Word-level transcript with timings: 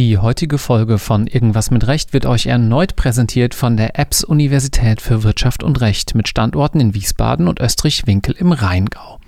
Die 0.00 0.16
heutige 0.16 0.56
Folge 0.56 0.96
von 0.96 1.26
Irgendwas 1.26 1.70
mit 1.70 1.86
Recht 1.86 2.14
wird 2.14 2.24
euch 2.24 2.46
erneut 2.46 2.96
präsentiert 2.96 3.54
von 3.54 3.76
der 3.76 3.98
EBS 3.98 4.24
Universität 4.24 5.02
für 5.02 5.24
Wirtschaft 5.24 5.62
und 5.62 5.78
Recht 5.82 6.14
mit 6.14 6.26
Standorten 6.26 6.80
in 6.80 6.94
Wiesbaden 6.94 7.46
und 7.46 7.60
Österreich-Winkel 7.60 8.34
im 8.38 8.52
Rheingau. 8.52 9.20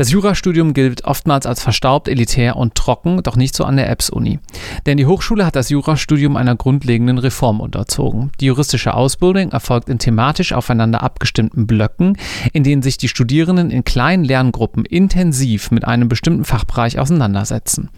Das 0.00 0.10
Jurastudium 0.10 0.72
gilt 0.72 1.04
oftmals 1.04 1.44
als 1.44 1.62
verstaubt, 1.62 2.08
elitär 2.08 2.56
und 2.56 2.74
trocken, 2.74 3.22
doch 3.22 3.36
nicht 3.36 3.54
so 3.54 3.64
an 3.64 3.76
der 3.76 3.90
EBS-Uni. 3.90 4.38
Denn 4.86 4.96
die 4.96 5.04
Hochschule 5.04 5.44
hat 5.44 5.56
das 5.56 5.68
Jurastudium 5.68 6.36
einer 6.36 6.56
grundlegenden 6.56 7.18
Reform 7.18 7.60
unterzogen. 7.60 8.32
Die 8.40 8.46
juristische 8.46 8.94
Ausbildung 8.94 9.52
erfolgt 9.52 9.90
in 9.90 9.98
thematisch 9.98 10.54
aufeinander 10.54 11.02
abgestimmten 11.02 11.66
Blöcken, 11.66 12.16
in 12.54 12.64
denen 12.64 12.80
sich 12.80 12.96
die 12.96 13.08
Studierenden 13.08 13.70
in 13.70 13.84
kleinen 13.84 14.24
Lerngruppen 14.24 14.86
intensiv 14.86 15.70
mit 15.70 15.84
einem 15.84 16.08
bestimmten 16.08 16.46
Fachbereich 16.46 16.98
auseinandersetzen. 16.98 17.90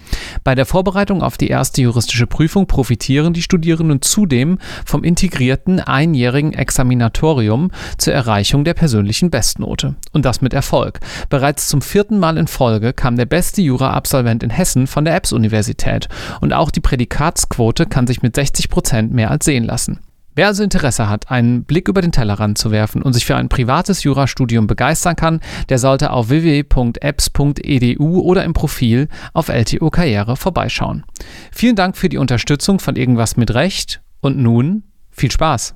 Bei 0.42 0.56
der 0.56 0.66
Vorbereitung 0.66 1.22
auf 1.22 1.38
die 1.38 1.48
erste 1.48 1.82
juristische 1.82 2.26
Prüfung 2.26 2.66
profitieren 2.66 3.32
die 3.32 3.42
Studierenden 3.42 4.02
zudem 4.02 4.58
vom 4.84 5.04
integrierten 5.04 5.78
einjährigen 5.78 6.52
Examinatorium 6.52 7.70
zur 7.96 8.12
Erreichung 8.12 8.64
der 8.64 8.74
persönlichen 8.74 9.30
Bestnote. 9.30 9.94
Und 10.12 10.24
das 10.24 10.40
mit 10.40 10.52
Erfolg. 10.52 10.98
Bereits 11.28 11.41
zum 11.68 11.82
vierten 11.82 12.20
Mal 12.20 12.38
in 12.38 12.46
Folge 12.46 12.92
kam 12.92 13.16
der 13.16 13.26
beste 13.26 13.62
Jura-Absolvent 13.62 14.44
in 14.44 14.50
Hessen 14.50 14.86
von 14.86 15.04
der 15.04 15.16
EBS-Universität 15.16 16.08
und 16.40 16.52
auch 16.52 16.70
die 16.70 16.80
Prädikatsquote 16.80 17.86
kann 17.86 18.06
sich 18.06 18.22
mit 18.22 18.36
60 18.36 18.68
Prozent 18.68 19.12
mehr 19.12 19.30
als 19.30 19.44
sehen 19.44 19.64
lassen. 19.64 19.98
Wer 20.34 20.46
also 20.46 20.62
Interesse 20.62 21.08
hat, 21.08 21.30
einen 21.32 21.64
Blick 21.64 21.88
über 21.88 22.00
den 22.00 22.12
Tellerrand 22.12 22.58
zu 22.58 22.70
werfen 22.70 23.02
und 23.02 23.12
sich 23.12 23.26
für 23.26 23.34
ein 23.34 23.48
privates 23.48 24.04
Jurastudium 24.04 24.66
begeistern 24.66 25.16
kann, 25.16 25.40
der 25.68 25.78
sollte 25.78 26.10
auf 26.12 26.28
www.apps.edu 26.28 28.20
oder 28.20 28.44
im 28.44 28.52
Profil 28.52 29.08
auf 29.34 29.48
LTO 29.48 29.90
Karriere 29.90 30.36
vorbeischauen. 30.36 31.04
Vielen 31.50 31.76
Dank 31.76 31.96
für 31.96 32.08
die 32.08 32.18
Unterstützung 32.18 32.78
von 32.78 32.94
Irgendwas 32.94 33.36
mit 33.36 33.52
Recht 33.52 34.00
und 34.20 34.38
nun 34.38 34.84
viel 35.10 35.32
Spaß! 35.32 35.74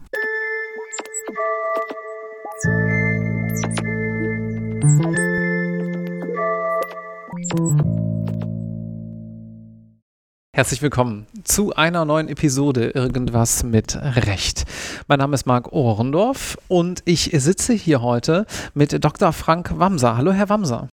Herzlich 10.55 10.81
willkommen 10.81 11.27
zu 11.45 11.75
einer 11.75 12.05
neuen 12.05 12.29
Episode 12.29 12.89
Irgendwas 12.91 13.63
mit 13.63 13.97
Recht. 13.97 14.65
Mein 15.07 15.19
Name 15.19 15.35
ist 15.35 15.47
Marc 15.47 15.73
Ohrendorf 15.73 16.57
und 16.69 17.03
ich 17.05 17.31
sitze 17.35 17.75
hier 17.75 18.03
heute 18.03 18.47
mit 18.75 19.05
Dr. 19.05 19.33
Frank 19.33 19.79
Wamser. 19.79 20.17
Hallo, 20.17 20.33
Herr 20.33 20.49
Wamser. 20.49 20.89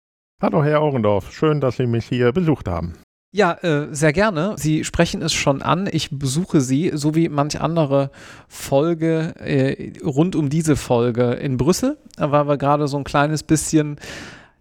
Hallo, 0.40 0.62
Herr 0.62 0.82
Ohrendorf. 0.82 1.32
Schön, 1.32 1.60
dass 1.60 1.76
Sie 1.76 1.86
mich 1.86 2.06
hier 2.06 2.32
besucht 2.32 2.68
haben. 2.68 2.94
Ja, 3.30 3.52
äh, 3.62 3.88
sehr 3.90 4.12
gerne. 4.12 4.54
Sie 4.56 4.84
sprechen 4.84 5.20
es 5.20 5.34
schon 5.34 5.60
an. 5.60 5.88
Ich 5.90 6.10
besuche 6.10 6.60
Sie, 6.60 6.92
so 6.94 7.14
wie 7.14 7.28
manch 7.28 7.60
andere 7.60 8.10
Folge 8.46 9.34
äh, 9.38 9.92
rund 10.02 10.34
um 10.34 10.48
diese 10.48 10.76
Folge 10.76 11.32
in 11.32 11.58
Brüssel, 11.58 11.98
weil 12.16 12.48
wir 12.48 12.56
gerade 12.56 12.88
so 12.88 12.96
ein 12.96 13.04
kleines 13.04 13.42
bisschen 13.42 13.98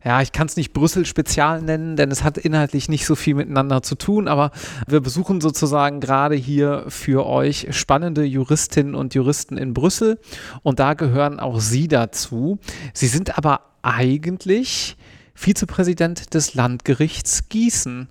ja, 0.08 0.22
ich 0.22 0.32
kann 0.32 0.48
es 0.48 0.56
nicht 0.56 0.72
Brüssel-Spezial 0.72 1.62
nennen, 1.62 1.98
denn 1.98 2.10
es 2.12 2.24
hat 2.24 2.38
inhaltlich 2.38 2.88
nicht 2.88 3.06
so 3.06 3.14
viel 3.14 3.36
miteinander 3.36 3.82
zu 3.82 3.96
tun, 3.96 4.30
aber 4.30 4.52
wir 4.88 5.02
besuchen 5.02 5.42
sozusagen 5.42 6.00
gerade 6.00 6.36
hier 6.36 6.86
für 6.88 7.26
euch 7.26 7.68
spannende 7.72 8.24
Juristinnen 8.24 8.96
und 8.96 9.16
Juristen 9.16 9.58
in 9.58 9.74
Brüssel 9.74 10.18
und 10.64 10.80
da 10.80 10.94
gehören 10.94 11.42
auch 11.42 11.60
Sie 11.60 11.90
dazu. 11.90 12.58
Sie 12.94 13.08
sind 13.08 13.38
aber 13.38 13.60
eigentlich 13.82 14.96
Vizepräsident 15.34 16.34
des 16.34 16.54
Landgerichts 16.54 17.50
Gießen. 17.50 18.08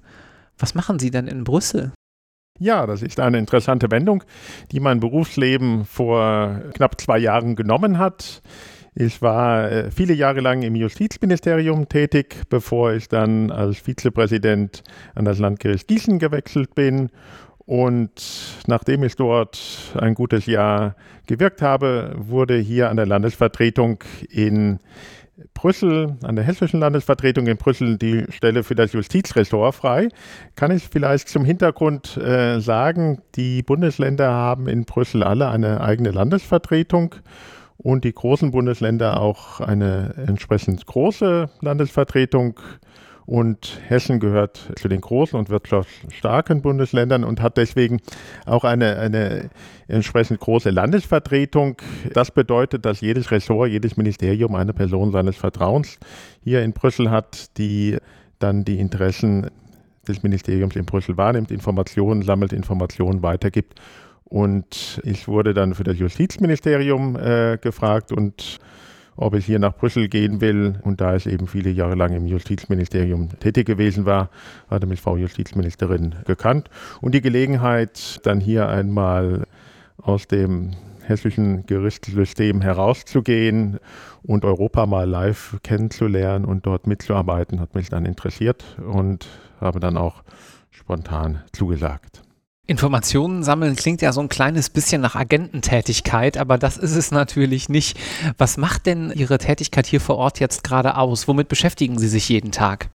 Was 0.58 0.74
machen 0.74 0.98
Sie 0.98 1.10
denn 1.10 1.26
in 1.26 1.44
Brüssel? 1.44 1.92
Ja, 2.58 2.86
das 2.86 3.00
ist 3.00 3.20
eine 3.20 3.38
interessante 3.38 3.90
Wendung, 3.90 4.22
die 4.70 4.80
mein 4.80 5.00
Berufsleben 5.00 5.86
vor 5.86 6.60
knapp 6.74 7.00
zwei 7.00 7.16
Jahren 7.16 7.56
genommen 7.56 7.96
hat. 7.96 8.42
Ich 8.98 9.20
war 9.20 9.70
äh, 9.70 9.90
viele 9.90 10.14
Jahre 10.14 10.40
lang 10.40 10.62
im 10.62 10.74
Justizministerium 10.74 11.86
tätig, 11.86 12.44
bevor 12.48 12.94
ich 12.94 13.08
dann 13.08 13.50
als 13.50 13.76
Vizepräsident 13.76 14.82
an 15.14 15.26
das 15.26 15.38
Landgericht 15.38 15.86
Gießen 15.86 16.18
gewechselt 16.18 16.74
bin. 16.74 17.10
Und 17.66 18.56
nachdem 18.66 19.02
ich 19.02 19.14
dort 19.14 19.60
ein 20.00 20.14
gutes 20.14 20.46
Jahr 20.46 20.96
gewirkt 21.26 21.60
habe, 21.60 22.14
wurde 22.16 22.56
hier 22.56 22.88
an 22.88 22.96
der 22.96 23.04
Landesvertretung 23.04 24.02
in 24.30 24.78
Brüssel, 25.52 26.16
an 26.22 26.36
der 26.36 26.46
hessischen 26.46 26.80
Landesvertretung 26.80 27.46
in 27.48 27.58
Brüssel, 27.58 27.98
die 27.98 28.24
Stelle 28.30 28.62
für 28.62 28.76
das 28.76 28.94
Justizressort 28.94 29.74
frei. 29.74 30.08
Kann 30.54 30.70
ich 30.70 30.88
vielleicht 30.88 31.28
zum 31.28 31.44
Hintergrund 31.44 32.16
äh, 32.16 32.60
sagen, 32.60 33.20
die 33.34 33.62
Bundesländer 33.62 34.30
haben 34.30 34.68
in 34.68 34.86
Brüssel 34.86 35.22
alle 35.22 35.50
eine 35.50 35.82
eigene 35.82 36.12
Landesvertretung 36.12 37.16
und 37.78 38.04
die 38.04 38.12
großen 38.12 38.50
Bundesländer 38.50 39.20
auch 39.20 39.60
eine 39.60 40.14
entsprechend 40.26 40.86
große 40.86 41.50
Landesvertretung. 41.60 42.58
Und 43.26 43.80
Hessen 43.88 44.20
gehört 44.20 44.70
zu 44.76 44.86
den 44.86 45.00
großen 45.00 45.36
und 45.36 45.50
wirtschaftsstarken 45.50 46.62
Bundesländern 46.62 47.24
und 47.24 47.42
hat 47.42 47.56
deswegen 47.56 48.00
auch 48.44 48.62
eine, 48.62 48.98
eine 48.98 49.50
entsprechend 49.88 50.38
große 50.38 50.70
Landesvertretung. 50.70 51.76
Das 52.14 52.30
bedeutet, 52.30 52.84
dass 52.84 53.00
jedes 53.00 53.32
Ressort, 53.32 53.70
jedes 53.70 53.96
Ministerium 53.96 54.54
eine 54.54 54.72
Person 54.72 55.10
seines 55.10 55.36
Vertrauens 55.36 55.98
hier 56.44 56.62
in 56.62 56.72
Brüssel 56.72 57.10
hat, 57.10 57.58
die 57.58 57.98
dann 58.38 58.64
die 58.64 58.78
Interessen 58.78 59.50
des 60.06 60.22
Ministeriums 60.22 60.76
in 60.76 60.86
Brüssel 60.86 61.16
wahrnimmt, 61.16 61.50
Informationen 61.50 62.22
sammelt, 62.22 62.52
Informationen 62.52 63.22
weitergibt 63.22 63.80
und 64.28 65.00
ich 65.04 65.28
wurde 65.28 65.54
dann 65.54 65.74
für 65.74 65.84
das 65.84 65.98
Justizministerium 65.98 67.16
äh, 67.16 67.58
gefragt 67.58 68.12
und 68.12 68.58
ob 69.16 69.34
ich 69.34 69.46
hier 69.46 69.58
nach 69.58 69.74
Brüssel 69.74 70.08
gehen 70.08 70.40
will. 70.40 70.78
Und 70.82 71.00
da 71.00 71.16
ich 71.16 71.26
eben 71.26 71.46
viele 71.46 71.70
Jahre 71.70 71.94
lang 71.94 72.12
im 72.12 72.26
Justizministerium 72.26 73.30
tätig 73.40 73.66
gewesen 73.66 74.04
war, 74.04 74.30
hatte 74.68 74.86
mich 74.86 75.00
Frau 75.00 75.16
Justizministerin 75.16 76.16
gekannt. 76.26 76.68
Und 77.00 77.14
die 77.14 77.22
Gelegenheit, 77.22 78.20
dann 78.26 78.40
hier 78.40 78.68
einmal 78.68 79.46
aus 79.96 80.28
dem 80.28 80.72
hessischen 81.02 81.64
Gerichtssystem 81.66 82.60
herauszugehen 82.60 83.78
und 84.24 84.44
Europa 84.44 84.86
mal 84.86 85.08
live 85.08 85.56
kennenzulernen 85.62 86.44
und 86.44 86.66
dort 86.66 86.86
mitzuarbeiten, 86.86 87.60
hat 87.60 87.74
mich 87.74 87.88
dann 87.88 88.04
interessiert 88.04 88.76
und 88.86 89.26
habe 89.60 89.78
dann 89.80 89.96
auch 89.96 90.24
spontan 90.70 91.42
zugesagt. 91.52 92.25
Informationen 92.66 93.42
sammeln 93.44 93.76
klingt 93.76 94.02
ja 94.02 94.12
so 94.12 94.20
ein 94.20 94.28
kleines 94.28 94.70
bisschen 94.70 95.00
nach 95.00 95.14
Agententätigkeit, 95.14 96.36
aber 96.36 96.58
das 96.58 96.76
ist 96.76 96.96
es 96.96 97.12
natürlich 97.12 97.68
nicht. 97.68 97.98
Was 98.38 98.56
macht 98.56 98.86
denn 98.86 99.12
Ihre 99.12 99.38
Tätigkeit 99.38 99.86
hier 99.86 100.00
vor 100.00 100.16
Ort 100.16 100.40
jetzt 100.40 100.64
gerade 100.64 100.96
aus? 100.96 101.28
Womit 101.28 101.48
beschäftigen 101.48 101.98
Sie 101.98 102.08
sich 102.08 102.28
jeden 102.28 102.50
Tag? 102.50 102.90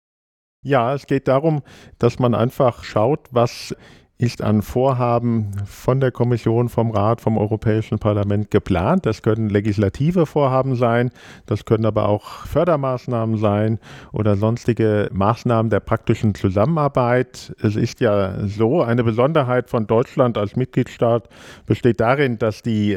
Ja, 0.62 0.94
es 0.94 1.06
geht 1.06 1.28
darum, 1.28 1.62
dass 1.99 2.19
man 2.19 2.34
einfach 2.34 2.84
schaut, 2.84 3.28
was 3.31 3.75
ist 4.19 4.43
an 4.43 4.62
Vorhaben 4.62 5.53
von 5.66 6.00
der 6.00 6.10
Kommission, 6.10 6.71
vom 6.71 6.91
Rat, 6.91 7.21
vom 7.21 7.37
Europäischen 7.37 7.99
Parlament 7.99 8.50
geplant. 8.50 9.04
Das 9.04 9.22
können 9.22 9.50
legislative 9.50 10.25
Vorhaben 10.25 10.75
sein, 10.75 11.10
das 11.44 11.66
können 11.66 11.84
aber 11.84 12.09
auch 12.09 12.47
Fördermaßnahmen 12.47 13.37
sein 13.37 13.78
oder 14.12 14.37
sonstige 14.37 15.10
Maßnahmen 15.12 15.69
der 15.69 15.81
praktischen 15.81 16.34
Zusammenarbeit. 16.34 17.55
Es 17.62 17.76
ist 17.76 18.00
ja 18.00 18.47
so, 18.47 18.82
eine 18.82 19.05
Besonderheit 19.05 19.69
von 19.69 19.87
Deutschland 19.87 20.38
als 20.38 20.56
Mitgliedstaat 20.56 21.28
besteht 21.66 22.00
darin, 22.00 22.38
dass 22.38 22.62
die 22.62 22.97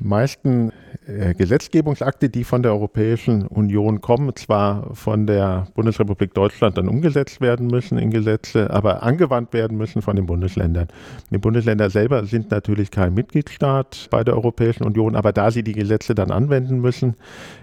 meisten 0.00 0.72
äh, 1.06 1.34
Gesetzgebungsakte, 1.34 2.28
die 2.28 2.44
von 2.44 2.62
der 2.62 2.72
Europäischen 2.72 3.46
Union 3.46 4.00
kommen, 4.00 4.34
zwar 4.36 4.94
von 4.94 5.26
der 5.26 5.66
Bundesrepublik 5.74 6.34
Deutschland 6.34 6.76
dann 6.76 6.88
umgesetzt 6.88 7.40
werden 7.40 7.66
müssen 7.66 7.98
in 7.98 8.10
Gesetze, 8.10 8.70
aber 8.70 9.02
angewandt 9.02 9.52
werden 9.52 9.76
müssen 9.76 10.02
von 10.02 10.16
den 10.16 10.26
Bundesländern. 10.26 10.88
Die 11.30 11.38
Bundesländer 11.38 11.90
selber 11.90 12.24
sind 12.26 12.50
natürlich 12.50 12.90
kein 12.90 13.14
Mitgliedstaat 13.14 14.08
bei 14.10 14.22
der 14.22 14.34
Europäischen 14.34 14.84
Union, 14.84 15.16
aber 15.16 15.32
da 15.32 15.50
sie 15.50 15.62
die 15.62 15.72
Gesetze 15.72 16.14
dann 16.14 16.30
anwenden 16.30 16.80
müssen, 16.80 17.16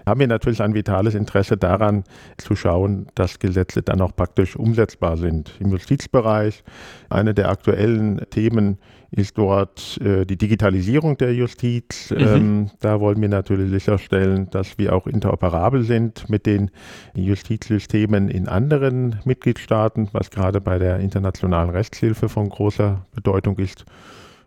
haben 0.04 0.20
wir 0.20 0.28
natürlich 0.28 0.62
ein 0.62 0.74
vitales 0.74 1.14
Interesse 1.14 1.56
daran 1.56 2.04
zu 2.36 2.56
schauen, 2.56 3.06
dass 3.14 3.38
Gesetze 3.38 3.82
dann 3.82 4.00
auch 4.00 4.14
praktisch 4.14 4.56
umsetzbar 4.56 5.16
sind. 5.16 5.52
Im 5.60 5.70
Justizbereich, 5.70 6.64
eine 7.10 7.32
der 7.32 7.48
aktuellen 7.48 8.20
Themen 8.30 8.78
ist 9.16 9.38
dort 9.38 9.98
äh, 10.00 10.26
die 10.26 10.36
Digitalisierung 10.36 11.16
der 11.16 11.34
Justiz. 11.34 12.10
Mhm. 12.10 12.18
Ähm, 12.18 12.70
da 12.80 13.00
wollen 13.00 13.20
wir 13.20 13.28
natürlich 13.28 13.70
sicherstellen, 13.70 14.48
dass 14.50 14.78
wir 14.78 14.94
auch 14.94 15.06
interoperabel 15.06 15.82
sind 15.82 16.28
mit 16.28 16.46
den 16.46 16.70
Justizsystemen 17.14 18.28
in 18.28 18.46
anderen 18.46 19.20
Mitgliedstaaten, 19.24 20.08
was 20.12 20.30
gerade 20.30 20.60
bei 20.60 20.78
der 20.78 21.00
internationalen 21.00 21.70
Rechtshilfe 21.70 22.28
von 22.28 22.48
großer 22.48 23.06
Bedeutung 23.14 23.58
ist. 23.58 23.84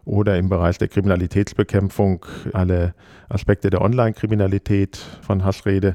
Oder 0.05 0.37
im 0.37 0.49
Bereich 0.49 0.77
der 0.77 0.87
Kriminalitätsbekämpfung 0.87 2.25
alle 2.53 2.93
Aspekte 3.27 3.69
der 3.69 3.81
Online-Kriminalität 3.81 4.97
von 5.21 5.43
Hassrede 5.43 5.93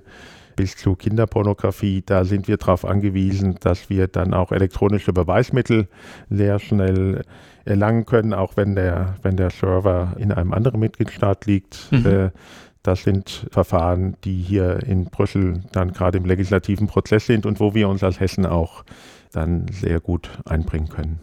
bis 0.57 0.77
zu 0.77 0.95
Kinderpornografie. 0.95 2.03
Da 2.05 2.25
sind 2.25 2.49
wir 2.49 2.57
darauf 2.57 2.85
angewiesen, 2.85 3.57
dass 3.61 3.91
wir 3.91 4.09
dann 4.09 4.35
auch 4.35 4.53
elektronische 4.53 5.13
Beweismittel 5.13 5.89
sehr 6.31 6.59
schnell 6.59 7.23
erlangen 7.65 8.05
können, 8.05 8.35
auch 8.35 8.57
wenn 8.57 8.75
der, 8.75 9.17
wenn 9.23 9.37
der 9.37 9.51
Server 9.51 10.15
in 10.19 10.33
einem 10.33 10.53
anderen 10.53 10.81
Mitgliedstaat 10.81 11.47
liegt. 11.47 11.89
Mhm. 11.91 12.07
Äh, 12.07 12.31
das 12.83 13.03
sind 13.03 13.47
Verfahren, 13.51 14.17
die 14.25 14.43
hier 14.43 14.83
in 14.85 15.07
Brüssel 15.07 15.63
dann 15.73 15.93
gerade 15.93 16.19
im 16.19 16.27
legislativen 16.27 16.87
Prozess 16.87 17.27
sind 17.27 17.47
und 17.47 17.59
wo 17.59 17.75
wir 17.75 17.89
uns 17.89 18.05
als 18.05 18.21
Hessen 18.21 18.45
auch 18.45 18.85
dann 19.33 19.67
sehr 19.69 20.01
gut 20.01 20.29
einbringen 20.45 20.89
können. 20.89 21.19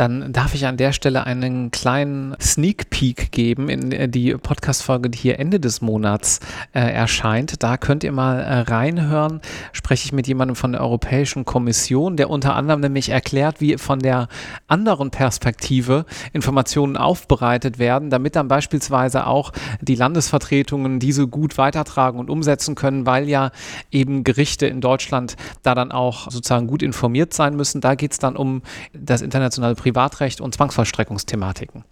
Dann 0.00 0.32
darf 0.32 0.54
ich 0.54 0.64
an 0.64 0.78
der 0.78 0.92
Stelle 0.92 1.26
einen 1.26 1.70
kleinen 1.72 2.34
Sneak 2.40 2.88
Peek 2.88 3.32
geben 3.32 3.68
in 3.68 3.92
äh, 3.92 4.08
die 4.08 4.32
Podcast-Folge, 4.32 5.10
die 5.10 5.18
hier 5.18 5.38
Ende 5.38 5.60
des 5.60 5.82
Monats 5.82 6.40
äh, 6.72 6.80
erscheint. 6.80 7.62
Da 7.62 7.76
könnt 7.76 8.02
ihr 8.02 8.12
mal 8.12 8.40
äh, 8.40 8.60
reinhören. 8.60 9.42
Spreche 9.72 10.06
ich 10.06 10.12
mit 10.14 10.26
jemandem 10.26 10.56
von 10.56 10.72
der 10.72 10.80
Europäischen 10.80 11.44
Kommission, 11.44 12.16
der 12.16 12.30
unter 12.30 12.56
anderem 12.56 12.80
nämlich 12.80 13.10
erklärt, 13.10 13.60
wie 13.60 13.76
von 13.76 13.98
der 13.98 14.28
anderen 14.68 15.10
Perspektive 15.10 16.06
Informationen 16.32 16.96
aufbereitet 16.96 17.78
werden, 17.78 18.08
damit 18.08 18.36
dann 18.36 18.48
beispielsweise 18.48 19.26
auch 19.26 19.52
die 19.82 19.96
Landesvertretungen 19.96 20.98
diese 20.98 21.28
gut 21.28 21.58
weitertragen 21.58 22.18
und 22.18 22.30
umsetzen 22.30 22.74
können, 22.74 23.04
weil 23.04 23.28
ja 23.28 23.50
eben 23.90 24.24
Gerichte 24.24 24.66
in 24.66 24.80
Deutschland 24.80 25.36
da 25.62 25.74
dann 25.74 25.92
auch 25.92 26.30
sozusagen 26.30 26.68
gut 26.68 26.82
informiert 26.82 27.34
sein 27.34 27.54
müssen. 27.54 27.82
Da 27.82 27.96
geht 27.96 28.12
es 28.12 28.18
dann 28.18 28.34
um 28.34 28.62
das 28.94 29.20
internationale 29.20 29.74
Privat 29.74 29.89
Privatrecht 29.90 30.40
und 30.40 30.54
Zwangsvollstreckungsthematiken. 30.54 31.84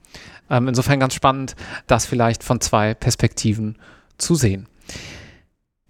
Ähm, 0.50 0.68
insofern 0.68 1.00
ganz 1.00 1.14
spannend, 1.14 1.56
das 1.88 2.06
vielleicht 2.06 2.44
von 2.44 2.60
zwei 2.60 2.94
Perspektiven 2.94 3.76
zu 4.18 4.36
sehen. 4.36 4.68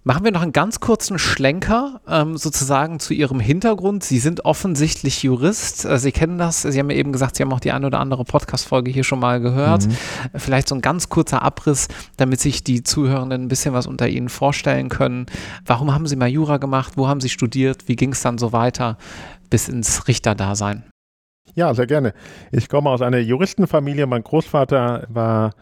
Machen 0.04 0.24
wir 0.24 0.32
noch 0.32 0.40
einen 0.40 0.52
ganz 0.52 0.80
kurzen 0.80 1.18
Schlenker 1.18 2.00
ähm, 2.08 2.38
sozusagen 2.38 2.98
zu 2.98 3.12
Ihrem 3.12 3.40
Hintergrund. 3.40 4.04
Sie 4.04 4.20
sind 4.20 4.46
offensichtlich 4.46 5.22
Jurist. 5.22 5.84
Äh, 5.84 5.98
Sie 5.98 6.12
kennen 6.12 6.38
das. 6.38 6.62
Sie 6.62 6.78
haben 6.78 6.88
ja 6.88 6.96
eben 6.96 7.12
gesagt, 7.12 7.36
Sie 7.36 7.42
haben 7.42 7.52
auch 7.52 7.60
die 7.60 7.72
eine 7.72 7.86
oder 7.86 8.00
andere 8.00 8.24
Podcast-Folge 8.24 8.90
hier 8.90 9.04
schon 9.04 9.20
mal 9.20 9.38
gehört. 9.38 9.86
Mhm. 9.86 9.96
Vielleicht 10.34 10.68
so 10.68 10.74
ein 10.74 10.80
ganz 10.80 11.10
kurzer 11.10 11.42
Abriss, 11.42 11.88
damit 12.16 12.40
sich 12.40 12.64
die 12.64 12.82
Zuhörenden 12.82 13.42
ein 13.42 13.48
bisschen 13.48 13.74
was 13.74 13.86
unter 13.86 14.08
Ihnen 14.08 14.30
vorstellen 14.30 14.88
können. 14.88 15.26
Warum 15.66 15.92
haben 15.92 16.06
Sie 16.06 16.16
mal 16.16 16.28
Jura 16.28 16.56
gemacht? 16.56 16.94
Wo 16.96 17.06
haben 17.06 17.20
Sie 17.20 17.28
studiert? 17.28 17.86
Wie 17.86 17.96
ging 17.96 18.12
es 18.12 18.22
dann 18.22 18.38
so 18.38 18.52
weiter 18.52 18.96
bis 19.50 19.68
ins 19.68 20.08
Richterdasein? 20.08 20.84
Ja, 21.54 21.74
sehr 21.74 21.86
gerne. 21.86 22.14
Ich 22.52 22.68
komme 22.68 22.90
aus 22.90 23.02
einer 23.02 23.18
Juristenfamilie. 23.18 24.06
Mein 24.06 24.22
Großvater 24.22 25.06
war 25.08 25.54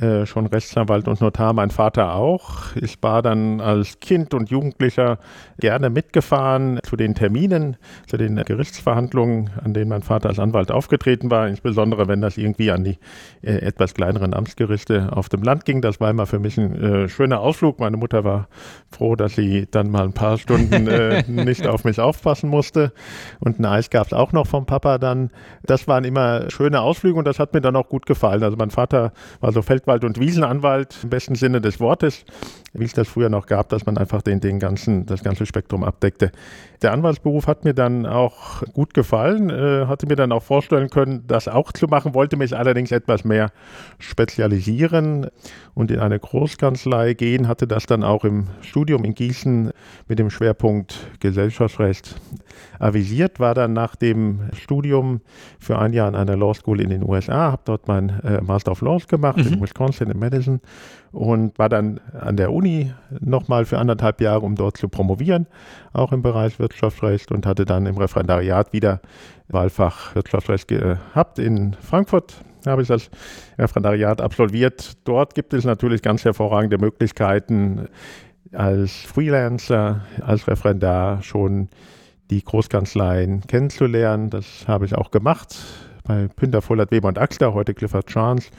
äh, 0.00 0.26
schon 0.26 0.46
Rechtsanwalt 0.46 1.06
und 1.06 1.20
Notar, 1.20 1.52
mein 1.52 1.70
Vater 1.70 2.14
auch. 2.14 2.74
Ich 2.74 3.00
war 3.02 3.22
dann 3.22 3.60
als 3.60 4.00
Kind 4.00 4.34
und 4.34 4.50
Jugendlicher 4.50 5.18
gerne 5.60 5.88
mitgefahren 5.88 6.80
zu 6.82 6.96
den 6.96 7.14
Terminen, 7.14 7.76
zu 8.08 8.16
den 8.16 8.36
Gerichtsverhandlungen, 8.36 9.50
an 9.62 9.72
denen 9.72 9.90
mein 9.90 10.02
Vater 10.02 10.30
als 10.30 10.40
Anwalt 10.40 10.72
aufgetreten 10.72 11.30
war, 11.30 11.46
insbesondere 11.46 12.08
wenn 12.08 12.20
das 12.20 12.36
irgendwie 12.36 12.72
an 12.72 12.82
die 12.82 12.98
äh, 13.42 13.58
etwas 13.58 13.94
kleineren 13.94 14.34
Amtsgerichte 14.34 15.10
auf 15.12 15.28
dem 15.28 15.42
Land 15.42 15.64
ging. 15.64 15.80
Das 15.80 16.00
war 16.00 16.10
immer 16.10 16.26
für 16.26 16.40
mich 16.40 16.58
ein 16.58 16.74
äh, 16.74 17.08
schöner 17.08 17.38
Ausflug. 17.38 17.78
Meine 17.78 17.96
Mutter 17.96 18.24
war 18.24 18.48
froh, 18.90 19.14
dass 19.14 19.36
sie 19.36 19.68
dann 19.70 19.90
mal 19.90 20.04
ein 20.04 20.12
paar 20.12 20.38
Stunden 20.38 20.88
äh, 20.88 21.22
nicht 21.28 21.68
auf 21.68 21.84
mich 21.84 22.00
aufpassen 22.00 22.50
musste. 22.50 22.92
Und 23.38 23.60
ein 23.60 23.64
Eis 23.64 23.90
gab 23.90 24.08
es 24.08 24.12
auch 24.12 24.32
noch 24.32 24.48
vom 24.48 24.66
Papa 24.66 24.98
dann. 24.98 25.30
Das 25.62 25.86
waren 25.86 26.02
immer 26.02 26.50
schöne 26.50 26.80
Ausflüge 26.80 27.16
und 27.16 27.26
das 27.26 27.38
hat 27.38 27.54
mir 27.54 27.60
dann 27.60 27.76
auch 27.76 27.88
gut 27.88 28.06
gefallen. 28.06 28.42
Also 28.42 28.56
mein 28.56 28.70
Vater 28.70 29.12
war 29.40 29.52
so 29.52 29.62
Feld 29.62 29.83
Feldwald- 29.84 30.04
und 30.04 30.18
Wiesenanwalt 30.18 30.96
im 31.02 31.10
besten 31.10 31.34
Sinne 31.34 31.60
des 31.60 31.78
Wortes, 31.78 32.24
wie 32.72 32.84
es 32.84 32.94
das 32.94 33.06
früher 33.06 33.28
noch 33.28 33.46
gab, 33.46 33.68
dass 33.68 33.84
man 33.84 33.98
einfach 33.98 34.22
den, 34.22 34.40
den 34.40 34.58
ganzen, 34.58 35.04
das 35.04 35.22
ganze 35.22 35.44
Spektrum 35.44 35.84
abdeckte. 35.84 36.32
Der 36.84 36.92
Anwaltsberuf 36.92 37.46
hat 37.46 37.64
mir 37.64 37.72
dann 37.72 38.04
auch 38.04 38.62
gut 38.74 38.92
gefallen, 38.92 39.48
äh, 39.48 39.86
hatte 39.86 40.06
mir 40.06 40.16
dann 40.16 40.32
auch 40.32 40.42
vorstellen 40.42 40.90
können, 40.90 41.24
das 41.26 41.48
auch 41.48 41.72
zu 41.72 41.86
machen, 41.86 42.12
wollte 42.12 42.36
mich 42.36 42.54
allerdings 42.54 42.92
etwas 42.92 43.24
mehr 43.24 43.52
spezialisieren 43.98 45.28
und 45.72 45.90
in 45.90 45.98
eine 45.98 46.18
Großkanzlei 46.18 47.14
gehen, 47.14 47.48
hatte 47.48 47.66
das 47.66 47.86
dann 47.86 48.04
auch 48.04 48.22
im 48.26 48.48
Studium 48.60 49.02
in 49.04 49.14
Gießen 49.14 49.70
mit 50.08 50.18
dem 50.18 50.28
Schwerpunkt 50.28 51.10
Gesellschaftsrecht 51.20 52.16
avisiert, 52.78 53.40
war 53.40 53.54
dann 53.54 53.72
nach 53.72 53.96
dem 53.96 54.50
Studium 54.52 55.22
für 55.58 55.78
ein 55.78 55.94
Jahr 55.94 56.08
an 56.08 56.14
einer 56.14 56.36
Law 56.36 56.52
School 56.52 56.82
in 56.82 56.90
den 56.90 57.02
USA, 57.02 57.50
habe 57.50 57.62
dort 57.64 57.88
mein 57.88 58.10
äh, 58.20 58.42
Master 58.42 58.72
of 58.72 58.82
Laws 58.82 59.08
gemacht 59.08 59.38
mhm. 59.38 59.54
in 59.54 59.62
Wisconsin 59.62 60.10
in 60.10 60.18
Madison 60.18 60.60
und 61.14 61.58
war 61.58 61.68
dann 61.68 62.00
an 62.12 62.36
der 62.36 62.52
Uni 62.52 62.92
nochmal 63.20 63.64
für 63.64 63.78
anderthalb 63.78 64.20
Jahre, 64.20 64.40
um 64.40 64.56
dort 64.56 64.76
zu 64.76 64.88
promovieren, 64.88 65.46
auch 65.92 66.12
im 66.12 66.22
Bereich 66.22 66.58
Wirtschaftsrecht 66.58 67.30
und 67.30 67.46
hatte 67.46 67.64
dann 67.64 67.86
im 67.86 67.96
Referendariat 67.96 68.72
wieder 68.72 69.00
Wahlfach 69.48 70.14
Wirtschaftsrecht 70.14 70.68
gehabt 70.68 71.38
in 71.38 71.74
Frankfurt. 71.80 72.34
Habe 72.66 72.82
ich 72.82 72.88
das 72.88 73.10
Referendariat 73.58 74.20
absolviert. 74.20 74.94
Dort 75.04 75.34
gibt 75.34 75.54
es 75.54 75.64
natürlich 75.64 76.02
ganz 76.02 76.24
hervorragende 76.24 76.78
Möglichkeiten, 76.78 77.88
als 78.52 78.92
Freelancer, 78.92 80.02
als 80.20 80.48
Referendar 80.48 81.22
schon 81.22 81.68
die 82.30 82.42
Großkanzleien 82.42 83.42
kennenzulernen. 83.46 84.30
Das 84.30 84.64
habe 84.66 84.86
ich 84.86 84.94
auch 84.94 85.10
gemacht 85.10 85.56
bei 86.04 86.28
Pünter, 86.28 86.62
Vollert, 86.62 86.90
Weber 86.90 87.08
und 87.08 87.18
Axler, 87.18 87.54
heute 87.54 87.74
Clifford 87.74 88.06
Chance. 88.06 88.50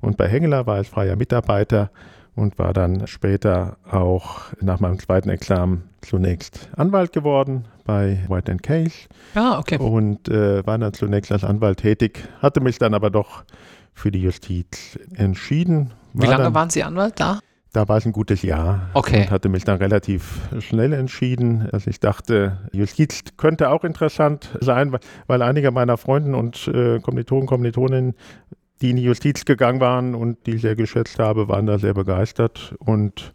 Und 0.00 0.16
bei 0.16 0.28
Hengeler 0.28 0.66
war 0.66 0.80
ich 0.80 0.88
freier 0.88 1.16
Mitarbeiter 1.16 1.90
und 2.34 2.58
war 2.58 2.72
dann 2.72 3.06
später 3.06 3.76
auch 3.90 4.42
nach 4.60 4.80
meinem 4.80 4.98
zweiten 4.98 5.28
Examen 5.28 5.82
zunächst 6.00 6.68
Anwalt 6.76 7.12
geworden 7.12 7.64
bei 7.84 8.24
White 8.28 8.56
Case. 8.58 9.08
Ah, 9.34 9.58
okay. 9.58 9.78
Und 9.78 10.28
äh, 10.28 10.64
war 10.64 10.78
dann 10.78 10.92
zunächst 10.92 11.32
als 11.32 11.42
Anwalt 11.42 11.80
tätig, 11.80 12.28
hatte 12.40 12.60
mich 12.60 12.78
dann 12.78 12.94
aber 12.94 13.10
doch 13.10 13.44
für 13.92 14.12
die 14.12 14.22
Justiz 14.22 14.98
entschieden. 15.14 15.92
Wie 16.14 16.26
lange 16.26 16.44
dann, 16.44 16.54
waren 16.54 16.70
Sie 16.70 16.84
Anwalt 16.84 17.18
da? 17.18 17.40
Da 17.72 17.88
war 17.88 17.98
es 17.98 18.06
ein 18.06 18.12
gutes 18.12 18.42
Jahr. 18.42 18.88
Okay. 18.94 19.22
Und 19.22 19.30
hatte 19.30 19.48
mich 19.48 19.64
dann 19.64 19.78
relativ 19.78 20.40
schnell 20.60 20.92
entschieden, 20.92 21.68
dass 21.70 21.86
ich 21.86 22.00
dachte, 22.00 22.58
Justiz 22.72 23.22
könnte 23.36 23.70
auch 23.70 23.84
interessant 23.84 24.48
sein, 24.60 24.96
weil 25.26 25.42
einige 25.42 25.70
meiner 25.70 25.96
Freunden 25.96 26.34
und 26.34 26.68
äh, 26.68 27.00
Kommilitonen, 27.00 27.46
Kommilitoninnen, 27.46 28.14
die 28.80 28.90
in 28.90 28.96
die 28.96 29.02
Justiz 29.02 29.44
gegangen 29.44 29.80
waren 29.80 30.14
und 30.14 30.46
die 30.46 30.52
ich 30.52 30.62
sehr 30.62 30.76
geschätzt 30.76 31.18
habe, 31.18 31.48
waren 31.48 31.66
da 31.66 31.78
sehr 31.78 31.94
begeistert. 31.94 32.74
Und 32.78 33.32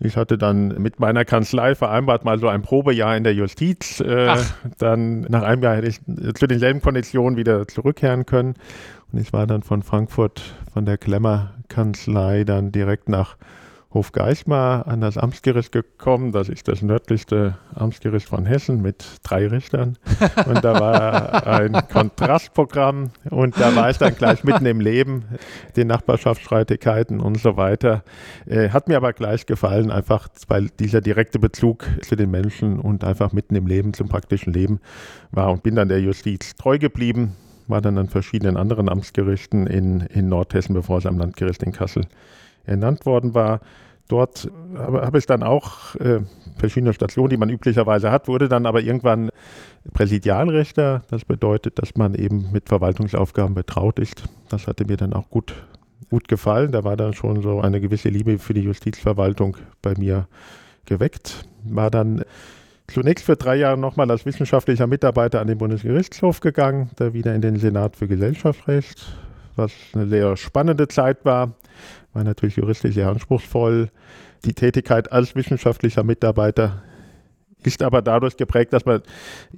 ich 0.00 0.16
hatte 0.16 0.38
dann 0.38 0.68
mit 0.80 1.00
meiner 1.00 1.24
Kanzlei 1.24 1.74
vereinbart, 1.74 2.24
mal 2.24 2.38
so 2.38 2.48
ein 2.48 2.62
Probejahr 2.62 3.16
in 3.16 3.24
der 3.24 3.34
Justiz. 3.34 4.00
Äh, 4.00 4.36
dann 4.78 5.22
nach 5.22 5.42
einem 5.42 5.62
Jahr 5.62 5.76
hätte 5.76 5.88
ich 5.88 6.00
zu 6.34 6.46
denselben 6.46 6.80
Konditionen 6.80 7.36
wieder 7.36 7.66
zurückkehren 7.66 8.24
können. 8.26 8.54
Und 9.12 9.20
ich 9.20 9.32
war 9.32 9.46
dann 9.46 9.62
von 9.62 9.82
Frankfurt, 9.82 10.42
von 10.72 10.84
der 10.84 10.98
Klemmer-Kanzlei, 10.98 12.44
dann 12.44 12.70
direkt 12.70 13.08
nach 13.08 13.36
Hofgeismar 13.92 14.86
an 14.86 15.00
das 15.00 15.16
Amtsgericht 15.16 15.72
gekommen. 15.72 16.32
Das 16.32 16.50
ist 16.50 16.68
das 16.68 16.82
nördlichste 16.82 17.56
Amtsgericht 17.74 18.28
von 18.28 18.44
Hessen 18.44 18.82
mit 18.82 19.04
drei 19.22 19.46
Richtern. 19.46 19.96
Und 20.46 20.62
da 20.62 20.78
war 20.78 21.46
ein 21.46 21.72
Kontrastprogramm 21.90 23.10
und 23.30 23.58
da 23.58 23.74
war 23.74 23.88
ich 23.88 23.96
dann 23.96 24.14
gleich 24.14 24.44
mitten 24.44 24.66
im 24.66 24.80
Leben, 24.80 25.24
den 25.76 25.86
Nachbarschaftsstreitigkeiten 25.86 27.18
und 27.18 27.38
so 27.38 27.56
weiter. 27.56 28.04
Äh, 28.46 28.68
hat 28.68 28.88
mir 28.88 28.98
aber 28.98 29.14
gleich 29.14 29.46
gefallen, 29.46 29.90
einfach 29.90 30.28
weil 30.48 30.68
dieser 30.78 31.00
direkte 31.00 31.38
Bezug 31.38 31.86
zu 32.02 32.14
den 32.14 32.30
Menschen 32.30 32.80
und 32.80 33.04
einfach 33.04 33.32
mitten 33.32 33.56
im 33.56 33.66
Leben, 33.66 33.94
zum 33.94 34.08
praktischen 34.08 34.52
Leben 34.52 34.80
war 35.30 35.50
und 35.50 35.62
bin 35.62 35.76
dann 35.76 35.88
der 35.88 36.00
Justiz 36.00 36.54
treu 36.56 36.78
geblieben 36.78 37.36
war 37.70 37.82
dann 37.82 37.98
an 37.98 38.08
verschiedenen 38.08 38.56
anderen 38.56 38.88
Amtsgerichten 38.88 39.66
in, 39.66 40.00
in 40.00 40.30
Nordhessen, 40.30 40.74
bevor 40.74 40.96
es 40.96 41.04
am 41.04 41.18
Landgericht 41.18 41.62
in 41.62 41.72
Kassel 41.72 42.06
ernannt 42.68 43.06
worden 43.06 43.34
war. 43.34 43.60
Dort 44.08 44.50
habe 44.74 45.02
hab 45.02 45.14
ich 45.16 45.26
dann 45.26 45.42
auch 45.42 45.94
äh, 45.96 46.20
verschiedene 46.56 46.94
Stationen, 46.94 47.28
die 47.28 47.36
man 47.36 47.50
üblicherweise 47.50 48.10
hat, 48.10 48.26
wurde 48.26 48.48
dann 48.48 48.64
aber 48.64 48.80
irgendwann 48.80 49.28
Präsidialrichter. 49.92 51.02
Das 51.10 51.24
bedeutet, 51.24 51.78
dass 51.78 51.94
man 51.94 52.14
eben 52.14 52.50
mit 52.50 52.68
Verwaltungsaufgaben 52.68 53.54
betraut 53.54 53.98
ist. 53.98 54.24
Das 54.48 54.66
hatte 54.66 54.86
mir 54.86 54.96
dann 54.96 55.12
auch 55.12 55.28
gut, 55.28 55.54
gut 56.08 56.26
gefallen. 56.26 56.72
Da 56.72 56.84
war 56.84 56.96
dann 56.96 57.12
schon 57.12 57.42
so 57.42 57.60
eine 57.60 57.80
gewisse 57.80 58.08
Liebe 58.08 58.38
für 58.38 58.54
die 58.54 58.62
Justizverwaltung 58.62 59.58
bei 59.82 59.94
mir 59.98 60.26
geweckt. 60.86 61.44
War 61.64 61.90
dann 61.90 62.24
zunächst 62.86 63.26
für 63.26 63.36
drei 63.36 63.56
Jahre 63.56 63.78
nochmal 63.78 64.10
als 64.10 64.24
wissenschaftlicher 64.24 64.86
Mitarbeiter 64.86 65.40
an 65.40 65.46
den 65.46 65.58
Bundesgerichtshof 65.58 66.40
gegangen, 66.40 66.90
da 66.96 67.12
wieder 67.12 67.34
in 67.34 67.42
den 67.42 67.56
Senat 67.56 67.96
für 67.96 68.08
Gesellschaftsrecht, 68.08 69.06
was 69.58 69.72
eine 69.94 70.06
sehr 70.08 70.36
spannende 70.36 70.88
Zeit 70.88 71.24
war 71.24 71.54
war 72.12 72.24
natürlich 72.24 72.56
juristisch 72.56 72.94
sehr 72.94 73.08
anspruchsvoll. 73.08 73.90
Die 74.44 74.54
Tätigkeit 74.54 75.12
als 75.12 75.34
wissenschaftlicher 75.34 76.04
Mitarbeiter 76.04 76.82
ist 77.64 77.82
aber 77.82 78.02
dadurch 78.02 78.36
geprägt, 78.36 78.72
dass 78.72 78.84
man 78.84 79.02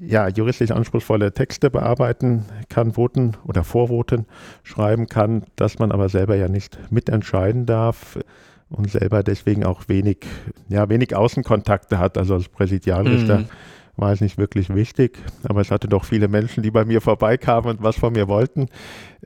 ja 0.01 0.29
juristisch 0.29 0.71
anspruchsvolle 0.71 1.33
Texte 1.33 1.71
bearbeiten 1.71 2.47
kann, 2.69 2.97
Voten 2.97 3.37
oder 3.45 3.63
Vorvoten 3.63 4.27
schreiben 4.63 5.07
kann, 5.07 5.45
dass 5.57 5.79
man 5.79 5.93
aber 5.93 6.09
selber 6.09 6.35
ja 6.37 6.49
nicht 6.49 6.79
mitentscheiden 6.91 7.67
darf, 7.67 8.19
und 8.71 8.89
selber 8.89 9.25
deswegen 9.25 9.65
auch 9.65 9.89
wenig, 9.89 10.19
ja, 10.69 10.89
wenig 10.89 11.17
Außenkontakte 11.17 11.99
hat. 11.99 12.17
Also 12.17 12.35
als 12.35 12.49
Präsidialrichter 12.49 13.41
mhm. 13.41 13.49
War 14.01 14.13
es 14.13 14.21
nicht 14.21 14.39
wirklich 14.39 14.75
wichtig, 14.75 15.19
aber 15.45 15.61
es 15.61 15.71
hatte 15.71 15.89
doch 15.89 16.05
viele 16.05 16.29
Menschen, 16.29 16.63
die 16.63 16.71
bei 16.71 16.85
mir 16.85 17.01
vorbeikamen 17.01 17.71
und 17.71 17.83
was 17.83 17.97
von 17.97 18.13
mir 18.13 18.29
wollten. 18.29 18.69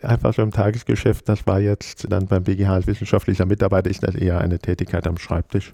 Einfach 0.03 0.35
so 0.35 0.43
im 0.43 0.51
Tagesgeschäft, 0.51 1.29
das 1.29 1.47
war 1.47 1.61
jetzt 1.61 2.11
dann 2.11 2.27
beim 2.27 2.45
BGH 2.45 2.75
als 2.75 2.87
wissenschaftlicher 2.87 3.47
Mitarbeiter, 3.47 3.89
ist 3.89 4.03
das 4.03 4.15
eher 4.15 4.41
eine 4.41 4.59
Tätigkeit 4.59 5.07
am 5.07 5.17
Schreibtisch. 5.17 5.73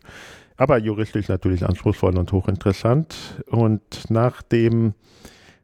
Aber 0.57 0.77
juristisch 0.79 1.29
natürlich 1.29 1.65
anspruchsvoll 1.65 2.19
und 2.19 2.31
hochinteressant. 2.33 3.43
Und 3.47 4.11
nach 4.11 4.43
dem 4.43 4.93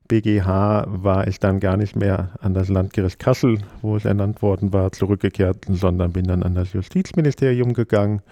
BGH 0.08 0.86
war 0.88 1.26
ich 1.28 1.38
dann 1.38 1.60
gar 1.60 1.76
nicht 1.76 1.96
mehr 1.96 2.30
an 2.40 2.54
das 2.54 2.68
Landgericht 2.68 3.18
Kassel, 3.18 3.58
wo 3.82 3.98
ich 3.98 4.06
ernannt 4.06 4.40
worden 4.40 4.72
war, 4.72 4.92
zurückgekehrt, 4.92 5.66
sondern 5.68 6.12
bin 6.12 6.24
dann 6.24 6.42
an 6.42 6.54
das 6.54 6.72
Justizministerium 6.72 7.74
gegangen 7.74 8.22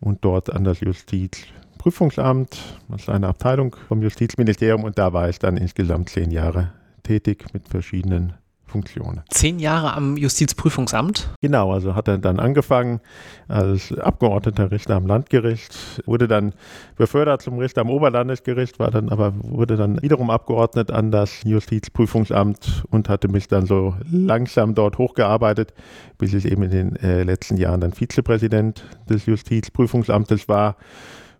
und 0.00 0.24
dort 0.24 0.52
an 0.52 0.64
das 0.64 0.80
Justizprüfungsamt, 0.80 1.61
das 1.84 3.02
ist 3.02 3.08
eine 3.08 3.28
Abteilung 3.28 3.76
vom 3.88 4.02
Justizministerium 4.02 4.84
und 4.84 4.98
da 4.98 5.12
war 5.12 5.28
ich 5.28 5.38
dann 5.38 5.56
insgesamt 5.56 6.10
zehn 6.10 6.30
Jahre 6.30 6.72
tätig 7.02 7.46
mit 7.52 7.68
verschiedenen 7.68 8.34
Funktionen. 8.72 9.20
Zehn 9.28 9.58
Jahre 9.58 9.92
am 9.92 10.16
Justizprüfungsamt? 10.16 11.28
Genau, 11.42 11.72
also 11.72 11.94
hat 11.94 12.08
er 12.08 12.16
dann 12.18 12.40
angefangen 12.40 13.00
als 13.46 13.92
Abgeordneter 13.92 14.70
Richter 14.70 14.96
am 14.96 15.06
Landgericht, 15.06 16.02
wurde 16.06 16.26
dann 16.26 16.54
befördert 16.96 17.42
zum 17.42 17.58
Richter 17.58 17.82
am 17.82 17.90
Oberlandesgericht, 17.90 18.78
war 18.78 18.90
dann 18.90 19.10
aber 19.10 19.34
wurde 19.42 19.76
dann 19.76 20.00
wiederum 20.00 20.30
abgeordnet 20.30 20.90
an 20.90 21.10
das 21.10 21.42
Justizprüfungsamt 21.44 22.84
und 22.90 23.10
hatte 23.10 23.28
mich 23.28 23.46
dann 23.46 23.66
so 23.66 23.94
langsam 24.10 24.74
dort 24.74 24.96
hochgearbeitet, 24.96 25.74
bis 26.16 26.32
ich 26.32 26.50
eben 26.50 26.62
in 26.62 26.70
den 26.70 26.96
äh, 26.96 27.24
letzten 27.24 27.58
Jahren 27.58 27.80
dann 27.80 27.92
Vizepräsident 27.92 28.84
des 29.08 29.26
Justizprüfungsamtes 29.26 30.48
war 30.48 30.76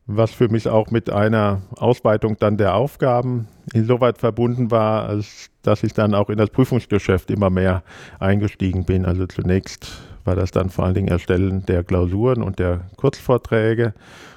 was 0.07 0.33
für 0.33 0.49
mich 0.49 0.69
auch 0.69 0.91
mit 0.91 1.11
einer 1.11 1.63
Ausweitung 1.77 2.37
dann 2.39 2.57
der 2.57 2.75
Aufgaben 2.75 3.47
insoweit 3.73 4.19
verbunden 4.19 4.71
war, 4.71 5.09
als 5.09 5.51
dass 5.63 5.85
ich 5.85 5.93
dann 5.95 6.15
auch 6.15 6.29
in 6.29 6.39
das 6.39 6.51
Prüfungsgeschäft 6.51 7.31
immer 7.31 7.51
mehr 7.51 7.83
eingestiegen 8.19 8.85
bin. 8.85 9.07
Also 9.07 9.27
zunächst 9.27 10.03
war 10.25 10.35
das 10.35 10.51
dann 10.51 10.71
vor 10.71 10.85
allen 10.85 10.95
Dingen 10.95 11.09
Erstellen 11.09 11.65
der 11.67 11.85
Klausuren 11.85 12.43
und 12.43 12.59
der 12.59 12.83
Kurzvorträge 12.97 13.95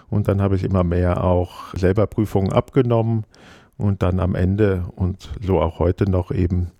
und 0.10 0.27
dann 0.27 0.41
habe 0.41 0.55
ich 0.55 0.63
immer 0.63 0.84
mehr 0.84 1.24
auch 1.24 1.74
selber 1.74 2.05
Prüfungen 2.07 2.53
abgenommen 2.53 3.25
und 3.77 4.03
dann 4.03 4.19
am 4.19 4.36
Ende 4.36 4.86
und 4.95 5.31
so 5.41 5.60
auch 5.60 5.79
heute 5.79 6.10
noch 6.10 6.31
eben 6.31 6.72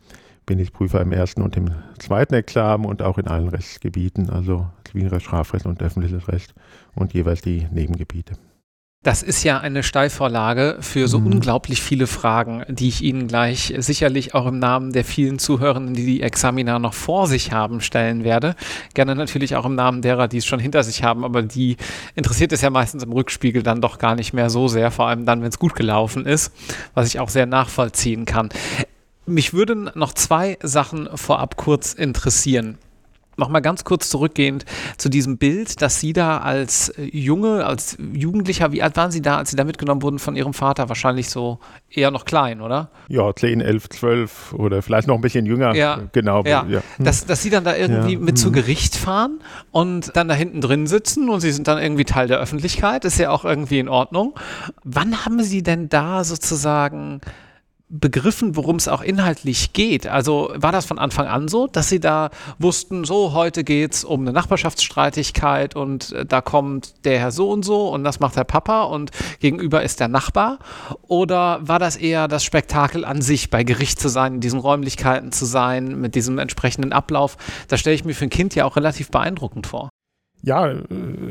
bin 0.46 0.60
ich 0.60 0.74
Prüfer 0.74 1.01
im 1.01 1.12
ersten 1.12 1.42
und 1.42 1.58
im 1.58 1.72
zweiten 1.98 2.36
Examen 2.36 2.86
und 2.86 3.01
auch 3.01 3.18
in 3.18 3.27
allen 3.27 3.48
Rechtsgebieten, 3.48 4.30
also 4.30 4.68
Zivilrecht, 4.84 5.25
Strafrecht 5.25 5.65
und 5.65 5.82
öffentliches 5.82 6.27
Recht 6.27 6.54
und 6.94 7.15
jeweils 7.15 7.42
die 7.42 7.68
Nebengebiete. 7.72 8.36
Das 9.05 9.21
ist 9.21 9.43
ja 9.43 9.59
eine 9.59 9.83
Steilvorlage 9.83 10.77
für 10.79 11.07
so 11.07 11.19
mhm. 11.19 11.33
unglaublich 11.33 11.79
viele 11.79 12.07
Fragen, 12.07 12.63
die 12.67 12.88
ich 12.88 13.03
Ihnen 13.03 13.27
gleich 13.27 13.71
sicherlich 13.77 14.33
auch 14.33 14.47
im 14.47 14.57
Namen 14.57 14.93
der 14.93 15.05
vielen 15.05 15.38
Zuhörenden, 15.38 15.93
die 15.93 16.07
die 16.07 16.24
Examina 16.24 16.79
noch 16.79 16.95
vor 16.95 17.27
sich 17.27 17.51
haben, 17.51 17.81
stellen 17.81 18.24
werde. 18.24 18.55
Gerne 18.95 19.13
natürlich 19.13 19.55
auch 19.55 19.65
im 19.67 19.75
Namen 19.75 20.01
derer, 20.01 20.27
die 20.27 20.38
es 20.38 20.45
schon 20.47 20.57
hinter 20.57 20.81
sich 20.81 21.03
haben, 21.03 21.24
aber 21.24 21.43
die 21.43 21.77
interessiert 22.15 22.51
es 22.51 22.62
ja 22.62 22.71
meistens 22.71 23.03
im 23.03 23.12
Rückspiegel 23.12 23.62
dann 23.62 23.79
doch 23.79 24.00
gar 24.00 24.15
nicht 24.15 24.33
mehr 24.33 24.50
so 24.50 24.67
sehr, 24.67 24.89
vor 24.89 25.05
allem 25.05 25.24
dann, 25.27 25.43
wenn 25.43 25.50
es 25.50 25.59
gut 25.59 25.75
gelaufen 25.75 26.25
ist, 26.25 26.51
was 26.95 27.07
ich 27.07 27.19
auch 27.19 27.29
sehr 27.29 27.45
nachvollziehen 27.45 28.25
kann. 28.25 28.50
Mich 29.27 29.53
würden 29.53 29.91
noch 29.93 30.15
zwei 30.15 30.57
Sachen 30.63 31.09
vorab 31.15 31.57
kurz 31.57 31.93
interessieren 31.93 32.79
nochmal 33.38 33.62
ganz 33.62 33.84
kurz 33.84 34.10
zurückgehend 34.10 34.65
zu 34.98 35.10
diesem 35.10 35.38
Bild, 35.38 35.82
dass 35.82 36.00
Sie 36.00 36.13
da 36.13 36.39
als 36.39 36.89
äh, 36.89 37.04
Junge, 37.04 37.65
als 37.65 37.98
Jugendlicher, 38.13 38.72
wie 38.72 38.82
alt 38.82 38.96
waren 38.98 39.12
Sie 39.12 39.22
da, 39.22 39.38
als 39.38 39.51
Sie 39.51 39.56
da 39.56 39.63
mitgenommen 39.63 40.01
wurden 40.01 40.20
von 40.20 40.36
Ihrem 40.36 40.54
Vater? 40.54 40.89
Wahrscheinlich 40.89 41.30
so 41.30 41.60
eher 41.89 42.12
noch 42.12 42.25
klein, 42.25 42.62
oder? 42.62 42.89
Ja, 43.08 43.34
10, 43.34 43.62
11, 43.62 43.89
12 43.89 44.54
oder 44.54 44.82
vielleicht 44.82 45.08
noch 45.08 45.15
ein 45.15 45.22
bisschen 45.22 45.46
jünger. 45.46 45.75
Ja, 45.75 46.01
genau. 46.12 46.44
Ja. 46.44 46.65
ja. 46.68 46.82
Dass, 47.00 47.25
dass 47.25 47.42
Sie 47.42 47.50
dann 47.50 47.63
da 47.63 47.75
irgendwie 47.75 48.13
ja. 48.13 48.20
mit 48.20 48.38
zu 48.38 48.50
mhm. 48.50 48.54
Gericht 48.54 48.96
fahren 48.96 49.39
und 49.72 50.15
dann 50.15 50.27
da 50.27 50.34
hinten 50.34 50.62
drin 50.62 50.88
sitzen 50.88 51.30
und 51.30 51.39
Sie 51.42 51.51
sind 51.51 51.68
dann 51.68 51.82
irgendwie 51.82 52.06
Teil 52.06 52.27
der 52.27 52.39
Öffentlichkeit, 52.39 53.06
ist 53.06 53.20
ja 53.20 53.30
auch 53.30 53.46
irgendwie 53.46 53.80
in 53.80 53.89
Ordnung. 53.89 54.34
Wann 54.84 55.25
haben 55.25 55.44
Sie 55.44 55.63
denn 55.63 55.89
da 55.89 56.24
sozusagen 56.24 57.22
begriffen, 57.88 58.56
worum 58.56 58.77
es 58.77 58.88
auch 58.88 59.01
inhaltlich 59.01 59.74
geht. 59.74 60.08
Also 60.08 60.51
war 60.56 60.72
das 60.72 60.86
von 60.86 60.98
Anfang 60.98 61.27
an 61.27 61.48
so, 61.48 61.68
dass 61.68 61.88
Sie 61.88 62.00
da 62.00 62.32
wussten, 62.58 63.04
so 63.04 63.34
heute 63.34 63.63
geht 63.63 63.94
es 63.94 64.04
um 64.04 64.22
eine 64.22 64.34
Nachbarschaftsstreitigkeit 64.34 65.75
und 65.75 66.12
äh, 66.12 66.25
da 66.25 66.42
kommt 66.42 67.06
der 67.06 67.20
Herr 67.20 67.32
so 67.32 67.51
und 67.51 67.63
so 67.63 67.89
und 67.89 68.04
das 68.04 68.20
macht 68.20 68.36
der 68.36 68.44
Papa 68.44 68.84
und 68.84 69.12
gegenüber 69.39 69.84
ist 69.84 70.00
der 70.00 70.08
Nachbar? 70.08 70.60
Oder 71.04 71.60
war 71.62 71.77
das 71.77 71.96
eher 71.96 72.27
das 72.27 72.44
Spektakel 72.44 73.06
an 73.06 73.22
sich, 73.22 73.51
bei 73.51 73.63
Gericht 73.63 74.00
zu 74.00 74.10
sein, 74.10 74.36
in 74.36 74.42
diesen 74.42 74.60
Räumlichkeiten 74.60 75.32
zu 75.32 75.46
sein, 75.46 76.00
mit 76.01 76.15
diesem 76.15 76.39
entsprechenden 76.39 76.92
Ablauf? 76.92 77.38
Das 77.68 77.80
stelle 77.80 77.96
ich 77.96 78.04
mir 78.04 78.15
für 78.15 78.25
ein 78.25 78.30
Kind 78.30 78.56
ja 78.56 78.65
auch 78.65 78.75
relativ 78.75 79.12
beeindruckend 79.12 79.68
vor. 79.68 79.89
Ja, 80.46 80.68
äh, 80.68 80.78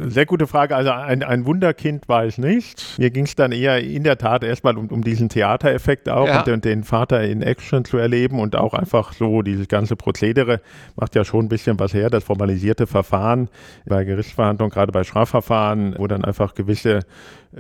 sehr 0.08 0.26
gute 0.26 0.48
Frage. 0.48 0.74
Also 0.74 0.90
ein, 0.90 1.22
ein 1.22 1.46
Wunderkind 1.46 2.08
war 2.08 2.26
ich 2.26 2.36
nicht. 2.36 2.98
Mir 2.98 3.10
ging 3.10 3.26
es 3.26 3.36
dann 3.36 3.52
eher 3.52 3.78
in 3.80 4.02
der 4.02 4.18
Tat 4.18 4.42
erstmal 4.42 4.76
um, 4.76 4.88
um 4.88 5.04
diesen 5.04 5.28
Theatereffekt 5.28 6.08
auch 6.08 6.26
ja. 6.26 6.40
und 6.40 6.48
den, 6.48 6.60
den, 6.60 6.82
Vater 6.82 7.22
in 7.22 7.40
Action 7.40 7.84
zu 7.84 7.96
erleben 7.96 8.40
und 8.40 8.56
auch 8.56 8.74
einfach 8.74 9.12
so 9.12 9.42
dieses 9.42 9.68
ganze 9.68 9.94
Prozedere 9.94 10.60
macht 10.96 11.14
ja 11.14 11.24
schon 11.24 11.44
ein 11.44 11.48
bisschen 11.48 11.78
was 11.78 11.94
her, 11.94 12.10
das 12.10 12.24
formalisierte 12.24 12.88
Verfahren 12.88 13.48
bei 13.86 14.02
Gerichtsverhandlungen, 14.02 14.72
gerade 14.72 14.90
bei 14.90 15.04
Strafverfahren, 15.04 15.94
wo 15.96 16.08
dann 16.08 16.24
einfach 16.24 16.54
gewisse 16.54 17.00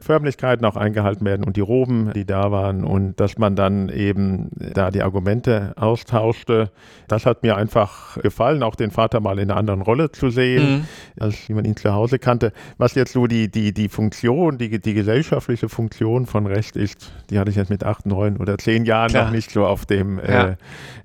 Förmlichkeiten 0.00 0.64
auch 0.64 0.76
eingehalten 0.76 1.24
werden 1.24 1.44
und 1.44 1.56
die 1.56 1.60
Roben, 1.60 2.12
die 2.14 2.24
da 2.24 2.50
waren 2.50 2.84
und 2.84 3.20
dass 3.20 3.38
man 3.38 3.56
dann 3.56 3.88
eben 3.88 4.50
da 4.52 4.90
die 4.90 5.02
Argumente 5.02 5.72
austauschte. 5.76 6.70
Das 7.08 7.26
hat 7.26 7.42
mir 7.42 7.56
einfach 7.56 8.20
gefallen, 8.20 8.62
auch 8.62 8.74
den 8.74 8.90
Vater 8.90 9.20
mal 9.20 9.38
in 9.38 9.50
einer 9.50 9.58
anderen 9.58 9.82
Rolle 9.82 10.10
zu 10.12 10.30
sehen, 10.30 10.70
mhm. 10.70 10.84
als 11.18 11.48
wie 11.48 11.54
man 11.54 11.64
ihn 11.64 11.76
zu 11.76 11.92
Hause 11.92 12.18
kannte. 12.18 12.52
Was 12.78 12.94
jetzt 12.94 13.12
so 13.12 13.26
die, 13.26 13.50
die, 13.50 13.72
die 13.72 13.88
Funktion, 13.88 14.58
die, 14.58 14.80
die 14.80 14.94
gesellschaftliche 14.94 15.68
Funktion 15.68 16.26
von 16.26 16.46
Recht 16.46 16.76
ist, 16.76 17.12
die 17.30 17.38
hatte 17.38 17.50
ich 17.50 17.56
jetzt 17.56 17.70
mit 17.70 17.84
acht, 17.84 18.06
neun 18.06 18.36
oder 18.36 18.58
zehn 18.58 18.84
Jahren 18.84 19.10
Klar. 19.10 19.26
noch 19.26 19.32
nicht 19.32 19.50
so 19.50 19.66
auf 19.66 19.86
dem, 19.86 20.18
ja. 20.18 20.56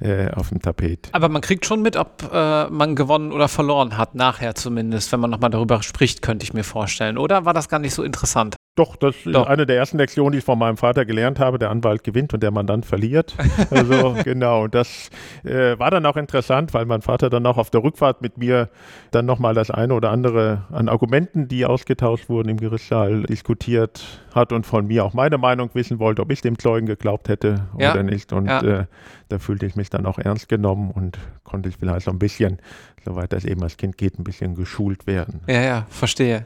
äh, 0.01 0.25
äh, 0.25 0.31
auf 0.31 0.49
dem 0.49 0.61
Tapet. 0.61 1.09
Aber 1.11 1.29
man 1.29 1.41
kriegt 1.41 1.65
schon 1.65 1.81
mit, 1.81 1.95
ob 1.95 2.29
äh, 2.31 2.69
man 2.69 2.95
gewonnen 2.95 3.31
oder 3.31 3.47
verloren 3.47 3.97
hat, 3.97 4.15
nachher 4.15 4.55
zumindest, 4.55 5.11
wenn 5.11 5.19
man 5.19 5.29
nochmal 5.29 5.49
darüber 5.49 5.83
spricht, 5.83 6.21
könnte 6.21 6.43
ich 6.43 6.53
mir 6.53 6.63
vorstellen. 6.63 7.17
Oder 7.17 7.45
war 7.45 7.53
das 7.53 7.69
gar 7.69 7.79
nicht 7.79 7.93
so 7.93 8.03
interessant? 8.03 8.55
Doch, 8.79 8.95
das 8.95 9.13
Doch. 9.25 9.41
ist 9.41 9.47
eine 9.49 9.65
der 9.65 9.75
ersten 9.75 9.97
Lektionen, 9.97 10.31
die 10.31 10.37
ich 10.37 10.45
von 10.45 10.57
meinem 10.57 10.77
Vater 10.77 11.03
gelernt 11.03 11.37
habe. 11.37 11.59
Der 11.59 11.69
Anwalt 11.69 12.05
gewinnt 12.05 12.33
und 12.33 12.41
der 12.41 12.51
Mandant 12.51 12.85
verliert. 12.85 13.35
Also 13.71 14.15
genau, 14.23 14.67
das 14.67 15.09
äh, 15.43 15.77
war 15.77 15.91
dann 15.91 16.05
auch 16.05 16.15
interessant, 16.15 16.73
weil 16.73 16.85
mein 16.85 17.01
Vater 17.01 17.29
dann 17.29 17.45
auch 17.45 17.57
auf 17.57 17.69
der 17.69 17.83
Rückfahrt 17.83 18.21
mit 18.21 18.37
mir 18.37 18.69
dann 19.11 19.25
nochmal 19.25 19.53
das 19.53 19.69
eine 19.69 19.93
oder 19.93 20.11
andere 20.11 20.63
an 20.71 20.87
Argumenten, 20.87 21.47
die 21.47 21.65
ausgetauscht 21.65 22.29
wurden 22.29 22.49
im 22.49 22.57
Gerichtssaal, 22.57 23.23
diskutiert 23.23 24.21
hat 24.33 24.53
und 24.53 24.65
von 24.65 24.87
mir 24.87 25.03
auch 25.03 25.13
meine 25.13 25.37
Meinung 25.37 25.69
wissen 25.73 25.99
wollte, 25.99 26.21
ob 26.21 26.31
ich 26.31 26.41
dem 26.41 26.57
Zeugen 26.57 26.87
geglaubt 26.87 27.27
hätte 27.27 27.67
ja. 27.77 27.91
oder 27.91 28.03
nicht. 28.03 28.31
Und 28.31 28.47
ja. 28.47 28.61
äh, 28.61 28.85
da 29.27 29.39
fühlte 29.39 29.65
ich 29.65 29.75
mich 29.75 29.89
dann 29.89 30.05
auch 30.05 30.19
ernst 30.19 30.47
genommen 30.47 30.91
und 30.91 31.19
konnte 31.43 31.69
ich 31.69 31.77
vielleicht 31.77 32.05
so 32.05 32.11
ein 32.11 32.19
bisschen, 32.19 32.59
soweit 33.03 33.33
das 33.33 33.45
eben 33.45 33.61
als 33.61 33.77
Kind 33.77 33.97
geht, 33.97 34.17
ein 34.17 34.23
bisschen 34.23 34.55
geschult 34.55 35.05
werden. 35.05 35.41
Ja, 35.47 35.61
ja, 35.61 35.85
verstehe. 35.89 36.45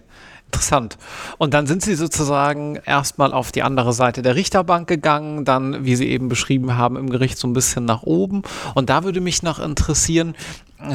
Interessant. 0.53 0.99
Und 1.39 1.55
dann 1.55 1.65
sind 1.65 1.81
Sie 1.81 1.95
sozusagen 1.95 2.75
erstmal 2.85 3.33
auf 3.33 3.51
die 3.51 3.63
andere 3.63 3.91
Seite 3.91 4.21
der 4.21 4.35
Richterbank 4.35 4.87
gegangen, 4.87 5.45
dann, 5.45 5.83
wie 5.83 5.95
Sie 5.95 6.07
eben 6.07 6.29
beschrieben 6.29 6.77
haben, 6.77 6.95
im 6.95 7.09
Gericht 7.09 7.39
so 7.39 7.47
ein 7.47 7.53
bisschen 7.53 7.85
nach 7.85 8.03
oben. 8.03 8.43
Und 8.75 8.91
da 8.91 9.03
würde 9.03 9.19
mich 9.19 9.41
noch 9.41 9.59
interessieren, 9.59 10.35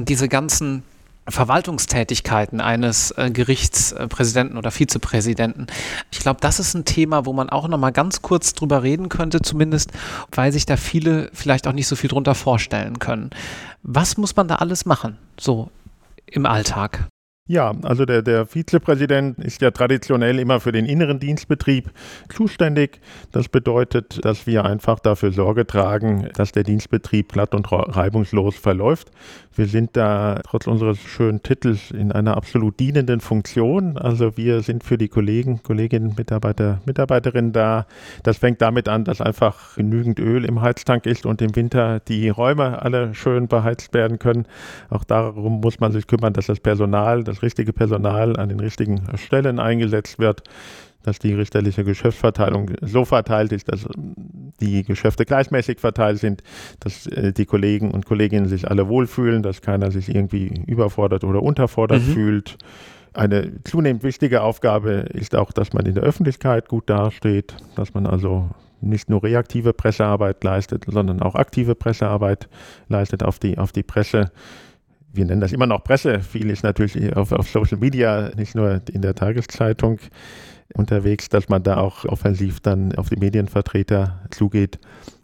diese 0.03 0.29
ganzen 0.29 0.85
Verwaltungstätigkeiten 1.27 2.61
eines 2.61 3.11
äh, 3.11 3.31
Gerichtspräsidenten 3.33 4.57
oder 4.57 4.71
Vizepräsidenten. 4.71 5.67
Ich 6.13 6.21
glaube, 6.21 6.41
das 6.41 6.61
ist 6.61 6.75
ein 6.75 6.85
Thema, 6.85 7.27
wo 7.27 7.33
man 7.33 7.51
auch 7.51 7.67
noch 7.67 7.79
mal 7.79 7.91
ganz 7.91 8.23
kurz 8.23 8.55
drüber 8.55 8.85
reden 8.85 9.09
könnte, 9.09 9.43
zumindest, 9.43 9.91
weil 10.31 10.53
sich 10.53 10.67
da 10.67 10.77
viele 10.77 11.31
vielleicht 11.35 11.67
auch 11.67 11.73
nicht 11.73 11.89
so 11.89 11.97
viel 11.97 12.09
drunter 12.09 12.37
vorstellen 12.37 13.01
können. 13.01 13.31
Was 13.83 14.17
muss 14.17 14.37
man 14.37 14.47
da 14.47 14.57
alles 14.57 14.87
machen, 14.87 15.19
so 15.39 15.69
im 16.27 16.47
Alltag? 16.47 17.09
Ja, 17.51 17.73
also 17.83 18.05
der, 18.05 18.21
der 18.21 18.45
Vizepräsident 18.45 19.39
ist 19.39 19.63
ja 19.63 19.71
traditionell 19.71 20.39
immer 20.39 20.61
für 20.61 20.71
den 20.71 20.85
inneren 20.85 21.19
Dienstbetrieb 21.19 21.91
zuständig. 22.29 23.01
Das 23.33 23.49
bedeutet, 23.49 24.23
dass 24.23 24.47
wir 24.47 24.67
einfach 24.67 24.99
dafür 25.01 25.33
Sorge 25.33 25.67
tragen, 25.67 26.29
dass 26.35 26.53
der 26.53 26.63
Dienstbetrieb 26.63 27.33
glatt 27.33 27.55
und 27.55 27.73
reibungslos 27.73 28.55
verläuft. 28.55 29.11
Wir 29.59 29.67
sind 29.67 29.97
da 29.97 30.39
trotz 30.45 30.69
unseres 30.69 31.01
schönen 31.01 31.43
Titels 31.43 31.91
in 31.91 32.13
einer 32.13 32.37
absolut 32.37 32.79
dienenden 32.79 33.19
Funktion. 33.19 33.99
Also 33.99 34.37
wir 34.37 34.63
sind 34.63 34.85
für 34.85 34.97
die 34.97 35.09
Kollegen, 35.09 35.65
Kolleginnen, 35.65 36.15
Mitarbeiter, 36.17 36.81
Mitarbeiterinnen 36.87 37.51
da. 37.51 37.89
Das 38.23 38.39
fängt 38.39 38.63
damit 38.63 38.89
an, 38.89 39.03
dass 39.03 39.21
einfach 39.21 39.75
genügend 39.75 40.21
Öl 40.21 40.45
im 40.45 40.61
Heiztank 40.61 41.07
ist 41.07 41.27
und 41.27 41.43
im 41.43 41.57
Winter 41.57 41.99
die 41.99 42.29
Räume 42.29 42.81
alle 42.83 43.17
schön 43.17 43.49
beheizt 43.49 43.95
werden 43.95 44.21
können. 44.21 44.47
Auch 44.91 45.03
darum 45.03 45.61
muss 45.61 45.81
man 45.81 45.91
sich 45.91 46.07
kümmern, 46.07 46.35
dass 46.35 46.47
das 46.47 46.61
Personal, 46.61 47.25
das 47.25 47.43
richtige 47.43 47.73
Personal 47.73 48.37
an 48.37 48.51
den 48.51 48.61
richtigen 48.61 49.01
Stellen 49.17 49.59
eingesetzt 49.59 50.21
wird, 50.21 50.45
dass 51.03 51.19
die 51.19 51.35
richterliche 51.35 51.83
Geschäftsverteilung 51.83 52.71
so 52.81 53.05
verteilt 53.05 53.51
ist, 53.51 53.73
dass 53.73 53.89
die 54.61 54.83
Geschäfte 54.83 55.25
gleichmäßig 55.25 55.81
verteilt 55.81 56.19
sind, 56.19 56.43
dass 56.81 57.07
äh, 57.07 57.33
die 57.33 57.47
Kollegen 57.47 57.91
und 57.91 58.07
Kolleginnen 58.07 58.49
sich 58.49 58.71
alle 58.71 58.89
wohlfühlen, 58.89 59.43
dass 59.43 59.63
keiner 59.63 59.91
sich 59.91 60.15
irgendwie 60.15 60.63
überfordert 60.67 61.25
oder 61.25 61.43
unterfordert 61.43 62.03
mhm. 62.07 62.13
fühlt. 62.13 62.59
Eine 63.15 63.63
zunehmend 63.65 64.03
wichtige 64.03 64.43
Aufgabe 64.43 64.91
ist 65.13 65.35
auch, 65.35 65.53
dass 65.53 65.73
man 65.73 65.87
in 65.87 65.95
der 65.95 66.05
Öffentlichkeit 66.05 66.69
gut 66.69 66.89
dasteht, 66.89 67.57
dass 67.75 67.95
man 67.95 68.07
also 68.07 68.51
nicht 68.81 69.11
nur 69.11 69.23
reaktive 69.25 69.73
Pressearbeit 69.73 70.45
leistet, 70.45 70.85
sondern 70.87 71.21
auch 71.21 71.35
aktive 71.35 71.75
Pressearbeit 71.75 72.49
leistet 72.89 73.23
auf 73.23 73.39
die, 73.39 73.59
auf 73.59 73.73
die 73.73 73.83
Presse. 73.83 74.31
Wir 75.13 75.25
nennen 75.25 75.41
das 75.41 75.53
immer 75.53 75.67
noch 75.67 75.83
Presse. 75.83 76.21
Viel 76.21 76.51
ist 76.51 76.63
natürlich 76.63 77.17
auf, 77.17 77.33
auf 77.33 77.49
Social 77.49 77.79
Media, 77.79 78.31
nicht 78.37 78.55
nur 78.55 78.81
in 78.93 79.03
der 79.03 79.15
Tageszeitung 79.15 79.99
unterwegs, 80.75 81.29
dass 81.29 81.49
man 81.49 81.63
da 81.63 81.79
auch 81.79 82.05
offensiv 82.05 82.61
dann 82.61 82.95
auf 82.97 83.09
die 83.09 83.17
Medienvertreter 83.17 84.21
zugeht. 84.31 84.79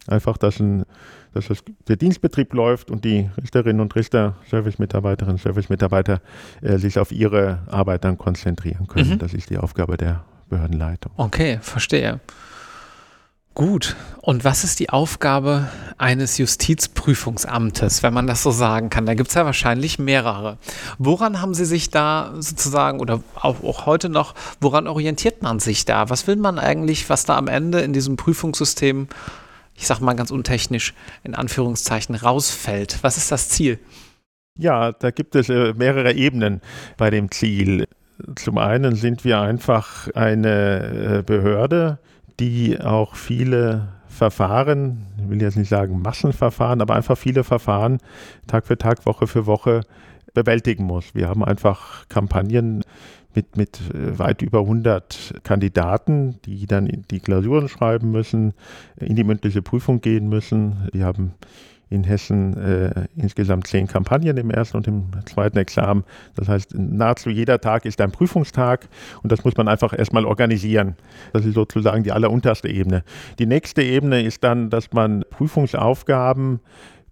Einfach, 0.07 0.37
dass, 0.37 0.59
ein, 0.59 0.85
dass 1.33 1.47
das, 1.47 1.63
der 1.87 1.95
Dienstbetrieb 1.95 2.53
läuft 2.53 2.91
und 2.91 3.05
die 3.05 3.29
Richterinnen 3.41 3.81
und 3.81 3.95
Richter, 3.95 4.35
Servicemitarbeiterinnen, 4.49 5.37
Servicemitarbeiter 5.37 6.21
äh, 6.61 6.77
sich 6.77 6.99
auf 6.99 7.11
ihre 7.11 7.59
Arbeit 7.67 8.03
dann 8.03 8.17
konzentrieren 8.17 8.87
können. 8.87 9.11
Mhm. 9.11 9.19
Das 9.19 9.33
ist 9.33 9.49
die 9.49 9.57
Aufgabe 9.57 9.97
der 9.97 10.23
Behördenleitung. 10.49 11.11
Okay, 11.17 11.59
verstehe. 11.61 12.19
Gut. 13.55 13.95
Und 14.21 14.43
was 14.43 14.65
ist 14.65 14.81
die 14.81 14.89
Aufgabe 14.89 15.69
eines 15.97 16.37
Justizprüfungsamtes, 16.37 18.03
wenn 18.03 18.13
man 18.13 18.27
das 18.27 18.43
so 18.43 18.51
sagen 18.51 18.89
kann? 18.89 19.05
Da 19.05 19.13
gibt 19.13 19.29
es 19.29 19.35
ja 19.35 19.45
wahrscheinlich 19.45 19.97
mehrere. 19.97 20.57
Woran 20.97 21.41
haben 21.41 21.53
Sie 21.53 21.63
sich 21.63 21.89
da 21.89 22.33
sozusagen 22.37 22.99
oder 22.99 23.23
auch, 23.35 23.63
auch, 23.63 23.85
heute 23.85 24.09
noch, 24.09 24.35
woran 24.59 24.87
orientiert 24.87 25.41
man 25.41 25.59
sich 25.59 25.85
da? 25.85 26.09
Was 26.09 26.27
will 26.27 26.35
man 26.35 26.59
eigentlich, 26.59 27.09
was 27.09 27.23
da 27.23 27.37
am 27.37 27.47
Ende 27.47 27.79
in 27.79 27.93
diesem 27.93 28.17
Prüfungssystem, 28.17 29.07
ich 29.73 29.87
sage 29.87 30.03
mal 30.03 30.15
ganz 30.15 30.31
untechnisch, 30.31 30.93
in 31.23 31.33
Anführungszeichen 31.33 32.15
rausfällt? 32.15 32.99
Was 33.03 33.15
ist 33.15 33.31
das 33.31 33.47
Ziel? 33.47 33.79
Ja, 34.57 34.91
da 34.91 35.11
gibt 35.11 35.33
es 35.33 35.47
äh, 35.47 35.73
mehrere 35.73 36.11
Ebenen 36.13 36.59
bei 36.97 37.09
dem 37.09 37.31
Ziel. 37.31 37.87
Zum 38.35 38.57
einen 38.57 38.95
sind 38.95 39.23
wir 39.23 39.39
einfach 39.39 40.09
eine 40.13 41.19
äh, 41.19 41.23
Behörde, 41.23 41.99
die 42.39 42.79
auch 42.79 43.15
viele 43.15 43.87
Verfahren, 44.07 45.05
ich 45.21 45.29
will 45.29 45.41
jetzt 45.41 45.57
nicht 45.57 45.69
sagen 45.69 46.01
Massenverfahren, 46.01 46.81
aber 46.81 46.95
einfach 46.95 47.17
viele 47.17 47.43
Verfahren 47.43 47.99
Tag 48.47 48.65
für 48.65 48.77
Tag, 48.77 49.05
Woche 49.05 49.27
für 49.27 49.45
Woche 49.45 49.81
bewältigen 50.33 50.85
muss. 50.85 51.15
Wir 51.15 51.27
haben 51.27 51.43
einfach 51.43 52.07
Kampagnen 52.07 52.83
mit, 53.33 53.57
mit 53.57 53.79
äh, 53.93 54.17
weit 54.17 54.41
über 54.41 54.59
100 54.59 55.41
Kandidaten, 55.43 56.39
die 56.45 56.65
dann 56.65 57.03
die 57.11 57.19
Klausuren 57.19 57.67
schreiben 57.67 58.11
müssen, 58.11 58.53
in 58.97 59.15
die 59.15 59.23
mündliche 59.23 59.61
Prüfung 59.61 60.01
gehen 60.01 60.29
müssen. 60.29 60.89
Die 60.93 61.03
haben 61.03 61.33
in 61.89 62.03
Hessen 62.03 62.57
äh, 62.57 63.07
insgesamt 63.15 63.67
zehn 63.67 63.87
Kampagnen 63.87 64.37
im 64.37 64.49
ersten 64.49 64.77
und 64.77 64.87
im 64.87 65.05
zweiten 65.25 65.57
Examen. 65.57 66.03
Das 66.35 66.47
heißt, 66.47 66.75
nahezu 66.75 67.29
jeder 67.29 67.59
Tag 67.61 67.85
ist 67.85 68.01
ein 68.01 68.11
Prüfungstag 68.11 68.87
und 69.23 69.31
das 69.31 69.43
muss 69.43 69.55
man 69.55 69.67
einfach 69.67 69.97
erstmal 69.97 70.25
organisieren. 70.25 70.95
Das 71.33 71.45
ist 71.45 71.53
sozusagen 71.53 72.03
die 72.03 72.11
allerunterste 72.11 72.67
Ebene. 72.67 73.03
Die 73.39 73.45
nächste 73.45 73.83
Ebene 73.83 74.21
ist 74.21 74.43
dann, 74.43 74.69
dass 74.69 74.93
man 74.93 75.23
Prüfungsaufgaben 75.29 76.59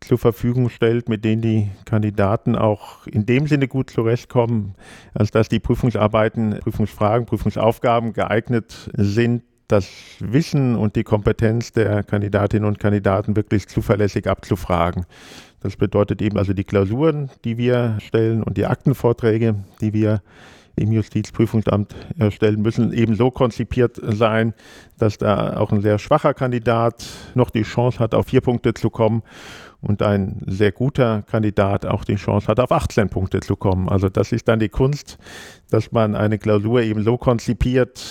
zur 0.03 0.17
Verfügung 0.17 0.69
stellt, 0.69 1.09
mit 1.09 1.23
denen 1.23 1.41
die 1.41 1.69
Kandidaten 1.85 2.55
auch 2.55 3.07
in 3.07 3.25
dem 3.25 3.47
Sinne 3.47 3.67
gut 3.67 3.89
zurechtkommen, 3.89 4.75
als 5.13 5.31
dass 5.31 5.49
die 5.49 5.59
Prüfungsarbeiten, 5.59 6.59
Prüfungsfragen, 6.59 7.25
Prüfungsaufgaben 7.25 8.13
geeignet 8.13 8.89
sind, 8.93 9.43
das 9.67 9.89
Wissen 10.19 10.75
und 10.75 10.95
die 10.95 11.03
Kompetenz 11.03 11.71
der 11.71 12.03
Kandidatinnen 12.03 12.67
und 12.67 12.79
Kandidaten 12.79 13.35
wirklich 13.35 13.67
zuverlässig 13.67 14.27
abzufragen. 14.27 15.05
Das 15.61 15.77
bedeutet 15.77 16.21
eben 16.21 16.37
also 16.37 16.53
die 16.53 16.65
Klausuren, 16.65 17.31
die 17.45 17.57
wir 17.57 17.97
stellen 18.05 18.43
und 18.43 18.57
die 18.57 18.65
Aktenvorträge, 18.65 19.55
die 19.81 19.93
wir 19.93 20.21
im 20.75 20.91
Justizprüfungsamt 20.91 21.95
erstellen, 22.17 22.61
müssen 22.61 22.93
eben 22.93 23.15
so 23.15 23.29
konzipiert 23.29 23.99
sein, 24.01 24.53
dass 24.97 25.17
da 25.17 25.57
auch 25.57 25.71
ein 25.71 25.81
sehr 25.81 25.99
schwacher 25.99 26.33
Kandidat 26.33 27.05
noch 27.35 27.51
die 27.51 27.61
Chance 27.61 27.99
hat, 27.99 28.15
auf 28.15 28.27
vier 28.27 28.41
Punkte 28.41 28.73
zu 28.73 28.89
kommen 28.89 29.21
und 29.81 30.01
ein 30.01 30.41
sehr 30.47 30.71
guter 30.71 31.21
Kandidat 31.23 31.85
auch 31.85 32.03
die 32.03 32.15
Chance 32.15 32.47
hat, 32.47 32.59
auf 32.59 32.71
18 32.71 33.09
Punkte 33.09 33.41
zu 33.41 33.55
kommen. 33.55 33.87
Also 33.87 34.09
das 34.09 34.31
ist 34.31 34.47
dann 34.47 34.59
die 34.59 34.69
Kunst, 34.69 35.17
dass 35.69 35.91
man 35.91 36.15
eine 36.15 36.39
Klausur 36.39 36.81
eben 36.81 37.03
so 37.03 37.17
konzipiert, 37.17 38.03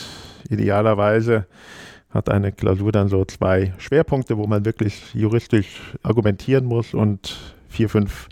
idealerweise 0.52 1.46
hat 2.10 2.28
eine 2.28 2.52
Klausur 2.52 2.92
dann 2.92 3.08
so 3.08 3.24
zwei 3.24 3.72
Schwerpunkte, 3.78 4.36
wo 4.36 4.46
man 4.46 4.64
wirklich 4.64 5.14
juristisch 5.14 5.94
argumentieren 6.02 6.66
muss 6.66 6.94
und 6.94 7.38
vier, 7.68 7.88
fünf 7.88 8.28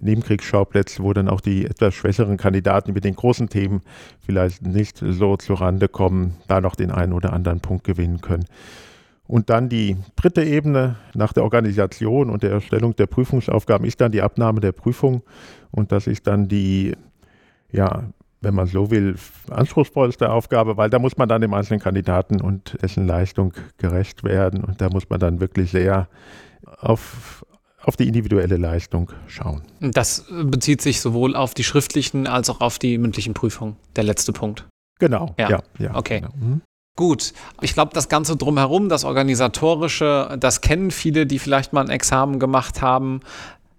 Nebenkriegsschauplätze, 0.00 1.02
wo 1.02 1.12
dann 1.12 1.28
auch 1.28 1.40
die 1.40 1.64
etwas 1.64 1.94
schwächeren 1.94 2.36
Kandidaten 2.36 2.92
mit 2.92 3.04
den 3.04 3.16
großen 3.16 3.48
Themen 3.48 3.82
vielleicht 4.20 4.62
nicht 4.62 4.98
so 4.98 5.36
zurande 5.36 5.88
kommen, 5.88 6.36
da 6.48 6.60
noch 6.60 6.76
den 6.76 6.90
einen 6.90 7.12
oder 7.12 7.32
anderen 7.32 7.60
Punkt 7.60 7.84
gewinnen 7.84 8.20
können. 8.20 8.44
Und 9.26 9.48
dann 9.48 9.70
die 9.70 9.96
dritte 10.16 10.44
Ebene 10.44 10.96
nach 11.14 11.32
der 11.32 11.44
Organisation 11.44 12.28
und 12.28 12.42
der 12.42 12.50
Erstellung 12.50 12.94
der 12.94 13.06
Prüfungsaufgaben 13.06 13.86
ist 13.86 14.00
dann 14.02 14.12
die 14.12 14.20
Abnahme 14.20 14.60
der 14.60 14.72
Prüfung 14.72 15.22
und 15.70 15.92
das 15.92 16.06
ist 16.06 16.26
dann 16.26 16.46
die 16.46 16.94
ja, 17.72 18.04
wenn 18.44 18.54
man 18.54 18.66
so 18.66 18.90
will, 18.90 19.16
anspruchsvollste 19.50 20.30
Aufgabe, 20.30 20.76
weil 20.76 20.90
da 20.90 20.98
muss 20.98 21.16
man 21.16 21.28
dann 21.28 21.40
dem 21.40 21.54
einzelnen 21.54 21.80
Kandidaten 21.80 22.40
und 22.40 22.76
dessen 22.82 23.06
Leistung 23.06 23.54
gerecht 23.78 24.24
werden 24.24 24.62
und 24.62 24.80
da 24.80 24.88
muss 24.88 25.08
man 25.08 25.18
dann 25.18 25.40
wirklich 25.40 25.70
sehr 25.70 26.08
auf, 26.78 27.44
auf 27.82 27.96
die 27.96 28.06
individuelle 28.06 28.56
Leistung 28.56 29.10
schauen. 29.26 29.62
Das 29.80 30.26
bezieht 30.30 30.82
sich 30.82 31.00
sowohl 31.00 31.34
auf 31.34 31.54
die 31.54 31.64
schriftlichen 31.64 32.26
als 32.26 32.50
auch 32.50 32.60
auf 32.60 32.78
die 32.78 32.98
mündlichen 32.98 33.34
Prüfungen, 33.34 33.76
der 33.96 34.04
letzte 34.04 34.32
Punkt. 34.32 34.66
Genau, 35.00 35.34
ja, 35.38 35.50
ja, 35.50 35.62
ja 35.78 35.94
okay. 35.96 36.20
Genau. 36.20 36.32
Mhm. 36.36 36.60
Gut, 36.96 37.32
ich 37.60 37.74
glaube, 37.74 37.90
das 37.92 38.08
Ganze 38.08 38.36
drumherum, 38.36 38.88
das 38.88 39.04
Organisatorische, 39.04 40.36
das 40.38 40.60
kennen 40.60 40.92
viele, 40.92 41.26
die 41.26 41.40
vielleicht 41.40 41.72
mal 41.72 41.80
ein 41.80 41.90
Examen 41.90 42.38
gemacht 42.38 42.82
haben. 42.82 43.20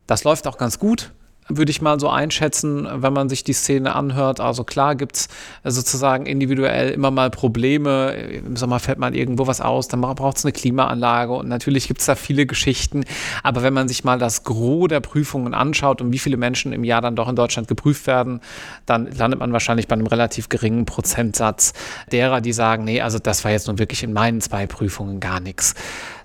Das 0.06 0.25
läuft 0.25 0.47
auch 0.47 0.58
ganz 0.58 0.80
gut 0.80 1.13
würde 1.47 1.69
ich 1.69 1.81
mal 1.81 1.99
so 1.99 2.10
einschätzen, 2.10 2.88
wenn 2.91 3.13
man 3.13 3.29
sich 3.29 3.43
die 3.43 3.53
Szene 3.53 3.95
anhört. 3.95 4.39
Also 4.39 4.63
klar 4.63 4.95
gibt 4.95 5.15
es 5.15 5.27
sozusagen 5.63 6.25
individuell 6.25 6.89
immer 6.89 7.12
mal 7.12 7.29
Probleme. 7.29 8.13
Im 8.13 8.55
Sommer 8.55 8.79
fällt 8.79 8.97
mal 8.97 9.15
irgendwo 9.15 9.45
was 9.45 9.62
aus, 9.62 9.88
dann 9.88 10.01
braucht 10.01 10.38
es 10.38 10.45
eine 10.45 10.53
Klimaanlage 10.53 11.34
und 11.34 11.47
natürlich 11.47 11.88
gibt 11.88 11.99
es 11.99 12.08
da 12.08 12.15
viele 12.15 12.47
Geschichten. 12.47 13.03
Aber 13.43 13.62
wenn 13.62 13.73
man 13.73 13.88
sich 13.88 14.03
mal 14.03 14.17
das 14.17 14.43
Gros 14.43 14.88
der 14.88 15.01
Prüfungen 15.01 15.53
anschaut 15.53 16.01
und 16.01 16.12
wie 16.12 16.19
viele 16.19 16.38
Menschen 16.38 16.73
im 16.73 16.84
Jahr 16.84 17.01
dann 17.01 17.15
doch 17.15 17.29
in 17.29 17.36
Deutschland 17.36 17.67
geprüft 17.67 18.08
werden, 18.08 18.41
dann 18.86 19.12
landet 19.12 19.39
man 19.39 19.53
wahrscheinlich 19.53 19.88
bei 19.88 19.93
einem 19.93 20.08
relativ 20.08 20.49
geringen 20.49 20.86
Prozentsatz 20.86 21.73
derer, 22.12 22.41
die 22.41 22.53
sagen, 22.53 22.86
nee, 22.86 23.01
also 23.01 23.19
das 23.19 23.43
war 23.43 23.51
jetzt 23.51 23.67
nun 23.67 23.77
wirklich 23.77 24.01
in 24.03 24.13
meinen 24.13 24.41
zwei 24.41 24.65
Prüfungen 24.65 25.19
gar 25.19 25.39
nichts. 25.39 25.75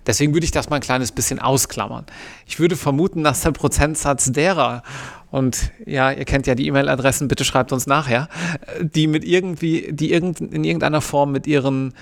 Deswegen 0.07 0.35
würde 0.35 0.45
ich 0.45 0.51
das 0.51 0.71
mal 0.71 0.77
ein 0.77 0.83
kleines 0.83 1.13
bisschen 1.13 1.39
ausklammern. 1.39 2.07
Ich 2.47 2.59
würde 2.59 2.77
vermuten, 2.77 3.25
dass 3.25 3.43
der 3.43 3.53
Prozentsatz 3.53 4.33
derer, 4.33 4.83
und 5.31 5.71
ja, 5.87 6.11
ihr 6.11 6.25
kennt 6.25 6.47
ja 6.47 6.55
die 6.55 6.67
E-Mail-Adressen, 6.67 7.29
bitte 7.29 7.45
schreibt 7.45 7.73
uns 7.73 7.87
nachher, 7.87 8.29
die 8.81 9.07
mit 9.07 9.25
irgendwie, 9.25 9.93
die 9.93 10.13
irgend, 10.13 10.41
in 10.41 10.65
irgendeiner 10.65 11.01
Form 11.01 11.33
mit 11.33 11.47
ihren 11.47 11.95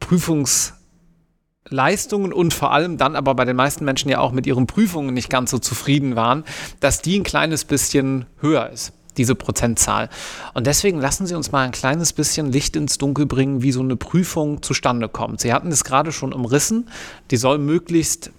Prüfungsleistungen 0.00 2.32
und 2.32 2.52
vor 2.52 2.72
allem 2.72 2.98
dann 2.98 3.16
aber 3.16 3.34
bei 3.34 3.44
den 3.44 3.56
meisten 3.56 3.84
Menschen 3.84 4.10
ja 4.10 4.18
auch 4.18 4.32
mit 4.32 4.46
ihren 4.46 4.66
Prüfungen 4.66 5.14
nicht 5.14 5.30
ganz 5.30 5.50
so 5.50 5.58
zufrieden 5.58 6.16
waren, 6.16 6.44
dass 6.80 7.00
die 7.00 7.18
ein 7.18 7.24
kleines 7.24 7.64
bisschen 7.64 8.26
höher 8.40 8.68
ist 8.70 8.92
diese 9.18 9.34
Prozentzahl. 9.34 10.08
Und 10.54 10.66
deswegen 10.66 11.00
lassen 11.00 11.26
Sie 11.26 11.34
uns 11.34 11.52
mal 11.52 11.64
ein 11.64 11.72
kleines 11.72 12.12
bisschen 12.12 12.50
Licht 12.50 12.76
ins 12.76 12.96
Dunkel 12.96 13.26
bringen, 13.26 13.62
wie 13.62 13.72
so 13.72 13.80
eine 13.80 13.96
Prüfung 13.96 14.62
zustande 14.62 15.08
kommt. 15.08 15.40
Sie 15.40 15.52
hatten 15.52 15.68
es 15.68 15.84
gerade 15.84 16.12
schon 16.12 16.32
umrissen. 16.32 16.88
Die 17.30 17.36
soll 17.36 17.58
möglichst 17.58 18.30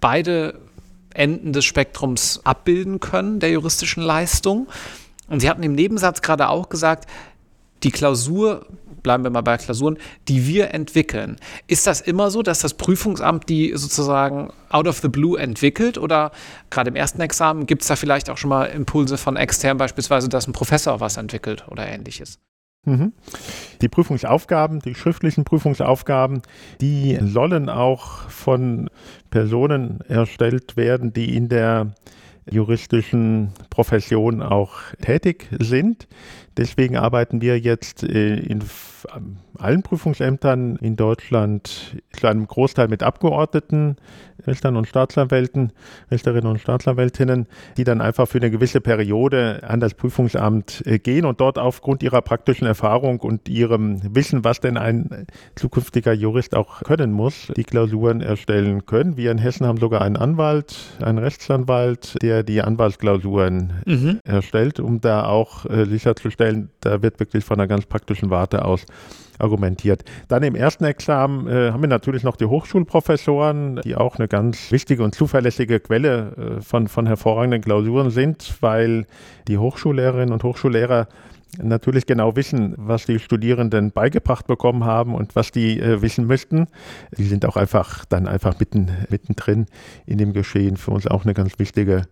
beide 0.00 0.58
Enden 1.12 1.52
des 1.52 1.64
Spektrums 1.64 2.40
abbilden 2.44 3.00
können, 3.00 3.40
der 3.40 3.50
juristischen 3.50 4.02
Leistung. 4.02 4.68
Und 5.28 5.40
Sie 5.40 5.50
hatten 5.50 5.62
im 5.62 5.74
Nebensatz 5.74 6.22
gerade 6.22 6.48
auch 6.48 6.68
gesagt, 6.68 7.08
die 7.82 7.90
Klausur 7.90 8.66
bleiben 9.02 9.24
wir 9.24 9.30
mal 9.30 9.42
bei 9.42 9.56
Klausuren, 9.56 9.98
die 10.28 10.46
wir 10.46 10.72
entwickeln. 10.74 11.36
Ist 11.66 11.86
das 11.86 12.00
immer 12.00 12.30
so, 12.30 12.42
dass 12.42 12.60
das 12.60 12.74
Prüfungsamt 12.74 13.48
die 13.48 13.72
sozusagen 13.74 14.52
out 14.70 14.86
of 14.86 14.98
the 14.98 15.08
blue 15.08 15.38
entwickelt 15.38 15.98
oder 15.98 16.32
gerade 16.70 16.90
im 16.90 16.96
ersten 16.96 17.20
Examen 17.20 17.66
gibt 17.66 17.82
es 17.82 17.88
da 17.88 17.96
vielleicht 17.96 18.30
auch 18.30 18.38
schon 18.38 18.50
mal 18.50 18.64
Impulse 18.66 19.18
von 19.18 19.36
extern, 19.36 19.76
beispielsweise, 19.76 20.28
dass 20.28 20.46
ein 20.46 20.52
Professor 20.52 21.00
was 21.00 21.16
entwickelt 21.16 21.66
oder 21.68 21.86
ähnliches? 21.86 22.38
Mhm. 22.84 23.12
Die 23.80 23.88
Prüfungsaufgaben, 23.88 24.80
die 24.80 24.94
schriftlichen 24.94 25.44
Prüfungsaufgaben, 25.44 26.42
die 26.80 27.18
sollen 27.22 27.68
auch 27.68 28.28
von 28.28 28.90
Personen 29.30 30.00
erstellt 30.08 30.76
werden, 30.76 31.12
die 31.12 31.36
in 31.36 31.48
der 31.48 31.94
juristischen 32.50 33.52
Profession 33.70 34.42
auch 34.42 34.72
tätig 35.00 35.48
sind. 35.60 36.08
Deswegen 36.56 36.96
arbeiten 36.96 37.40
wir 37.40 37.58
jetzt 37.58 38.02
äh, 38.02 38.36
in 38.36 38.62
allen 39.58 39.82
Prüfungsämtern 39.82 40.76
in 40.76 40.96
Deutschland 40.96 41.96
zu 42.12 42.26
einem 42.26 42.46
Großteil 42.46 42.88
mit 42.88 43.02
Abgeordneten, 43.02 43.96
Richtern 44.46 44.76
und 44.76 44.88
Staatsanwälten, 44.88 45.72
Richterinnen 46.10 46.50
und 46.50 46.60
Staatsanwältinnen, 46.60 47.46
die 47.76 47.84
dann 47.84 48.00
einfach 48.00 48.26
für 48.26 48.38
eine 48.38 48.50
gewisse 48.50 48.80
Periode 48.80 49.62
an 49.66 49.80
das 49.80 49.94
Prüfungsamt 49.94 50.82
äh, 50.86 50.98
gehen 50.98 51.24
und 51.24 51.40
dort 51.40 51.58
aufgrund 51.58 52.02
ihrer 52.02 52.22
praktischen 52.22 52.66
Erfahrung 52.66 53.20
und 53.20 53.48
ihrem 53.48 54.00
Wissen, 54.14 54.44
was 54.44 54.60
denn 54.60 54.76
ein 54.76 55.26
zukünftiger 55.54 56.12
Jurist 56.12 56.56
auch 56.56 56.82
können 56.82 57.12
muss, 57.12 57.52
die 57.56 57.64
Klausuren 57.64 58.20
erstellen 58.20 58.84
können. 58.86 59.16
Wir 59.16 59.30
in 59.30 59.38
Hessen 59.38 59.66
haben 59.66 59.78
sogar 59.78 60.02
einen 60.02 60.16
Anwalt, 60.16 60.76
einen 61.00 61.18
Rechtsanwalt, 61.18 62.16
der 62.22 62.42
die 62.42 62.62
Anwaltsklausuren 62.62 63.72
mhm. 63.86 64.20
erstellt, 64.24 64.80
um 64.80 65.00
da 65.00 65.24
auch 65.26 65.66
äh, 65.66 65.84
sicherzustellen, 66.42 66.70
da 66.80 67.02
wird 67.02 67.20
wirklich 67.20 67.44
von 67.44 67.58
einer 67.58 67.68
ganz 67.68 67.86
praktischen 67.86 68.30
Warte 68.30 68.64
aus 68.64 68.84
argumentiert. 69.38 70.04
Dann 70.28 70.42
im 70.42 70.54
ersten 70.54 70.84
Examen 70.84 71.48
äh, 71.48 71.72
haben 71.72 71.82
wir 71.82 71.88
natürlich 71.88 72.22
noch 72.22 72.36
die 72.36 72.44
Hochschulprofessoren, 72.44 73.80
die 73.82 73.96
auch 73.96 74.16
eine 74.16 74.28
ganz 74.28 74.70
wichtige 74.70 75.02
und 75.02 75.14
zuverlässige 75.14 75.80
Quelle 75.80 76.58
äh, 76.58 76.60
von, 76.60 76.86
von 76.86 77.06
hervorragenden 77.06 77.62
Klausuren 77.62 78.10
sind, 78.10 78.54
weil 78.60 79.06
die 79.48 79.58
Hochschullehrerinnen 79.58 80.32
und 80.32 80.44
Hochschullehrer 80.44 81.08
natürlich 81.60 82.06
genau 82.06 82.36
wissen, 82.36 82.74
was 82.78 83.04
die 83.04 83.18
Studierenden 83.18 83.90
beigebracht 83.90 84.46
bekommen 84.46 84.84
haben 84.84 85.14
und 85.14 85.34
was 85.34 85.50
die 85.50 85.80
äh, 85.80 86.02
wissen 86.02 86.26
müssten. 86.26 86.66
Die 87.16 87.24
sind 87.24 87.44
auch 87.44 87.56
einfach 87.56 88.04
dann 88.04 88.28
einfach 88.28 88.58
mitten, 88.60 88.90
mittendrin 89.08 89.66
in 90.06 90.18
dem 90.18 90.32
Geschehen. 90.32 90.76
Für 90.76 90.92
uns 90.92 91.06
auch 91.06 91.24
eine 91.24 91.34
ganz 91.34 91.58
wichtige 91.58 92.02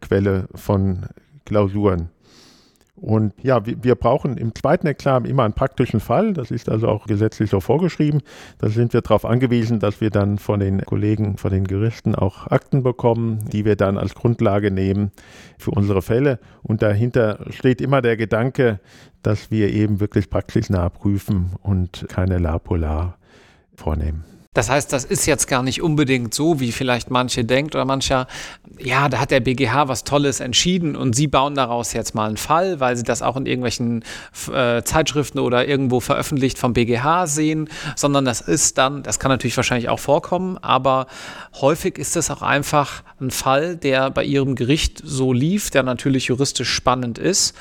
Quelle 0.00 0.46
von 0.54 1.06
Klausuren. 1.46 2.10
Und 2.96 3.34
ja, 3.42 3.60
wir, 3.66 3.94
brauchen 3.94 4.38
im 4.38 4.54
zweiten 4.54 4.86
Examen 4.86 5.26
immer 5.26 5.44
einen 5.44 5.52
praktischen 5.52 6.00
Fall. 6.00 6.32
Das 6.32 6.50
ist 6.50 6.70
also 6.70 6.88
auch 6.88 7.06
gesetzlich 7.06 7.50
so 7.50 7.60
vorgeschrieben. 7.60 8.22
Da 8.58 8.70
sind 8.70 8.94
wir 8.94 9.02
darauf 9.02 9.26
angewiesen, 9.26 9.80
dass 9.80 10.00
wir 10.00 10.08
dann 10.08 10.38
von 10.38 10.60
den 10.60 10.80
Kollegen, 10.80 11.36
von 11.36 11.52
den 11.52 11.64
Gerichten 11.64 12.14
auch 12.14 12.46
Akten 12.46 12.82
bekommen, 12.82 13.44
die 13.52 13.66
wir 13.66 13.76
dann 13.76 13.98
als 13.98 14.14
Grundlage 14.14 14.70
nehmen 14.70 15.10
für 15.58 15.72
unsere 15.72 16.00
Fälle. 16.00 16.38
Und 16.62 16.80
dahinter 16.80 17.44
steht 17.50 17.82
immer 17.82 18.00
der 18.00 18.16
Gedanke, 18.16 18.80
dass 19.22 19.50
wir 19.50 19.68
eben 19.70 20.00
wirklich 20.00 20.30
praxisnah 20.30 20.88
prüfen 20.88 21.50
und 21.62 22.06
keine 22.08 22.38
La 22.38 22.58
Polar 22.58 23.18
vornehmen. 23.74 24.35
Das 24.56 24.70
heißt, 24.70 24.90
das 24.90 25.04
ist 25.04 25.26
jetzt 25.26 25.48
gar 25.48 25.62
nicht 25.62 25.82
unbedingt 25.82 26.32
so, 26.32 26.60
wie 26.60 26.72
vielleicht 26.72 27.10
manche 27.10 27.44
denkt 27.44 27.74
oder 27.74 27.84
mancher, 27.84 28.26
ja, 28.78 29.10
da 29.10 29.18
hat 29.18 29.30
der 29.30 29.40
BGH 29.40 29.88
was 29.88 30.02
Tolles 30.02 30.40
entschieden 30.40 30.96
und 30.96 31.14
sie 31.14 31.26
bauen 31.26 31.54
daraus 31.54 31.92
jetzt 31.92 32.14
mal 32.14 32.26
einen 32.26 32.38
Fall, 32.38 32.80
weil 32.80 32.96
sie 32.96 33.02
das 33.02 33.20
auch 33.20 33.36
in 33.36 33.44
irgendwelchen 33.44 34.02
äh, 34.50 34.82
Zeitschriften 34.82 35.40
oder 35.40 35.68
irgendwo 35.68 36.00
veröffentlicht 36.00 36.58
vom 36.58 36.72
BGH 36.72 37.26
sehen, 37.26 37.68
sondern 37.96 38.24
das 38.24 38.40
ist 38.40 38.78
dann, 38.78 39.02
das 39.02 39.18
kann 39.18 39.30
natürlich 39.30 39.58
wahrscheinlich 39.58 39.90
auch 39.90 40.00
vorkommen, 40.00 40.56
aber 40.56 41.06
häufig 41.60 41.98
ist 41.98 42.16
es 42.16 42.30
auch 42.30 42.40
einfach 42.40 43.02
ein 43.20 43.30
Fall, 43.30 43.76
der 43.76 44.10
bei 44.10 44.24
ihrem 44.24 44.54
Gericht 44.54 45.02
so 45.04 45.34
lief, 45.34 45.68
der 45.68 45.82
natürlich 45.82 46.28
juristisch 46.28 46.70
spannend 46.70 47.18
ist 47.18 47.54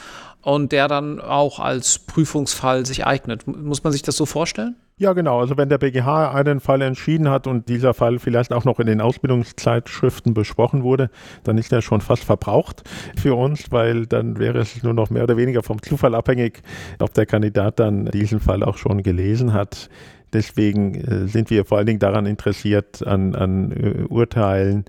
und 0.45 0.71
der 0.71 0.87
dann 0.87 1.19
auch 1.19 1.59
als 1.59 1.97
Prüfungsfall 1.97 2.85
sich 2.85 3.05
eignet. 3.05 3.47
Muss 3.47 3.83
man 3.83 3.91
sich 3.91 4.03
das 4.03 4.15
so 4.15 4.27
vorstellen? 4.27 4.75
Ja, 4.97 5.13
genau. 5.13 5.39
Also 5.39 5.57
wenn 5.57 5.69
der 5.69 5.79
BGH 5.79 6.31
einen 6.31 6.59
Fall 6.59 6.83
entschieden 6.83 7.29
hat 7.29 7.47
und 7.47 7.67
dieser 7.67 7.95
Fall 7.95 8.19
vielleicht 8.19 8.53
auch 8.53 8.63
noch 8.63 8.79
in 8.79 8.85
den 8.85 9.01
Ausbildungszeitschriften 9.01 10.35
besprochen 10.35 10.83
wurde, 10.83 11.09
dann 11.43 11.57
ist 11.57 11.73
er 11.73 11.81
schon 11.81 11.99
fast 11.99 12.23
verbraucht 12.23 12.83
für 13.17 13.33
uns, 13.33 13.71
weil 13.71 14.05
dann 14.05 14.37
wäre 14.37 14.59
es 14.59 14.83
nur 14.83 14.93
noch 14.93 15.09
mehr 15.09 15.23
oder 15.23 15.35
weniger 15.35 15.63
vom 15.63 15.81
Zufall 15.81 16.13
abhängig, 16.13 16.61
ob 16.99 17.11
der 17.15 17.25
Kandidat 17.25 17.79
dann 17.79 18.05
diesen 18.05 18.39
Fall 18.39 18.63
auch 18.63 18.77
schon 18.77 19.01
gelesen 19.01 19.51
hat. 19.51 19.89
Deswegen 20.35 20.95
äh, 20.95 21.27
sind 21.29 21.49
wir 21.49 21.63
vor 21.63 21.77
allen 21.77 21.87
Dingen 21.87 21.99
daran 21.99 22.25
interessiert, 22.25 23.07
an, 23.07 23.35
an 23.35 23.71
äh, 23.71 24.03
Urteilen, 24.09 24.83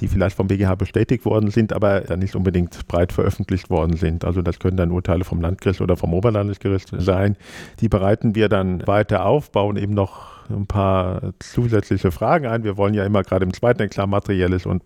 die 0.00 0.08
vielleicht 0.08 0.34
vom 0.34 0.48
BGH 0.48 0.74
bestätigt 0.74 1.24
worden 1.24 1.52
sind, 1.52 1.72
aber 1.72 2.00
dann 2.00 2.18
nicht 2.18 2.34
unbedingt 2.34 2.88
breit 2.88 3.12
veröffentlicht 3.12 3.70
worden 3.70 3.96
sind. 3.96 4.24
Also 4.24 4.42
das 4.42 4.58
können 4.58 4.76
dann 4.76 4.90
Urteile 4.90 5.22
vom 5.22 5.40
Landgericht 5.40 5.80
oder 5.80 5.96
vom 5.96 6.14
Oberlandesgericht 6.14 6.90
sein. 6.98 7.36
Die 7.78 7.88
bereiten 7.88 8.34
wir 8.34 8.48
dann 8.48 8.84
weiter 8.88 9.24
auf, 9.24 9.52
bauen 9.52 9.76
eben 9.76 9.94
noch 9.94 10.48
ein 10.50 10.66
paar 10.66 11.32
zusätzliche 11.38 12.10
Fragen 12.10 12.46
ein. 12.46 12.64
Wir 12.64 12.76
wollen 12.76 12.94
ja 12.94 13.04
immer 13.04 13.22
gerade 13.22 13.44
im 13.44 13.52
zweiten 13.52 13.82
Examen 13.82 14.10
materielles 14.10 14.66
und 14.66 14.82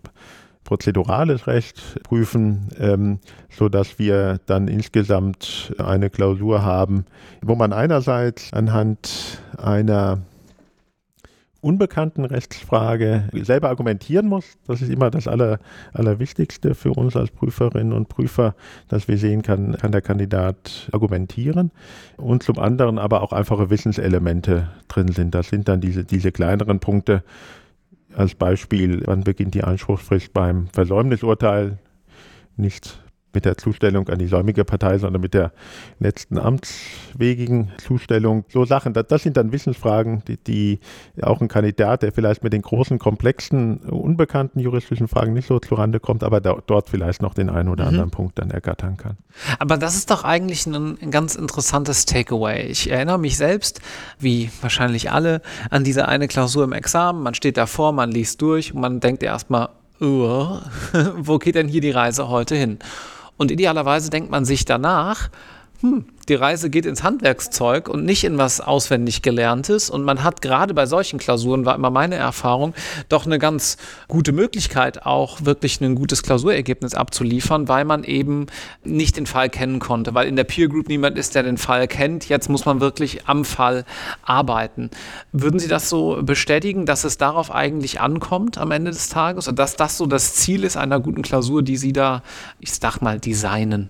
prozedurales 0.63 1.47
Recht 1.47 2.01
prüfen, 2.03 2.69
ähm, 2.79 3.19
sodass 3.49 3.99
wir 3.99 4.39
dann 4.45 4.67
insgesamt 4.67 5.73
eine 5.77 6.09
Klausur 6.09 6.63
haben, 6.63 7.05
wo 7.41 7.55
man 7.55 7.73
einerseits 7.73 8.53
anhand 8.53 9.41
einer 9.57 10.19
unbekannten 11.63 12.25
Rechtsfrage 12.25 13.29
selber 13.41 13.69
argumentieren 13.69 14.27
muss. 14.27 14.57
Das 14.67 14.81
ist 14.81 14.89
immer 14.89 15.09
das 15.09 15.29
Aller, 15.29 15.59
Allerwichtigste 15.93 16.75
für 16.75 16.91
uns 16.91 17.15
als 17.15 17.31
Prüferinnen 17.31 17.93
und 17.93 18.09
Prüfer, 18.09 18.53
dass 18.89 19.07
wir 19.07 19.17
sehen 19.17 19.43
kann, 19.43 19.77
kann 19.77 19.93
der 19.93 20.01
Kandidat 20.01 20.89
argumentieren. 20.91 21.71
Und 22.17 22.43
zum 22.43 22.59
anderen 22.59 22.99
aber 22.99 23.21
auch 23.21 23.31
einfache 23.31 23.69
Wissenselemente 23.69 24.67
drin 24.89 25.13
sind. 25.13 25.33
Das 25.33 25.47
sind 25.47 25.69
dann 25.69 25.79
diese, 25.79 26.03
diese 26.03 26.33
kleineren 26.33 26.81
Punkte. 26.81 27.23
Als 28.15 28.35
Beispiel, 28.35 29.01
wann 29.05 29.23
beginnt 29.23 29.55
die 29.55 29.63
Einspruchsfrist 29.63 30.33
beim 30.33 30.67
Versäumnisurteil? 30.67 31.79
Nicht 32.55 33.02
mit 33.33 33.45
der 33.45 33.57
Zustellung 33.57 34.07
an 34.09 34.19
die 34.19 34.27
säumige 34.27 34.65
Partei, 34.65 34.97
sondern 34.97 35.21
mit 35.21 35.33
der 35.33 35.51
letzten 35.99 36.37
amtswegigen 36.37 37.71
Zustellung. 37.77 38.45
So 38.49 38.65
Sachen, 38.65 38.93
das, 38.93 39.07
das 39.07 39.23
sind 39.23 39.37
dann 39.37 39.51
Wissensfragen, 39.51 40.23
die, 40.27 40.37
die, 40.37 40.79
auch 41.21 41.41
ein 41.41 41.47
Kandidat, 41.47 42.03
der 42.03 42.11
vielleicht 42.11 42.43
mit 42.43 42.53
den 42.53 42.61
großen, 42.61 42.99
komplexen, 42.99 43.77
unbekannten 43.77 44.59
juristischen 44.59 45.07
Fragen 45.07 45.33
nicht 45.33 45.47
so 45.47 45.59
zurande 45.59 45.99
kommt, 45.99 46.23
aber 46.23 46.41
da, 46.41 46.57
dort 46.65 46.89
vielleicht 46.89 47.21
noch 47.21 47.33
den 47.33 47.49
einen 47.49 47.69
oder 47.69 47.85
mhm. 47.85 47.89
anderen 47.89 48.11
Punkt 48.11 48.39
dann 48.39 48.51
ergattern 48.51 48.97
kann. 48.97 49.17
Aber 49.59 49.77
das 49.77 49.95
ist 49.95 50.11
doch 50.11 50.23
eigentlich 50.23 50.65
ein, 50.65 50.97
ein 51.01 51.11
ganz 51.11 51.35
interessantes 51.35 52.05
Takeaway. 52.05 52.67
Ich 52.67 52.89
erinnere 52.89 53.19
mich 53.19 53.37
selbst, 53.37 53.81
wie 54.19 54.49
wahrscheinlich 54.61 55.11
alle, 55.11 55.41
an 55.69 55.83
diese 55.83 56.07
eine 56.07 56.27
Klausur 56.27 56.63
im 56.63 56.73
Examen. 56.73 57.23
Man 57.23 57.33
steht 57.33 57.57
davor, 57.57 57.91
man 57.91 58.11
liest 58.11 58.41
durch 58.41 58.73
und 58.73 58.81
man 58.81 58.99
denkt 58.99 59.23
erstmal, 59.23 59.69
wo 59.99 61.39
geht 61.39 61.55
denn 61.55 61.67
hier 61.67 61.81
die 61.81 61.91
Reise 61.91 62.27
heute 62.27 62.55
hin? 62.55 62.79
Und 63.37 63.51
idealerweise 63.51 64.09
denkt 64.09 64.29
man 64.29 64.45
sich 64.45 64.65
danach, 64.65 65.29
hm, 65.83 66.05
die 66.29 66.35
Reise 66.35 66.69
geht 66.69 66.85
ins 66.85 67.03
Handwerkszeug 67.03 67.89
und 67.89 68.05
nicht 68.05 68.23
in 68.23 68.37
was 68.37 68.61
auswendig 68.61 69.21
gelerntes. 69.21 69.89
Und 69.89 70.05
man 70.05 70.23
hat 70.23 70.41
gerade 70.41 70.73
bei 70.73 70.85
solchen 70.85 71.19
Klausuren, 71.19 71.65
war 71.65 71.75
immer 71.75 71.89
meine 71.89 72.15
Erfahrung, 72.15 72.73
doch 73.09 73.25
eine 73.25 73.37
ganz 73.37 73.75
gute 74.07 74.31
Möglichkeit, 74.31 75.05
auch 75.05 75.43
wirklich 75.43 75.81
ein 75.81 75.95
gutes 75.95 76.23
Klausurergebnis 76.23 76.95
abzuliefern, 76.95 77.67
weil 77.67 77.83
man 77.83 78.05
eben 78.05 78.45
nicht 78.85 79.17
den 79.17 79.25
Fall 79.25 79.49
kennen 79.49 79.79
konnte, 79.79 80.13
weil 80.13 80.29
in 80.29 80.37
der 80.37 80.45
Peer 80.45 80.69
Group 80.69 80.87
niemand 80.87 81.17
ist, 81.17 81.35
der 81.35 81.43
den 81.43 81.57
Fall 81.57 81.89
kennt. 81.89 82.29
Jetzt 82.29 82.49
muss 82.49 82.63
man 82.63 82.79
wirklich 82.79 83.27
am 83.27 83.43
Fall 83.43 83.83
arbeiten. 84.23 84.89
Würden 85.33 85.59
Sie 85.59 85.67
das 85.67 85.89
so 85.89 86.23
bestätigen, 86.23 86.85
dass 86.85 87.03
es 87.03 87.17
darauf 87.17 87.51
eigentlich 87.51 87.99
ankommt 87.99 88.57
am 88.57 88.71
Ende 88.71 88.91
des 88.91 89.09
Tages 89.09 89.49
und 89.49 89.59
dass 89.59 89.75
das 89.75 89.97
so 89.97 90.05
das 90.05 90.33
Ziel 90.35 90.63
ist 90.63 90.77
einer 90.77 91.01
guten 91.01 91.23
Klausur, 91.23 91.61
die 91.61 91.75
Sie 91.75 91.91
da, 91.91 92.23
ich 92.61 92.71
sag 92.71 93.01
mal, 93.01 93.19
designen? 93.19 93.89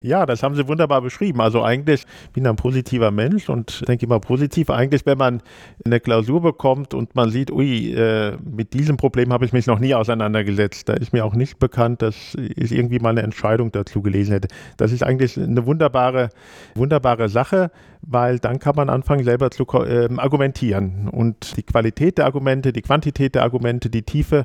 Ja, 0.00 0.26
das 0.26 0.44
haben 0.44 0.54
Sie 0.54 0.68
wunderbar 0.68 1.02
beschrieben. 1.02 1.40
Also 1.40 1.64
eigentlich 1.64 2.04
bin 2.32 2.44
ich 2.44 2.48
ein 2.48 2.54
positiver 2.54 3.10
Mensch 3.10 3.48
und 3.48 3.82
denke 3.88 4.06
immer 4.06 4.20
positiv. 4.20 4.70
Eigentlich, 4.70 5.04
wenn 5.06 5.18
man 5.18 5.42
eine 5.84 5.98
Klausur 5.98 6.40
bekommt 6.40 6.94
und 6.94 7.16
man 7.16 7.30
sieht, 7.30 7.50
ui, 7.50 7.92
äh, 7.94 8.36
mit 8.44 8.74
diesem 8.74 8.96
Problem 8.96 9.32
habe 9.32 9.44
ich 9.44 9.52
mich 9.52 9.66
noch 9.66 9.80
nie 9.80 9.96
auseinandergesetzt. 9.96 10.88
Da 10.88 10.92
ist 10.92 11.12
mir 11.12 11.24
auch 11.24 11.34
nicht 11.34 11.58
bekannt, 11.58 12.00
dass 12.00 12.36
ich 12.36 12.70
irgendwie 12.70 13.00
mal 13.00 13.10
eine 13.10 13.22
Entscheidung 13.22 13.72
dazu 13.72 14.00
gelesen 14.00 14.34
hätte. 14.34 14.46
Das 14.76 14.92
ist 14.92 15.02
eigentlich 15.02 15.36
eine 15.36 15.66
wunderbare, 15.66 16.28
wunderbare 16.76 17.28
Sache, 17.28 17.72
weil 18.02 18.38
dann 18.38 18.60
kann 18.60 18.76
man 18.76 18.90
anfangen, 18.90 19.24
selber 19.24 19.50
zu 19.50 19.64
äh, 19.64 20.08
argumentieren. 20.16 21.08
Und 21.08 21.56
die 21.56 21.64
Qualität 21.64 22.18
der 22.18 22.26
Argumente, 22.26 22.72
die 22.72 22.82
Quantität 22.82 23.34
der 23.34 23.42
Argumente, 23.42 23.90
die 23.90 24.02
Tiefe 24.02 24.44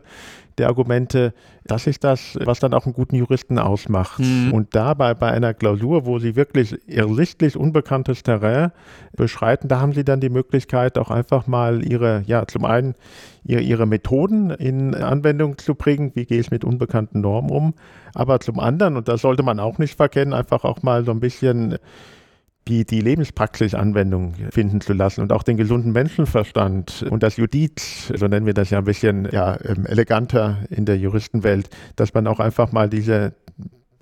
der 0.57 0.67
Argumente, 0.67 1.33
das 1.65 1.87
ist 1.87 2.03
das, 2.03 2.37
was 2.43 2.59
dann 2.59 2.73
auch 2.73 2.85
einen 2.85 2.93
guten 2.93 3.15
Juristen 3.15 3.59
ausmacht. 3.59 4.19
Mhm. 4.19 4.53
Und 4.53 4.75
dabei 4.75 5.13
bei 5.13 5.31
einer 5.31 5.53
Klausur, 5.53 6.05
wo 6.05 6.19
sie 6.19 6.35
wirklich 6.35 6.77
ersichtlich 6.87 7.57
unbekanntes 7.57 8.23
Terrain 8.23 8.71
beschreiten, 9.15 9.67
da 9.67 9.79
haben 9.79 9.93
sie 9.93 10.03
dann 10.03 10.19
die 10.19 10.29
Möglichkeit, 10.29 10.97
auch 10.97 11.11
einfach 11.11 11.47
mal 11.47 11.83
ihre, 11.85 12.23
ja, 12.25 12.45
zum 12.47 12.65
einen 12.65 12.95
ihre, 13.45 13.61
ihre 13.61 13.85
Methoden 13.85 14.51
in 14.51 14.95
Anwendung 14.95 15.57
zu 15.57 15.75
bringen, 15.75 16.11
wie 16.15 16.25
gehe 16.25 16.39
ich 16.39 16.51
mit 16.51 16.63
unbekannten 16.63 17.21
Normen 17.21 17.51
um, 17.51 17.73
aber 18.13 18.39
zum 18.39 18.59
anderen, 18.59 18.97
und 18.97 19.07
das 19.07 19.21
sollte 19.21 19.43
man 19.43 19.59
auch 19.59 19.77
nicht 19.77 19.95
verkennen, 19.95 20.33
einfach 20.33 20.63
auch 20.63 20.81
mal 20.81 21.03
so 21.05 21.11
ein 21.11 21.19
bisschen 21.19 21.77
die, 22.67 22.85
die 22.85 23.01
Lebenspraxis 23.01 23.73
Anwendung 23.73 24.35
finden 24.51 24.81
zu 24.81 24.93
lassen 24.93 25.21
und 25.21 25.31
auch 25.31 25.43
den 25.43 25.57
gesunden 25.57 25.91
Menschenverstand 25.91 27.05
und 27.09 27.23
das 27.23 27.37
Judiz, 27.37 28.11
so 28.15 28.27
nennen 28.27 28.45
wir 28.45 28.53
das 28.53 28.69
ja 28.69 28.77
ein 28.79 28.85
bisschen 28.85 29.27
ja, 29.31 29.57
ähm, 29.63 29.85
eleganter 29.85 30.59
in 30.69 30.85
der 30.85 30.97
Juristenwelt, 30.97 31.69
dass 31.95 32.13
man 32.13 32.27
auch 32.27 32.39
einfach 32.39 32.71
mal 32.71 32.89
diese 32.89 33.33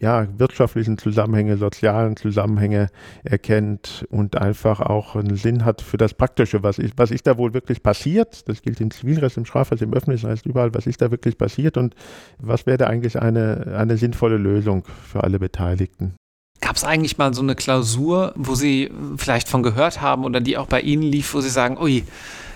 ja, 0.02 0.28
wirtschaftlichen 0.38 0.98
Zusammenhänge, 0.98 1.58
sozialen 1.58 2.18
Zusammenhänge 2.18 2.88
erkennt 3.24 4.06
und 4.10 4.36
einfach 4.36 4.80
auch 4.82 5.16
einen 5.16 5.36
Sinn 5.36 5.64
hat 5.64 5.82
für 5.82 5.98
das 5.98 6.16
Praktische, 6.16 6.64
was, 6.64 6.80
ist, 6.80 6.94
was 6.98 7.12
ist 7.12 7.28
da 7.28 7.38
wohl 7.38 7.54
wirklich 7.54 7.84
passiert. 7.84 8.50
Das 8.50 8.64
gilt 8.64 8.82
im 8.82 8.90
Zivilrecht, 8.90 9.38
im 9.38 9.46
Strafrecht, 9.46 9.84
im 9.84 9.94
öffentlichen 9.94 10.28
Recht, 10.28 10.48
überall, 10.48 10.74
was 10.74 10.88
ist 10.88 11.02
da 11.02 11.12
wirklich 11.12 11.38
passiert 11.38 11.78
und 11.78 11.94
was 12.40 12.66
wäre 12.66 12.78
da 12.78 12.88
eigentlich 12.88 13.22
eine, 13.22 13.76
eine 13.78 13.96
sinnvolle 13.96 14.38
Lösung 14.38 14.86
für 14.86 15.24
alle 15.24 15.38
Beteiligten. 15.38 16.16
Gab 16.62 16.76
es 16.76 16.84
eigentlich 16.84 17.18
mal 17.18 17.34
so 17.34 17.42
eine 17.42 17.56
Klausur, 17.56 18.34
wo 18.36 18.56
Sie 18.56 18.92
vielleicht 19.18 19.50
von 19.50 19.64
gehört 19.64 20.00
haben 20.02 20.24
oder 20.24 20.40
die 20.40 20.58
auch 20.58 20.68
bei 20.68 20.82
Ihnen 20.82 21.04
lief, 21.04 21.34
wo 21.34 21.42
Sie 21.42 21.50
sagen, 21.50 21.78
ui, 21.80 22.04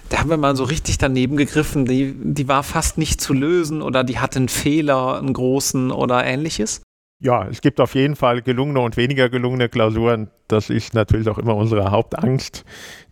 da 0.09 0.19
haben 0.19 0.29
wir 0.29 0.37
mal 0.37 0.55
so 0.55 0.63
richtig 0.63 0.97
daneben 0.97 1.35
gegriffen, 1.37 1.85
die, 1.85 2.13
die 2.15 2.47
war 2.47 2.63
fast 2.63 2.97
nicht 2.97 3.19
zu 3.19 3.33
lösen 3.33 3.81
oder 3.81 4.03
die 4.03 4.19
hatte 4.19 4.37
einen 4.37 4.49
Fehler, 4.49 5.17
einen 5.17 5.33
großen 5.33 5.91
oder 5.91 6.23
ähnliches? 6.23 6.81
Ja, 7.25 7.47
es 7.47 7.61
gibt 7.61 7.81
auf 7.81 7.95
jeden 7.95 8.15
Fall 8.15 8.43
gelungene 8.43 8.81
und 8.81 8.97
weniger 8.97 9.29
gelungene 9.29 9.67
Klausuren. 9.67 10.29
Das 10.47 10.69
ist 10.69 10.93
natürlich 10.93 11.27
auch 11.27 11.39
immer 11.39 11.55
unsere 11.55 11.89
Hauptangst, 11.89 12.63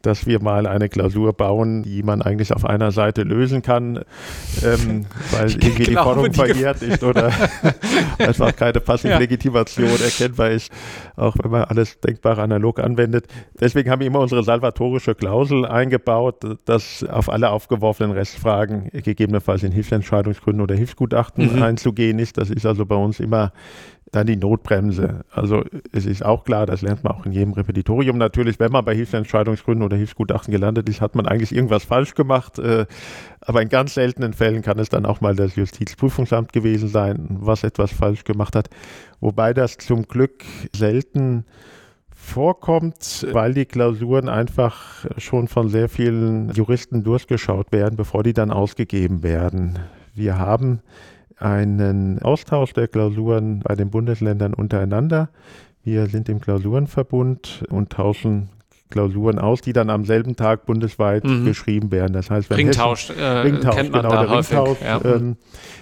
dass 0.04 0.28
wir 0.28 0.39
mal 0.39 0.67
eine 0.67 0.88
Klausur 0.88 1.34
bauen, 1.34 1.82
die 1.82 2.04
man 2.04 2.21
eigentlich 2.21 2.54
auf 2.54 2.63
einer 2.63 2.91
Seite 2.91 3.23
lösen 3.23 3.63
kann, 3.63 4.06
ähm, 4.63 5.08
weil 5.32 5.49
irgendwie 5.49 5.86
die 5.86 5.95
Forderung 5.95 6.32
verjährt 6.32 6.84
ist 6.84 7.04
oder 7.04 7.32
einfach 8.19 8.56
keine 8.56 8.80
passive 8.82 9.17
Legitimation 9.17 9.88
ja. 9.88 10.06
erkennbar 10.06 10.52
ist, 10.52 10.71
auch 11.15 11.36
wenn 11.41 11.49
man 11.49 11.63
alles 11.63 11.99
denkbar 11.99 12.38
analog 12.38 12.80
anwendet. 12.80 13.26
Deswegen 13.60 13.89
haben 13.89 14.02
wir 14.02 14.08
immer 14.08 14.19
unsere 14.19 14.43
salvatorische 14.43 15.15
Klausel 15.15 15.65
eingebaut, 15.65 16.36
dass 16.65 17.04
auf 17.10 17.30
alle 17.30 17.49
aufgeworfenen 17.49 18.12
Restfragen 18.12 18.91
gegebenenfalls 18.93 19.63
in 19.63 19.71
Hilfsentscheidungsgründen 19.71 20.62
oder 20.62 20.76
Hilfsgutachten 20.76 21.56
mhm. 21.56 21.63
einzugehen 21.63 22.19
ist. 22.19 22.38
Das 22.38 22.52
ist 22.52 22.67
also 22.67 22.86
bei 22.86 22.95
uns 22.95 23.19
immer 23.19 23.54
dann 24.13 24.28
die 24.28 24.38
Notbremse. 24.38 25.26
Also 25.32 25.63
es 25.91 26.06
ist 26.06 26.23
auch 26.23 26.43
klar, 26.43 26.67
das 26.67 26.82
lernt 26.82 27.04
man 27.04 27.13
auch 27.13 27.26
in 27.26 27.32
jedem 27.32 27.54
Repetitorium 27.54 28.17
natürlich, 28.17 28.60
wenn 28.60 28.71
man 28.71 28.86
bei 28.86 28.95
Hilfsentscheidungsgründen 28.95 29.84
oder 29.84 29.97
Hilfsgutachten 29.97 30.52
gelandet 30.52 30.88
ist, 30.88 31.02
hat 31.02 31.15
man 31.15 31.26
eigentlich 31.26 31.54
irgendwas 31.54 31.84
falsch 31.84 32.13
gemacht. 32.13 32.60
Äh, 32.60 32.86
aber 33.41 33.62
in 33.63 33.69
ganz 33.69 33.95
seltenen 33.95 34.34
Fällen 34.34 34.62
kann 34.62 34.78
es 34.78 34.89
dann 34.89 35.08
auch 35.08 35.19
mal 35.19 35.36
das 35.36 35.56
Justizprüfungsamt 35.56 36.54
gewesen 36.54 36.89
sein, 36.89 37.38
was 37.41 37.63
etwas 37.63 37.91
falsch 37.91 38.23
gemacht 38.23 38.56
hat. 38.56 38.69
Wobei 39.19 39.54
das 39.54 39.78
zum 39.78 40.08
Glück 40.08 40.43
selten 40.76 41.45
vorkommt, 42.12 43.28
weil 43.32 43.54
die 43.54 43.65
Klausuren 43.65 44.30
einfach 44.30 45.06
schon 45.17 45.47
von 45.47 45.69
sehr 45.69 45.89
vielen 45.89 46.52
Juristen 46.52 47.04
durchgeschaut 47.04 47.71
werden, 47.71 47.95
bevor 47.95 48.21
die 48.23 48.34
dann 48.34 48.52
ausgegeben 48.52 49.23
werden. 49.23 49.80
Wir 50.13 50.38
haben 50.38 50.82
einen 51.43 52.21
Austausch 52.21 52.73
der 52.73 52.88
Klausuren 52.88 53.60
bei 53.60 53.75
den 53.75 53.89
Bundesländern 53.89 54.53
untereinander. 54.53 55.29
Wir 55.84 56.08
sind 56.08 56.29
im 56.29 56.39
Klausurenverbund 56.39 57.65
und 57.69 57.89
tauschen 57.89 58.49
Klausuren 58.89 59.39
aus, 59.39 59.62
die 59.62 59.73
dann 59.73 59.89
am 59.89 60.06
selben 60.06 60.36
Tag 60.36 60.65
bundesweit 60.65 61.23
mhm. 61.23 61.45
geschrieben 61.45 61.91
werden. 61.91 62.13
Das 62.13 62.29
heißt, 62.29 62.49
wenn 62.49 62.58
Ringtausch, 62.58 63.10
Hessen, 63.10 63.19
äh, 63.19 63.25
Ringtausch 63.25 63.75
kennt 63.75 63.91
man 63.91 64.03
genau, 64.03 64.13
da 64.13 64.21
der 64.21 64.29
häufig, 64.29 64.56
Ringtausch. 64.56 64.82
Ja. 64.82 65.01
Ähm, 65.03 65.36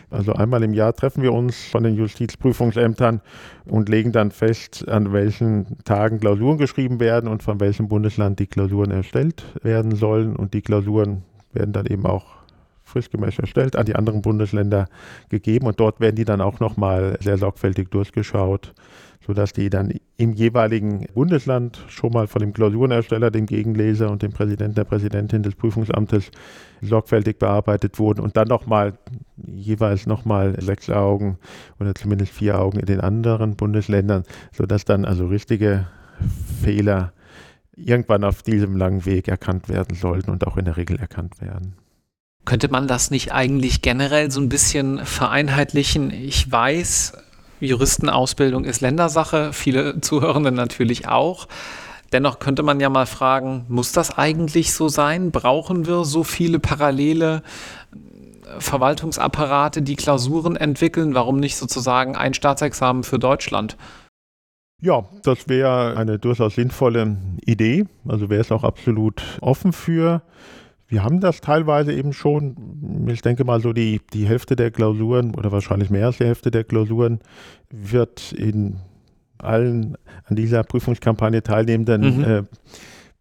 also 0.10 0.34
einmal 0.34 0.64
im 0.64 0.74
Jahr 0.74 0.94
treffen 0.94 1.22
wir 1.22 1.34
uns 1.34 1.66
von 1.66 1.84
den 1.84 1.96
Justizprüfungsämtern 1.96 3.22
und 3.66 3.90
legen 3.90 4.12
dann 4.12 4.32
fest, 4.32 4.88
an 4.88 5.12
welchen 5.12 5.84
Tagen 5.84 6.20
Klausuren 6.20 6.58
geschrieben 6.58 7.00
werden 7.00 7.30
und 7.30 7.44
von 7.44 7.60
welchem 7.60 7.90
Bundesland 7.90 8.40
die 8.40 8.48
Klausuren 8.48 8.92
erstellt 8.92 9.44
werden 9.62 9.96
sollen. 9.96 10.36
Und 10.36 10.54
die 10.54 10.62
Klausuren 10.62 11.24
werden 11.54 11.74
dann 11.74 11.86
eben 11.86 12.06
auch 12.06 12.41
fristgemäß 12.92 13.40
erstellt, 13.40 13.76
an 13.76 13.86
die 13.86 13.96
anderen 13.96 14.22
Bundesländer 14.22 14.88
gegeben 15.30 15.68
und 15.68 15.80
dort 15.80 16.00
werden 16.00 16.16
die 16.16 16.26
dann 16.26 16.42
auch 16.42 16.60
nochmal 16.60 17.18
sehr 17.22 17.38
sorgfältig 17.38 17.90
durchgeschaut, 17.90 18.74
sodass 19.26 19.54
die 19.54 19.70
dann 19.70 19.94
im 20.18 20.34
jeweiligen 20.34 21.06
Bundesland 21.14 21.84
schon 21.88 22.12
mal 22.12 22.28
von 22.28 22.42
dem 22.42 22.54
Klausurenersteller, 22.54 23.32
dem 23.32 23.46
Gegenleser 23.46 24.10
und 24.12 24.22
dem 24.22 24.32
Präsidenten 24.32 24.76
der 24.76 24.84
Präsidentin 24.84 25.44
des 25.44 25.56
Prüfungsamtes 25.56 26.32
sorgfältig 26.82 27.40
bearbeitet 27.40 27.98
wurden 28.00 28.22
und 28.22 28.38
dann 28.38 28.48
nochmal 28.48 28.94
jeweils 29.38 30.06
nochmal 30.08 30.60
sechs 30.62 30.90
Augen 30.90 31.38
oder 31.80 31.96
zumindest 31.96 32.34
vier 32.34 32.60
Augen 32.60 32.80
in 32.80 32.86
den 32.86 33.02
anderen 33.02 33.56
Bundesländern, 33.56 34.24
sodass 34.52 34.86
dann 34.86 35.06
also 35.06 35.28
richtige 35.28 35.88
Fehler 36.62 37.14
irgendwann 37.76 38.24
auf 38.24 38.44
diesem 38.44 38.76
langen 38.76 39.06
Weg 39.06 39.28
erkannt 39.28 39.70
werden 39.70 39.96
sollten 39.96 40.32
und 40.32 40.46
auch 40.46 40.58
in 40.58 40.66
der 40.66 40.78
Regel 40.78 41.00
erkannt 41.00 41.42
werden. 41.42 41.76
Könnte 42.46 42.70
man 42.70 42.88
das 42.88 43.12
nicht 43.12 43.32
eigentlich 43.32 43.82
generell 43.82 44.32
so 44.32 44.42
ein 44.42 44.50
bisschen 44.50 45.06
vereinheitlichen? 45.06 46.12
Ich 46.12 46.52
weiß, 46.52 47.14
Juristenausbildung 47.60 48.66
ist 48.66 48.82
Ländersache, 48.82 49.54
viele 49.54 50.02
Zuhörende 50.02 50.52
natürlich 50.52 51.08
auch. 51.08 51.48
Dennoch 52.12 52.40
könnte 52.40 52.64
man 52.64 52.80
ja 52.80 52.90
mal 52.90 53.06
fragen, 53.06 53.66
muss 53.70 53.94
das 53.94 54.18
eigentlich 54.18 54.74
so 54.74 54.90
sein? 54.90 55.32
Brauchen 55.32 55.88
wir 55.88 56.04
so 56.04 56.24
viele 56.24 56.60
parallele 56.60 57.42
äh, 57.94 58.60
Verwaltungsapparate, 58.60 59.82
die 59.82 59.96
Klausuren 59.96 60.58
entwickeln? 60.58 61.16
Warum 61.16 61.40
nicht 61.40 61.56
sozusagen 61.56 62.18
ein 62.18 62.34
Staatsexamen 62.34 63.04
für 63.04 63.18
Deutschland? 63.18 63.78
Ja, 64.82 65.06
das 65.24 65.48
wäre 65.48 65.96
eine 65.96 66.18
durchaus 66.18 66.56
sinnvolle 66.56 67.18
Idee. 67.46 67.86
Also 68.08 68.30
wäre 68.30 68.42
es 68.42 68.52
auch 68.52 68.64
absolut 68.64 69.22
offen 69.40 69.72
für. 69.74 70.24
Wir 70.92 71.06
haben 71.06 71.22
das 71.22 71.40
teilweise 71.40 71.94
eben 71.94 72.12
schon. 72.12 73.08
Ich 73.08 73.22
denke 73.22 73.46
mal, 73.46 73.62
so 73.62 73.72
die, 73.72 74.02
die 74.12 74.28
Hälfte 74.28 74.58
der 74.58 74.72
Klausuren 74.72 75.34
oder 75.36 75.50
wahrscheinlich 75.54 75.90
mehr 75.90 76.08
als 76.08 76.18
die 76.18 76.26
Hälfte 76.26 76.52
der 76.52 76.66
Klausuren 76.66 77.22
wird 77.70 78.34
in 78.34 78.76
allen 79.38 79.96
an 80.26 80.36
dieser 80.36 80.64
Prüfungskampagne 80.64 81.44
teilnehmenden 81.44 82.18
mhm. 82.18 82.24
äh, 82.26 82.44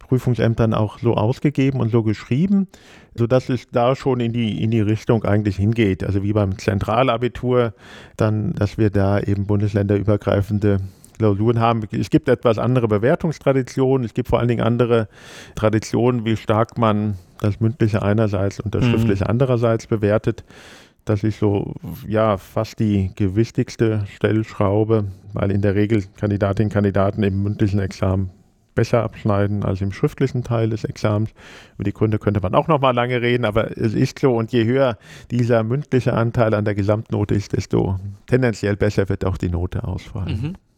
Prüfungsämtern 0.01 0.75
auch 0.75 0.99
so 0.99 1.15
ausgegeben 1.15 1.79
und 1.79 1.93
so 1.93 2.03
geschrieben, 2.03 2.67
sodass 3.15 3.49
es 3.49 3.69
da 3.71 3.95
schon 3.95 4.19
in 4.19 4.33
die, 4.33 4.61
in 4.61 4.73
die 4.73 4.81
Richtung 4.81 5.23
eigentlich 5.23 5.55
hingeht. 5.55 6.03
Also 6.03 6.25
wie 6.25 6.33
beim 6.33 6.59
Zentralabitur, 6.59 7.73
dann, 8.17 8.53
dass 8.55 8.79
wir 8.79 8.91
da 8.91 9.21
eben 9.21 9.47
bundesländerübergreifende 9.47 10.79
Klausuren 11.21 11.61
haben. 11.61 11.83
Es 11.93 12.09
gibt 12.09 12.31
etwas 12.31 12.57
andere 12.57 12.89
Bewertungstraditionen, 12.89 14.07
es 14.07 14.15
gibt 14.15 14.29
vor 14.29 14.39
allen 14.39 14.49
Dingen 14.49 14.63
andere 14.63 15.07
Traditionen, 15.55 16.25
wie 16.25 16.37
stark 16.37 16.79
man 16.79 17.17
das 17.41 17.61
Mündliche 17.61 18.01
einerseits 18.01 18.59
und 18.59 18.75
das 18.75 18.85
mhm. 18.85 18.93
Schriftliche 18.93 19.29
andererseits 19.29 19.87
bewertet. 19.87 20.45
Das 21.05 21.23
ist 21.23 21.39
so, 21.39 21.75
ja, 22.09 22.39
fast 22.39 22.79
die 22.79 23.11
gewichtigste 23.17 24.07
Stellschraube, 24.15 25.09
weil 25.35 25.51
in 25.51 25.61
der 25.61 25.75
Regel 25.75 26.05
Kandidatinnen 26.17 26.69
und 26.69 26.73
Kandidaten 26.73 27.23
im 27.23 27.43
mündlichen 27.43 27.81
Examen 27.81 28.31
besser 28.75 29.03
abschneiden 29.03 29.63
als 29.63 29.83
im 29.83 29.93
schriftlichen 29.93 30.43
Teil 30.43 30.71
des 30.71 30.85
Examens. 30.85 31.31
Über 31.75 31.85
die 31.85 31.93
Gründe 31.93 32.19
könnte 32.19 32.41
man 32.41 32.55
auch 32.55 32.67
noch 32.67 32.81
mal 32.81 32.93
lange 32.93 33.21
reden, 33.21 33.45
aber 33.45 33.77
es 33.77 33.93
ist 33.93 34.21
so 34.21 34.35
und 34.35 34.53
je 34.53 34.65
höher 34.65 34.97
dieser 35.31 35.65
mündliche 35.65 36.15
Anteil 36.15 36.55
an 36.55 36.65
der 36.65 36.75
Gesamtnote 36.75 37.35
ist, 37.35 37.53
desto 37.53 37.99
tendenziell 38.27 38.77
besser 38.77 39.11
wird 39.11 39.27
auch 39.27 39.37
die 39.37 39.51
Note 39.51 39.85
ausfallen. 39.85 40.41
Mhm. 40.41 40.70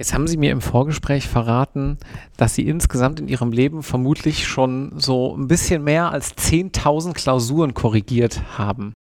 Jetzt 0.00 0.14
haben 0.14 0.26
Sie 0.26 0.38
mir 0.38 0.50
im 0.50 0.62
Vorgespräch 0.62 1.28
verraten, 1.28 1.98
dass 2.38 2.54
Sie 2.54 2.66
insgesamt 2.66 3.20
in 3.20 3.28
Ihrem 3.28 3.52
Leben 3.52 3.82
vermutlich 3.82 4.48
schon 4.48 4.98
so 4.98 5.36
ein 5.36 5.46
bisschen 5.46 5.84
mehr 5.84 6.10
als 6.10 6.38
10.000 6.38 7.12
Klausuren 7.12 7.74
korrigiert 7.74 8.40
haben. 8.56 8.94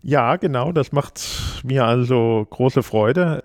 Ja, 0.00 0.36
genau, 0.36 0.72
das 0.72 0.90
macht 0.90 1.20
mir 1.64 1.84
also 1.84 2.46
große 2.48 2.82
Freude 2.82 3.44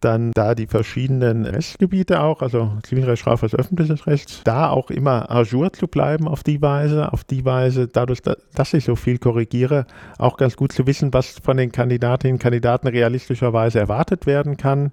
dann 0.00 0.32
da 0.32 0.54
die 0.54 0.66
verschiedenen 0.66 1.46
Rechtsgebiete 1.46 2.20
auch, 2.20 2.42
also 2.42 2.72
Zivilrecht, 2.82 3.22
Strafrecht, 3.22 3.54
öffentliches 3.54 4.06
Recht, 4.06 4.46
da 4.46 4.70
auch 4.70 4.90
immer 4.90 5.30
ajour 5.30 5.72
zu 5.72 5.86
bleiben 5.86 6.26
auf 6.26 6.42
die 6.42 6.60
Weise, 6.62 7.12
auf 7.12 7.24
die 7.24 7.44
Weise, 7.44 7.88
dadurch, 7.88 8.20
dass 8.22 8.74
ich 8.74 8.84
so 8.84 8.96
viel 8.96 9.18
korrigiere, 9.18 9.86
auch 10.18 10.36
ganz 10.36 10.56
gut 10.56 10.72
zu 10.72 10.86
wissen, 10.86 11.12
was 11.12 11.38
von 11.38 11.56
den 11.56 11.72
Kandidatinnen 11.72 12.34
und 12.36 12.42
Kandidaten 12.42 12.88
realistischerweise 12.88 13.78
erwartet 13.78 14.26
werden 14.26 14.56
kann. 14.56 14.92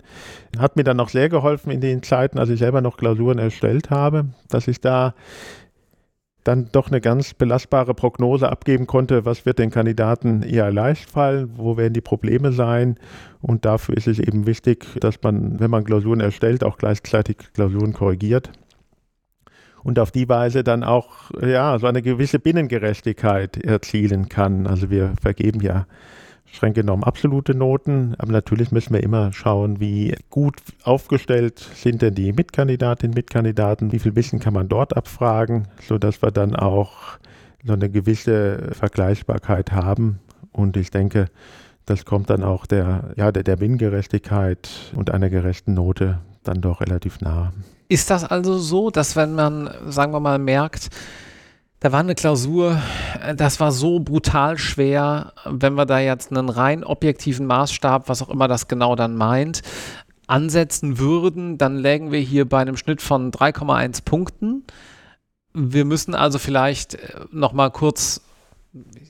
Hat 0.58 0.76
mir 0.76 0.84
dann 0.84 1.00
auch 1.00 1.10
sehr 1.10 1.30
geholfen 1.30 1.72
in 1.72 1.82
den 1.82 2.04
Zeiten, 2.04 2.40
als 2.40 2.50
ich 2.50 2.60
selber 2.60 2.82
noch 2.82 2.98
Klausuren 2.98 3.40
erstellt 3.40 3.90
habe, 3.90 4.26
dass 4.50 4.68
ich 4.68 4.82
da 4.82 5.14
dann 6.48 6.70
doch 6.72 6.88
eine 6.88 7.02
ganz 7.02 7.34
belastbare 7.34 7.94
Prognose 7.94 8.50
abgeben 8.50 8.88
konnte, 8.88 9.26
was 9.26 9.46
wird 9.46 9.60
den 9.60 9.70
Kandidaten 9.70 10.44
eher 10.44 10.72
leicht 10.72 11.10
fallen, 11.10 11.52
wo 11.58 11.76
werden 11.76 11.94
die 11.94 12.02
Probleme 12.02 12.54
sein. 12.54 12.98
Und 13.42 13.66
dafür 13.66 13.98
ist 13.98 14.08
es 14.08 14.18
eben 14.20 14.48
wichtig, 14.48 14.86
dass 15.02 15.22
man, 15.22 15.60
wenn 15.60 15.70
man 15.70 15.84
Klausuren 15.84 16.22
erstellt, 16.22 16.64
auch 16.64 16.78
gleichzeitig 16.78 17.38
Klausuren 17.54 17.94
korrigiert. 17.94 18.52
Und 19.84 20.00
auf 20.00 20.12
die 20.12 20.28
Weise 20.28 20.64
dann 20.64 20.84
auch 20.84 21.32
ja, 21.42 21.78
so 21.80 21.88
eine 21.88 22.02
gewisse 22.02 22.40
Binnengerechtigkeit 22.40 23.58
erzielen 23.58 24.30
kann. 24.30 24.68
Also 24.68 24.90
wir 24.90 25.14
vergeben 25.22 25.62
ja 25.62 25.86
streng 26.52 26.74
genommen 26.74 27.04
absolute 27.04 27.56
Noten, 27.56 28.16
aber 28.18 28.32
natürlich 28.32 28.72
müssen 28.72 28.94
wir 28.94 29.04
immer 29.04 29.32
schauen, 29.34 29.80
wie 29.80 30.16
gut 30.30 30.56
aufgestellt 30.84 31.60
sind 31.60 32.02
denn 32.02 32.16
die 32.16 32.34
Mitkandidatinnen 32.34 33.12
und 33.12 33.18
Mitkandidaten, 33.18 33.92
wie 33.92 34.00
viel 34.00 34.16
Wissen 34.16 34.40
kann 34.40 34.54
man 34.54 34.70
dort 34.70 34.96
abfragen, 34.96 35.68
sodass 35.82 36.22
wir 36.22 36.32
dann 36.32 36.56
auch 36.56 37.18
so 37.66 37.74
eine 37.74 37.90
gewisse 37.90 38.70
Vergleichbarkeit 38.72 39.72
haben. 39.72 40.20
Und 40.52 40.78
ich 40.78 40.90
denke, 40.90 41.28
das 41.86 42.06
kommt 42.06 42.30
dann 42.30 42.44
auch 42.44 42.66
der, 42.66 43.14
ja, 43.16 43.32
der, 43.32 43.44
der 43.44 43.58
Binnengerechtigkeit 43.58 44.70
und 44.96 45.12
einer 45.12 45.30
gerechten 45.30 45.74
Note 45.74 46.20
dann 46.44 46.62
doch 46.62 46.82
relativ 46.82 47.22
nah. 47.22 47.54
Ist 47.90 48.10
das 48.10 48.24
also 48.24 48.58
so, 48.58 48.90
dass 48.90 49.16
wenn 49.16 49.34
man, 49.34 49.70
sagen 49.88 50.12
wir 50.12 50.20
mal, 50.20 50.40
merkt, 50.40 50.90
da 51.80 51.92
war 51.92 52.00
eine 52.00 52.16
Klausur, 52.16 52.82
das 53.36 53.60
war 53.60 53.72
so 53.72 54.00
brutal 54.00 54.58
schwer, 54.58 55.34
wenn 55.46 55.76
wir 55.76 55.86
da 55.86 56.00
jetzt 56.00 56.32
einen 56.32 56.50
rein 56.50 56.84
objektiven 56.84 57.46
Maßstab, 57.46 58.10
was 58.10 58.22
auch 58.22 58.30
immer 58.30 58.48
das 58.48 58.68
genau 58.68 58.96
dann 58.96 59.16
meint, 59.16 59.62
ansetzen 60.26 60.98
würden, 60.98 61.58
dann 61.58 61.78
lägen 61.78 62.12
wir 62.12 62.20
hier 62.20 62.48
bei 62.48 62.60
einem 62.60 62.78
Schnitt 62.78 63.02
von 63.02 63.32
3,1 63.32 64.04
Punkten. 64.04 64.66
Wir 65.54 65.86
müssen 65.86 66.16
also 66.16 66.40
vielleicht 66.40 66.96
äh, 66.96 67.26
noch 67.32 67.54
mal 67.54 67.70
kurz 67.70 68.27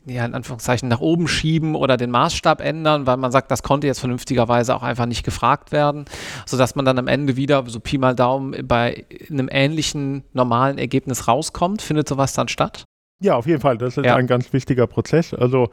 ja, 0.06 0.26
in 0.26 0.34
Anführungszeichen 0.34 0.90
nach 0.90 1.00
oben 1.00 1.28
schieben 1.28 1.76
oder 1.76 1.98
den 1.98 2.12
Maßstab 2.12 2.62
ändern, 2.62 3.06
weil 3.06 3.18
man 3.18 3.32
sagt, 3.32 3.52
das 3.52 3.64
konnte 3.64 3.88
jetzt 3.88 4.00
vernünftigerweise 4.00 4.76
auch 4.76 4.84
einfach 4.84 5.06
nicht 5.06 5.24
gefragt 5.24 5.72
werden, 5.72 6.06
sodass 6.46 6.76
man 6.76 6.86
dann 6.86 7.00
am 7.00 7.08
Ende 7.08 7.36
wieder 7.36 7.64
so 7.68 7.80
Pi 7.80 7.98
mal 7.98 8.16
Daumen 8.16 8.68
bei 8.68 9.06
einem 9.30 9.50
ähnlichen 9.52 10.24
normalen 10.34 10.78
Ergebnis 10.78 11.28
rauskommt. 11.28 11.82
Findet 11.82 12.08
sowas 12.08 12.34
dann 12.34 12.48
statt? 12.48 12.86
Ja, 13.20 13.36
auf 13.36 13.48
jeden 13.48 13.62
Fall. 13.62 13.80
Das 13.80 13.98
ist 13.98 14.06
ja. 14.06 14.16
ein 14.16 14.28
ganz 14.28 14.54
wichtiger 14.54 14.86
Prozess. 14.86 15.34
Also 15.34 15.72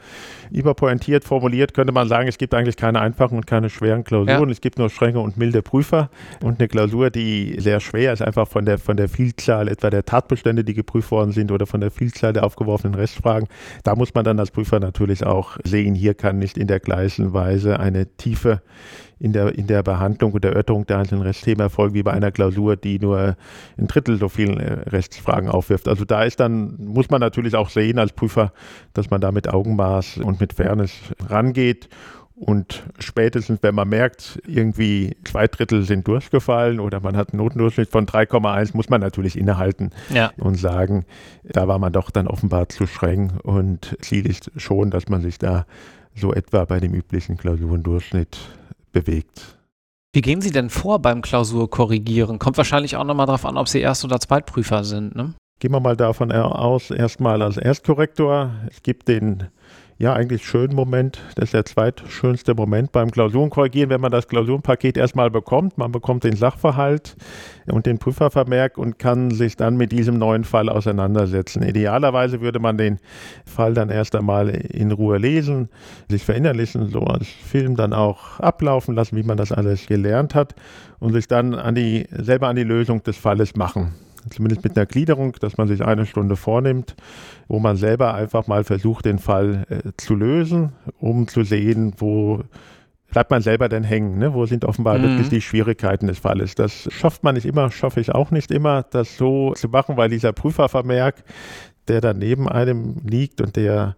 überpointiert 0.51 1.25
formuliert 1.25 1.75
könnte 1.75 1.93
man 1.93 2.09
sagen, 2.09 2.27
es 2.27 2.39
gibt 2.39 2.55
eigentlich 2.55 2.77
keine 2.77 3.01
einfachen 3.01 3.37
und 3.37 3.47
keine 3.47 3.69
schweren 3.69 4.03
Klausuren. 4.03 4.49
Ja. 4.49 4.51
Es 4.51 4.63
gibt 4.63 4.79
nur 4.79 4.89
strenge 4.89 5.21
und 5.21 5.37
milde 5.37 5.61
Prüfer. 5.61 6.09
Und 6.43 6.59
eine 6.59 6.69
Klausur, 6.69 7.11
die 7.11 7.57
sehr 7.59 7.81
schwer 7.81 8.15
ist, 8.15 8.23
einfach 8.23 8.49
von 8.49 8.65
der, 8.65 8.79
von 8.79 8.97
der 8.97 9.11
Vielzahl 9.11 9.69
etwa 9.69 9.91
der 9.91 10.07
Tatbestände, 10.07 10.65
die 10.65 10.73
geprüft 10.73 11.11
worden 11.11 11.33
sind 11.33 11.53
oder 11.53 11.67
von 11.67 11.83
der 11.83 11.91
Vielzahl 11.91 12.33
der 12.33 12.45
aufgeworfenen 12.45 12.95
Rechtsfragen. 12.95 13.47
Da 13.83 13.95
muss 13.95 14.15
man 14.15 14.25
dann 14.25 14.41
als 14.41 14.51
Prüfer 14.51 14.81
natürlich 14.81 15.27
auch 15.27 15.59
sehen, 15.65 15.95
hier 15.95 16.15
kann 16.15 16.39
nicht 16.39 16.57
in 16.57 16.67
der 16.67 16.81
gleichen 16.81 17.35
Weise 17.35 17.79
eine 17.79 18.07
tiefe 18.17 18.63
in 19.25 19.33
der, 19.33 19.55
in 19.57 19.67
der 19.67 19.83
Behandlung 19.83 20.33
und 20.33 20.45
Erörterung 20.45 20.85
der 20.87 20.99
einzelnen 20.99 21.23
Rechtsthemen 21.23 21.61
erfolgen 21.61 21.95
wie 21.95 22.03
bei 22.03 22.13
einer 22.13 22.31
Klausur, 22.31 22.77
die 22.77 22.99
nur 22.99 23.37
ein 23.79 23.87
Drittel 23.87 24.19
so 24.19 24.29
vielen 24.29 24.61
äh, 24.61 24.73
Rechtsfragen 24.91 25.49
aufwirft. 25.49 25.89
Also 25.89 26.05
da 26.05 26.25
ist 26.25 26.41
dann, 26.41 26.75
muss 26.77 27.09
man 27.09 27.23
natürlich 27.23 27.57
auch 27.57 27.71
sehen 27.71 27.99
als 27.99 28.13
Prüfer, 28.13 28.53
dass 28.93 29.09
man 29.09 29.23
da 29.23 29.33
mit 29.33 29.49
Augenmaß 29.49 30.19
und 30.19 30.41
mit 30.41 30.53
Fairness 30.53 30.93
rangeht. 31.27 31.89
Und 32.35 32.83
spätestens, 32.99 33.63
wenn 33.63 33.75
man 33.75 33.89
merkt, 33.89 34.43
irgendwie 34.47 35.17
zwei 35.25 35.47
Drittel 35.47 35.85
sind 35.85 36.07
durchgefallen 36.07 36.79
oder 36.79 37.01
man 37.01 37.17
hat 37.17 37.33
einen 37.33 37.39
Notendurchschnitt 37.39 37.89
von 37.89 38.05
3,1, 38.05 38.77
muss 38.77 38.91
man 38.91 39.01
natürlich 39.01 39.39
innehalten 39.39 39.91
ja. 40.11 40.33
und 40.37 40.57
sagen, 40.57 41.07
da 41.45 41.67
war 41.67 41.79
man 41.79 41.95
doch 41.95 42.11
dann 42.11 42.27
offenbar 42.27 42.69
zu 42.69 42.87
streng. 42.87 43.33
Und 43.43 43.97
Ziel 44.03 44.27
ist 44.27 44.51
schon, 44.59 44.91
dass 44.91 45.09
man 45.09 45.23
sich 45.23 45.39
da 45.39 45.65
so 46.15 46.35
etwa 46.35 46.67
bei 46.67 46.79
dem 46.79 46.93
üblichen 46.93 47.39
Klausurendurchschnitt 47.39 48.37
bewegt. 48.95 49.59
Wie 50.15 50.23
gehen 50.23 50.41
Sie 50.41 50.53
denn 50.53 50.71
vor 50.71 51.01
beim 51.01 51.21
Klausurkorrigieren? 51.21 52.39
Kommt 52.39 52.57
wahrscheinlich 52.57 52.97
auch 52.97 53.05
nochmal 53.05 53.27
darauf 53.27 53.45
an, 53.45 53.59
ob 53.59 53.69
Sie 53.69 53.81
Erst- 53.81 54.05
oder 54.05 54.21
Zweitprüfer 54.21 54.85
sind. 54.85 55.15
Ne? 55.15 55.35
Gehen 55.59 55.73
wir 55.73 55.81
mal 55.81 55.97
davon 55.97 56.33
aus, 56.33 56.91
erstmal 56.91 57.43
als 57.43 57.57
Erstkorrektor. 57.57 58.51
Es 58.71 58.83
gibt 58.83 59.09
den 59.09 59.49
ja, 59.97 60.13
eigentlich 60.13 60.45
schönen 60.45 60.75
Moment. 60.75 61.21
Das 61.37 61.45
ist 61.45 61.55
der 61.55 61.65
zweitschönste 61.65 62.55
Moment 62.55 62.91
beim 62.91 63.13
Klausurenkorrigieren, 63.13 63.91
wenn 63.91 64.01
man 64.01 64.11
das 64.11 64.27
Klausurenpaket 64.27 64.97
erstmal 64.97 65.31
bekommt. 65.31 65.79
Man 65.79 65.93
bekommt 65.93 66.25
den 66.25 66.35
Sachverhalt 66.35 67.17
und 67.67 67.87
den 67.87 67.99
Prüfervermerk 67.99 68.77
und 68.77 68.99
kann 68.99 69.31
sich 69.31 69.57
dann 69.57 69.77
mit 69.77 69.93
diesem 69.93 70.19
neuen 70.19 70.43
Fall 70.43 70.69
auseinandersetzen. 70.69 71.63
Idealerweise 71.63 72.41
würde 72.41 72.59
man 72.59 72.77
den 72.77 72.99
Fall 73.47 73.75
dann 73.75 73.89
erst 73.89 74.17
einmal 74.17 74.49
in 74.49 74.91
Ruhe 74.91 75.19
lesen, 75.19 75.69
sich 76.09 76.25
verinnerlichen, 76.25 76.89
so 76.89 77.01
als 77.01 77.29
Film 77.29 77.77
dann 77.77 77.93
auch 77.93 78.41
ablaufen 78.41 78.97
lassen, 78.97 79.17
wie 79.17 79.23
man 79.23 79.37
das 79.37 79.53
alles 79.53 79.87
gelernt 79.87 80.35
hat 80.35 80.57
und 80.99 81.13
sich 81.13 81.29
dann 81.29 81.55
an 81.55 81.77
die, 81.77 82.07
selber 82.11 82.49
an 82.49 82.57
die 82.57 82.65
Lösung 82.65 83.03
des 83.05 83.17
Falles 83.17 83.55
machen 83.55 83.95
zumindest 84.31 84.65
mit 84.65 84.77
einer 84.77 84.87
Gliederung, 84.87 85.33
dass 85.41 85.57
man 85.57 85.69
sich 85.69 85.85
eine 85.85 86.07
Stunde 86.07 86.37
vornimmt, 86.37 86.95
wo 87.49 87.59
man 87.59 87.77
selber 87.77 88.15
einfach 88.15 88.47
mal 88.47 88.65
versucht, 88.65 89.05
den 89.05 89.19
Fall 89.19 89.65
äh, 89.69 89.91
zu 89.97 90.15
lösen, 90.15 90.73
um 90.99 91.29
zu 91.29 91.45
sehen, 91.45 91.95
wo 91.99 92.43
bleibt 93.11 93.31
man 93.31 93.43
selber 93.43 93.69
denn 93.69 93.85
hängen? 93.85 94.19
Ne? 94.19 94.35
Wo 94.35 94.45
sind 94.45 94.65
offenbar 94.65 94.99
mhm. 94.99 95.03
wirklich 95.03 95.29
die 95.29 95.41
Schwierigkeiten 95.41 96.09
des 96.09 96.19
Falles? 96.19 96.55
Das 96.55 96.89
schafft 96.93 97.23
man 97.23 97.37
nicht 97.37 97.47
immer, 97.47 97.71
schaffe 97.71 98.01
ich 98.01 98.13
auch 98.13 98.31
nicht 98.31 98.51
immer, 98.51 98.83
das 98.83 99.17
so 99.17 99.53
zu 99.55 99.69
machen, 99.69 99.97
weil 99.97 100.09
dieser 100.09 100.33
Prüfervermerk, 100.33 101.23
der 101.89 102.01
da 102.01 102.13
neben 102.13 102.49
einem 102.49 102.97
liegt 103.05 103.41
und 103.41 103.57
der 103.57 103.95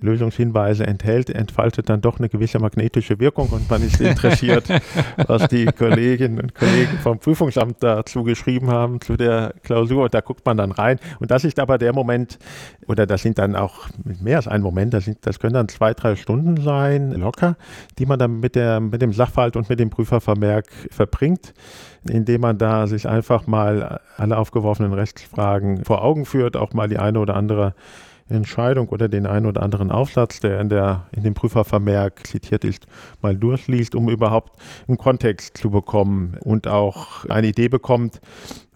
Lösungshinweise 0.00 0.86
enthält, 0.86 1.30
entfaltet 1.30 1.88
dann 1.88 2.00
doch 2.00 2.18
eine 2.18 2.28
gewisse 2.28 2.58
magnetische 2.58 3.18
Wirkung 3.18 3.48
und 3.48 3.68
man 3.68 3.82
ist 3.82 4.00
interessiert, 4.00 4.68
was 5.26 5.48
die 5.48 5.66
Kolleginnen 5.66 6.40
und 6.40 6.54
Kollegen 6.54 6.98
vom 7.02 7.18
Prüfungsamt 7.18 7.82
dazu 7.82 8.22
geschrieben 8.22 8.70
haben 8.70 9.00
zu 9.00 9.16
der 9.16 9.54
Klausur. 9.62 10.04
Und 10.04 10.14
da 10.14 10.20
guckt 10.20 10.46
man 10.46 10.56
dann 10.56 10.70
rein. 10.70 10.98
Und 11.18 11.30
das 11.30 11.44
ist 11.44 11.58
aber 11.58 11.76
der 11.76 11.92
Moment, 11.92 12.38
oder 12.86 13.06
das 13.06 13.22
sind 13.22 13.38
dann 13.38 13.56
auch 13.56 13.88
mehr 14.04 14.36
als 14.36 14.48
ein 14.48 14.62
Moment, 14.62 14.94
das, 14.94 15.04
sind, 15.04 15.18
das 15.22 15.38
können 15.38 15.54
dann 15.54 15.68
zwei, 15.68 15.92
drei 15.92 16.16
Stunden 16.16 16.62
sein, 16.62 17.10
locker, 17.12 17.56
die 17.98 18.06
man 18.06 18.18
dann 18.18 18.40
mit, 18.40 18.54
der, 18.54 18.80
mit 18.80 19.02
dem 19.02 19.12
Sachverhalt 19.12 19.56
und 19.56 19.68
mit 19.68 19.80
dem 19.80 19.90
Prüfervermerk 19.90 20.66
verbringt 20.90 21.52
indem 22.08 22.40
man 22.40 22.56
da 22.56 22.86
sich 22.86 23.06
einfach 23.06 23.46
mal 23.46 24.00
alle 24.16 24.38
aufgeworfenen 24.38 24.94
Rechtsfragen 24.94 25.84
vor 25.84 26.02
Augen 26.02 26.24
führt, 26.24 26.56
auch 26.56 26.72
mal 26.72 26.88
die 26.88 26.98
eine 26.98 27.18
oder 27.20 27.36
andere 27.36 27.74
Entscheidung 28.30 28.88
oder 28.88 29.08
den 29.08 29.26
einen 29.26 29.46
oder 29.46 29.62
anderen 29.62 29.90
Aufsatz, 29.90 30.40
der 30.40 30.60
in, 30.60 30.68
der, 30.68 31.06
in 31.12 31.22
dem 31.22 31.34
Prüfervermerk 31.34 32.26
zitiert 32.26 32.64
ist, 32.64 32.86
mal 33.22 33.36
durchliest, 33.36 33.94
um 33.94 34.08
überhaupt 34.08 34.58
einen 34.88 34.98
Kontext 34.98 35.56
zu 35.58 35.70
bekommen 35.70 36.36
und 36.40 36.66
auch 36.66 37.24
eine 37.26 37.48
Idee 37.48 37.68
bekommt, 37.68 38.20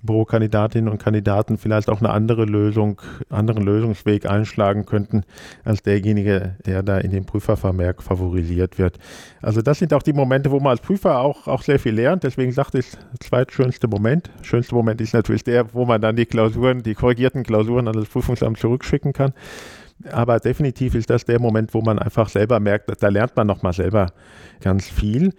wo 0.06 0.24
Kandidatinnen 0.26 0.90
und 0.90 1.02
Kandidaten 1.02 1.56
vielleicht 1.56 1.88
auch 1.88 2.00
eine 2.00 2.10
andere 2.10 2.44
Lösung, 2.44 3.00
anderen 3.30 3.64
Lösungsweg 3.64 4.26
einschlagen 4.26 4.84
könnten, 4.84 5.24
als 5.64 5.82
derjenige, 5.82 6.56
der 6.66 6.82
da 6.82 6.98
in 6.98 7.10
dem 7.10 7.24
Prüfervermerk 7.24 8.02
favorisiert 8.02 8.78
wird. 8.78 8.98
Also 9.40 9.62
das 9.62 9.78
sind 9.78 9.94
auch 9.94 10.02
die 10.02 10.12
Momente, 10.12 10.50
wo 10.50 10.60
man 10.60 10.72
als 10.72 10.80
Prüfer 10.80 11.20
auch, 11.20 11.48
auch 11.48 11.62
sehr 11.62 11.78
viel 11.78 11.94
lernt. 11.94 12.22
Deswegen 12.22 12.52
sagte 12.52 12.80
ich, 12.80 12.86
zweitschönste 13.20 13.88
Moment. 13.88 14.30
Schönste 14.42 14.74
Moment 14.74 15.00
ist 15.00 15.14
natürlich 15.14 15.42
der, 15.42 15.72
wo 15.72 15.86
man 15.86 16.02
dann 16.02 16.16
die 16.16 16.26
Klausuren, 16.26 16.82
die 16.82 16.94
korrigierten 16.94 17.42
Klausuren 17.42 17.88
an 17.88 17.94
das 17.94 18.08
Prüfungsamt 18.08 18.58
zurückschicken 18.58 19.14
kann. 19.14 19.32
Aber 20.12 20.38
definitiv 20.38 20.94
ist 20.94 21.08
das 21.08 21.24
der 21.24 21.40
Moment, 21.40 21.72
wo 21.72 21.80
man 21.80 21.98
einfach 21.98 22.28
selber 22.28 22.60
merkt, 22.60 22.90
da 23.00 23.08
lernt 23.08 23.36
man 23.36 23.46
nochmal 23.46 23.72
selber 23.72 24.08
ganz 24.60 24.88
viel. 24.88 25.32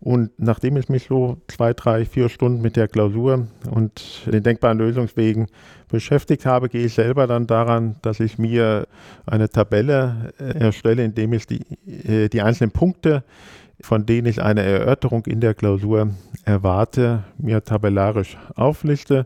Und 0.00 0.30
nachdem 0.38 0.76
ich 0.76 0.88
mich 0.88 1.06
so 1.08 1.38
zwei, 1.48 1.72
drei, 1.72 2.04
vier 2.04 2.28
Stunden 2.28 2.62
mit 2.62 2.76
der 2.76 2.86
Klausur 2.86 3.48
und 3.68 4.22
den 4.26 4.44
denkbaren 4.44 4.78
Lösungswegen 4.78 5.48
beschäftigt 5.88 6.46
habe, 6.46 6.68
gehe 6.68 6.86
ich 6.86 6.94
selber 6.94 7.26
dann 7.26 7.46
daran, 7.46 7.96
dass 8.02 8.20
ich 8.20 8.38
mir 8.38 8.86
eine 9.26 9.48
Tabelle 9.48 10.32
äh, 10.38 10.58
erstelle, 10.58 11.04
indem 11.04 11.32
ich 11.32 11.46
die, 11.46 11.62
äh, 11.86 12.28
die 12.28 12.42
einzelnen 12.42 12.70
Punkte, 12.70 13.24
von 13.80 14.06
denen 14.06 14.26
ich 14.26 14.42
eine 14.42 14.62
Erörterung 14.62 15.24
in 15.26 15.40
der 15.40 15.54
Klausur 15.54 16.10
erwarte, 16.44 17.24
mir 17.38 17.64
tabellarisch 17.64 18.36
aufliste. 18.54 19.24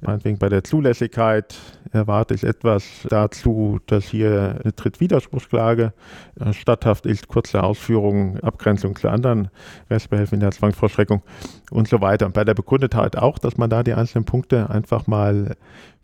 Meinetwegen 0.00 0.38
bei 0.38 0.48
der 0.48 0.62
Zulässigkeit 0.62 1.56
erwarte 1.92 2.34
ich 2.34 2.44
etwas 2.44 2.84
dazu, 3.08 3.80
dass 3.86 4.04
hier 4.04 4.58
eine 4.62 4.74
Trittwiderspruchsklage 4.74 5.92
äh, 6.40 6.52
statthaft 6.52 7.06
ist, 7.06 7.28
kurze 7.28 7.62
Ausführungen, 7.62 8.40
Abgrenzung 8.40 8.96
zu 8.96 9.08
anderen 9.08 9.48
Rechtsbehelfen 9.90 10.36
in 10.36 10.40
der 10.40 10.50
Zwangsvollstreckung 10.50 11.22
und 11.70 11.88
so 11.88 12.00
weiter. 12.00 12.26
Und 12.26 12.34
bei 12.34 12.44
der 12.44 12.54
Begründetheit 12.54 13.16
auch, 13.16 13.38
dass 13.38 13.56
man 13.56 13.70
da 13.70 13.82
die 13.82 13.94
einzelnen 13.94 14.24
Punkte 14.24 14.70
einfach 14.70 15.06
mal 15.06 15.56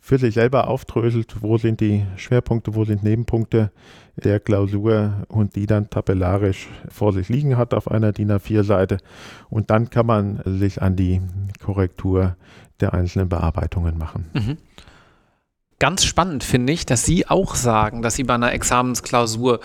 für 0.05 0.19
sich 0.19 0.35
selber 0.35 0.69
aufdröselt, 0.69 1.37
wo 1.41 1.57
sind 1.57 1.81
die 1.81 2.05
Schwerpunkte, 2.17 2.75
wo 2.75 2.85
sind 2.85 3.03
Nebenpunkte 3.03 3.71
der 4.17 4.39
Klausur 4.39 5.25
und 5.29 5.57
die 5.57 5.65
dann 5.65 5.89
tabellarisch 5.89 6.69
vor 6.91 7.15
sich 7.15 7.31
liegen 7.31 7.57
hat 7.57 7.73
auf 7.73 7.91
einer 7.91 8.13
DIN 8.13 8.31
A4-Seite. 8.31 8.99
Und 9.49 9.71
dann 9.71 9.89
kann 9.89 10.05
man 10.05 10.43
sich 10.45 10.83
an 10.83 10.95
die 10.95 11.23
Korrektur 11.59 12.37
der 12.81 12.93
einzelnen 12.93 13.31
Bearbeitungen 13.31 13.97
machen. 13.97 14.27
Mhm. 14.35 14.59
Ganz 15.85 16.07
spannend 16.07 16.45
finde 16.45 16.73
ich, 16.73 16.87
dass 16.87 17.05
Sie 17.05 17.29
auch 17.29 17.55
sagen, 17.55 18.01
dass 18.01 18.15
Sie 18.15 18.25
bei 18.25 18.33
einer 18.33 18.55
Examensklausur 18.55 19.61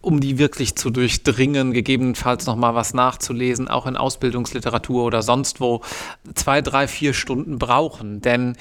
um 0.00 0.20
die 0.20 0.38
wirklich 0.38 0.76
zu 0.76 0.90
durchdringen, 0.90 1.72
gegebenenfalls 1.72 2.46
nochmal 2.46 2.76
was 2.76 2.94
nachzulesen, 2.94 3.66
auch 3.66 3.86
in 3.86 3.96
Ausbildungsliteratur 3.96 5.02
oder 5.02 5.20
sonst 5.22 5.60
wo, 5.60 5.80
zwei, 6.36 6.62
drei, 6.62 6.86
vier 6.86 7.12
Stunden 7.12 7.58
brauchen. 7.58 8.20
Denn 8.20 8.56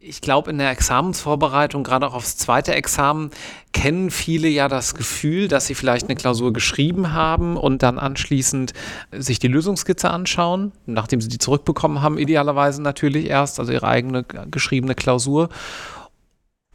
Ich 0.00 0.20
glaube, 0.20 0.50
in 0.50 0.58
der 0.58 0.70
Examensvorbereitung, 0.70 1.82
gerade 1.82 2.06
auch 2.06 2.14
aufs 2.14 2.36
zweite 2.36 2.74
Examen, 2.74 3.30
kennen 3.72 4.10
viele 4.10 4.48
ja 4.48 4.68
das 4.68 4.94
Gefühl, 4.94 5.48
dass 5.48 5.66
sie 5.66 5.74
vielleicht 5.74 6.08
eine 6.08 6.16
Klausur 6.16 6.52
geschrieben 6.52 7.14
haben 7.14 7.56
und 7.56 7.82
dann 7.82 7.98
anschließend 7.98 8.74
sich 9.12 9.38
die 9.38 9.48
Lösungskizze 9.48 10.10
anschauen, 10.10 10.72
nachdem 10.84 11.22
sie 11.22 11.28
die 11.28 11.38
zurückbekommen 11.38 12.02
haben, 12.02 12.18
idealerweise 12.18 12.82
natürlich 12.82 13.26
erst, 13.30 13.60
also 13.60 13.72
ihre 13.72 13.88
eigene 13.88 14.24
geschriebene 14.50 14.94
Klausur 14.94 15.48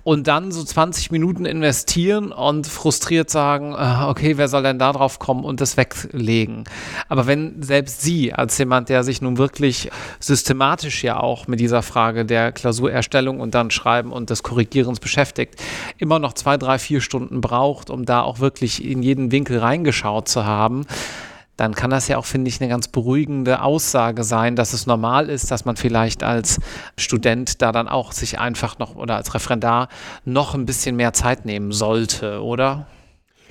und 0.06 0.28
dann 0.28 0.52
so 0.52 0.64
20 0.64 1.10
Minuten 1.10 1.46
investieren 1.46 2.32
und 2.32 2.68
frustriert 2.68 3.32
sagen, 3.32 3.76
ah, 3.76 4.08
okay, 4.08 4.38
wer 4.38 4.48
soll 4.48 4.62
denn 4.62 4.78
da 4.78 4.94
drauf 4.94 5.18
kommen 5.18 5.44
und 5.44 5.62
das 5.62 5.78
weglegen. 5.78 6.66
Aber 7.10 7.26
wenn 7.26 7.64
selbst 7.64 8.04
Sie 8.04 8.32
als 8.32 8.56
jemand, 8.60 8.90
der 8.90 9.04
sich 9.04 9.24
nun 9.24 9.40
wirklich 9.40 9.90
systematisch 10.20 11.04
ja 11.04 11.20
auch 11.20 11.48
mit 11.48 11.60
dieser 11.60 11.82
Frage 11.82 12.24
der 12.24 12.52
Klausurerstellung 12.52 13.40
und 13.40 13.56
dann 13.56 13.72
Schreiben 13.72 14.12
und 14.12 14.30
des 14.30 14.44
Korrigierens 14.44 15.00
beschäftigt, 15.00 15.56
immer 15.98 16.20
noch 16.20 16.34
zwei, 16.34 16.58
drei, 16.58 16.78
vier 16.78 17.02
Stunden 17.02 17.42
braucht, 17.42 17.90
um 17.90 18.06
da 18.06 18.22
auch 18.22 18.40
wirklich 18.40 18.86
in 18.86 19.02
jeden 19.02 19.32
Winkel 19.32 19.58
reingeschaut 19.58 20.30
zu 20.30 20.46
haben, 20.46 20.86
dann 21.58 21.74
kann 21.74 21.90
das 21.90 22.08
ja 22.08 22.18
auch, 22.18 22.26
finde 22.26 22.50
ich, 22.50 22.60
eine 22.60 22.70
ganz 22.70 22.88
beruhigende 22.88 23.62
Aussage 23.62 24.24
sein, 24.24 24.56
dass 24.56 24.74
es 24.74 24.88
normal 24.88 25.30
ist, 25.30 25.52
dass 25.52 25.66
man 25.66 25.78
vielleicht 25.78 26.24
als 26.24 26.60
Student 26.98 27.62
da 27.62 27.72
dann 27.72 27.88
auch 27.88 28.12
sich 28.12 28.40
einfach 28.40 28.78
noch 28.80 28.96
oder 28.96 29.16
als 29.16 29.34
Referendar 29.34 29.88
noch 30.26 30.54
ein 30.54 30.66
bisschen 30.66 30.96
mehr 30.96 31.14
Zeit 31.14 31.46
nehmen 31.46 31.72
sollte, 31.72 32.42
oder? 32.44 32.88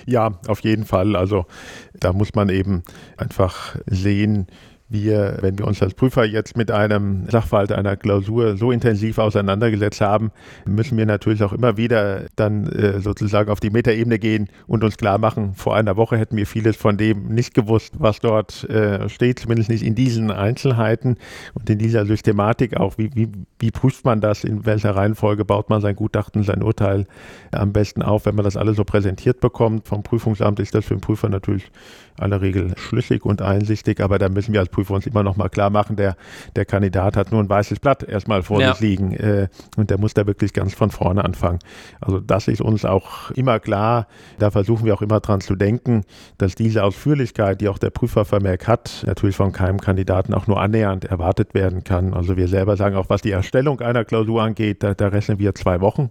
Ja, 0.06 0.38
auf 0.48 0.60
jeden 0.60 0.84
Fall. 0.84 1.16
Also 1.16 1.46
da 1.94 2.12
muss 2.12 2.34
man 2.34 2.48
eben 2.50 2.82
einfach 3.16 3.76
sehen, 3.86 4.46
wir, 4.88 5.38
wenn 5.40 5.58
wir 5.58 5.66
uns 5.66 5.82
als 5.82 5.94
Prüfer 5.94 6.24
jetzt 6.24 6.56
mit 6.56 6.70
einem 6.70 7.28
Sachverhalt 7.30 7.72
einer 7.72 7.96
Klausur 7.96 8.56
so 8.56 8.70
intensiv 8.70 9.18
auseinandergesetzt 9.18 10.00
haben, 10.00 10.30
müssen 10.66 10.98
wir 10.98 11.06
natürlich 11.06 11.42
auch 11.42 11.52
immer 11.52 11.76
wieder 11.76 12.26
dann 12.36 12.66
äh, 12.66 13.00
sozusagen 13.00 13.50
auf 13.50 13.60
die 13.60 13.70
Metaebene 13.70 14.18
gehen 14.18 14.48
und 14.66 14.84
uns 14.84 14.96
klar 14.96 15.18
machen, 15.18 15.54
vor 15.54 15.74
einer 15.74 15.96
Woche 15.96 16.18
hätten 16.18 16.36
wir 16.36 16.46
vieles 16.46 16.76
von 16.76 16.98
dem 16.98 17.28
nicht 17.28 17.54
gewusst, 17.54 17.94
was 17.98 18.20
dort 18.20 18.68
äh, 18.68 19.08
steht, 19.08 19.38
zumindest 19.38 19.70
nicht 19.70 19.82
in 19.82 19.94
diesen 19.94 20.30
Einzelheiten 20.30 21.16
und 21.54 21.68
in 21.70 21.78
dieser 21.78 22.04
Systematik 22.04 22.76
auch. 22.76 22.98
Wie, 22.98 23.10
wie, 23.14 23.28
wie 23.58 23.70
prüft 23.70 24.04
man 24.04 24.20
das? 24.20 24.44
In 24.44 24.66
welcher 24.66 24.94
Reihenfolge 24.94 25.44
baut 25.44 25.70
man 25.70 25.80
sein 25.80 25.96
Gutachten, 25.96 26.42
sein 26.42 26.62
Urteil 26.62 27.06
am 27.52 27.72
besten 27.72 28.02
auf? 28.02 28.26
Wenn 28.26 28.34
man 28.34 28.44
das 28.44 28.56
alles 28.56 28.76
so 28.76 28.84
präsentiert 28.84 29.40
bekommt 29.40 29.88
vom 29.88 30.02
Prüfungsamt, 30.02 30.60
ist 30.60 30.74
das 30.74 30.84
für 30.84 30.94
den 30.94 31.00
Prüfer 31.00 31.30
natürlich 31.30 31.70
aller 32.18 32.40
Regel 32.40 32.74
schlüssig 32.76 33.24
und 33.24 33.42
einsichtig, 33.42 34.00
aber 34.00 34.18
da 34.18 34.28
müssen 34.28 34.52
wir 34.52 34.60
als 34.60 34.68
Prüfer 34.68 34.94
uns 34.94 35.06
immer 35.06 35.22
noch 35.22 35.36
mal 35.36 35.48
klar 35.48 35.70
machen, 35.70 35.96
der, 35.96 36.16
der 36.54 36.64
Kandidat 36.64 37.16
hat 37.16 37.32
nur 37.32 37.42
ein 37.42 37.48
weißes 37.48 37.80
Blatt 37.80 38.02
erstmal 38.02 38.42
vor 38.42 38.60
ja. 38.60 38.72
sich 38.72 38.80
liegen 38.80 39.12
äh, 39.12 39.48
und 39.76 39.90
der 39.90 39.98
muss 39.98 40.14
da 40.14 40.26
wirklich 40.26 40.52
ganz 40.52 40.74
von 40.74 40.90
vorne 40.90 41.24
anfangen. 41.24 41.58
Also 42.00 42.20
das 42.20 42.48
ist 42.48 42.60
uns 42.60 42.84
auch 42.84 43.30
immer 43.32 43.58
klar, 43.58 44.06
da 44.38 44.50
versuchen 44.50 44.84
wir 44.86 44.94
auch 44.94 45.02
immer 45.02 45.20
dran 45.20 45.40
zu 45.40 45.56
denken, 45.56 46.02
dass 46.38 46.54
diese 46.54 46.84
Ausführlichkeit, 46.84 47.60
die 47.60 47.68
auch 47.68 47.78
der 47.78 47.90
Prüfervermerk 47.90 48.68
hat, 48.68 49.04
natürlich 49.06 49.36
von 49.36 49.52
keinem 49.52 49.80
Kandidaten 49.80 50.34
auch 50.34 50.46
nur 50.46 50.60
annähernd 50.60 51.04
erwartet 51.04 51.54
werden 51.54 51.84
kann. 51.84 52.14
Also 52.14 52.36
wir 52.36 52.48
selber 52.48 52.76
sagen 52.76 52.96
auch, 52.96 53.08
was 53.08 53.22
die 53.22 53.32
Erstellung 53.32 53.80
einer 53.80 54.04
Klausur 54.04 54.42
angeht, 54.42 54.82
da, 54.82 54.94
da 54.94 55.08
rechnen 55.08 55.38
wir 55.38 55.54
zwei 55.54 55.80
Wochen, 55.80 56.10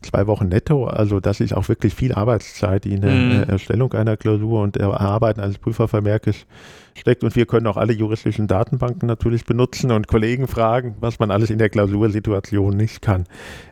zwei 0.00 0.26
Wochen 0.26 0.48
netto. 0.48 0.86
Also 0.86 1.20
das 1.20 1.40
ist 1.40 1.54
auch 1.54 1.68
wirklich 1.68 1.94
viel 1.94 2.14
Arbeitszeit 2.14 2.86
in 2.86 3.02
der 3.02 3.10
mhm. 3.10 3.42
Erstellung 3.44 3.92
einer 3.92 4.16
Klausur 4.16 4.62
und 4.62 4.76
Erarbeiten 4.76 5.41
eines 5.42 5.58
Prüfervermerkes 5.58 6.46
steckt. 6.94 7.24
Und 7.24 7.36
wir 7.36 7.46
können 7.46 7.66
auch 7.66 7.76
alle 7.76 7.92
juristischen 7.92 8.46
Datenbanken 8.46 9.06
natürlich 9.06 9.44
benutzen 9.44 9.90
und 9.90 10.08
Kollegen 10.08 10.48
fragen, 10.48 10.96
was 11.00 11.18
man 11.18 11.30
alles 11.30 11.50
in 11.50 11.58
der 11.58 11.68
Klausursituation 11.68 12.76
nicht 12.76 13.02
kann. 13.02 13.24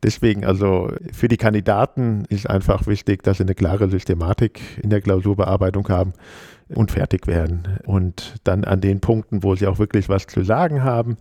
Deswegen 0.02 0.44
also 0.44 0.92
für 1.12 1.28
die 1.28 1.36
Kandidaten 1.36 2.24
ist 2.28 2.48
einfach 2.48 2.86
wichtig, 2.86 3.22
dass 3.22 3.38
sie 3.38 3.44
eine 3.44 3.54
klare 3.54 3.88
Systematik 3.88 4.60
in 4.82 4.90
der 4.90 5.00
Klausurbearbeitung 5.00 5.88
haben 5.88 6.12
und 6.74 6.90
fertig 6.90 7.26
werden. 7.26 7.78
Und 7.84 8.34
dann 8.44 8.64
an 8.64 8.80
den 8.80 9.00
Punkten, 9.00 9.42
wo 9.42 9.54
sie 9.54 9.66
auch 9.66 9.78
wirklich 9.78 10.08
was 10.08 10.26
zu 10.26 10.44
sagen 10.44 10.82
haben, 10.82 11.16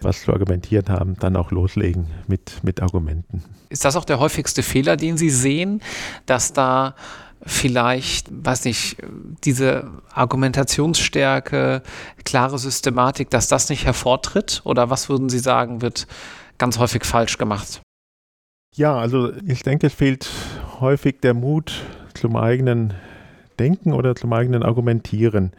was 0.00 0.22
zu 0.22 0.32
argumentieren 0.32 0.88
haben, 0.88 1.16
dann 1.18 1.36
auch 1.36 1.50
loslegen 1.50 2.06
mit, 2.26 2.62
mit 2.62 2.82
Argumenten. 2.82 3.42
Ist 3.68 3.84
das 3.84 3.96
auch 3.96 4.04
der 4.04 4.18
häufigste 4.18 4.62
Fehler, 4.62 4.96
den 4.96 5.16
Sie 5.16 5.30
sehen, 5.30 5.82
dass 6.26 6.52
da 6.52 6.94
vielleicht, 7.42 8.28
weiß 8.30 8.64
nicht, 8.64 8.96
diese 9.44 9.90
Argumentationsstärke, 10.12 11.82
klare 12.24 12.58
Systematik, 12.58 13.30
dass 13.30 13.48
das 13.48 13.68
nicht 13.68 13.84
hervortritt? 13.84 14.62
Oder 14.64 14.90
was 14.90 15.08
würden 15.08 15.28
Sie 15.28 15.38
sagen, 15.38 15.82
wird 15.82 16.06
ganz 16.58 16.78
häufig 16.78 17.04
falsch 17.04 17.38
gemacht? 17.38 17.80
Ja, 18.74 18.96
also 18.96 19.32
ich 19.46 19.62
denke, 19.62 19.86
es 19.86 19.94
fehlt 19.94 20.28
häufig 20.80 21.20
der 21.20 21.34
Mut 21.34 21.82
zum 22.14 22.36
eigenen 22.36 22.94
Denken 23.58 23.92
oder 23.92 24.14
zum 24.14 24.32
eigenen 24.32 24.62
Argumentieren. 24.62 25.52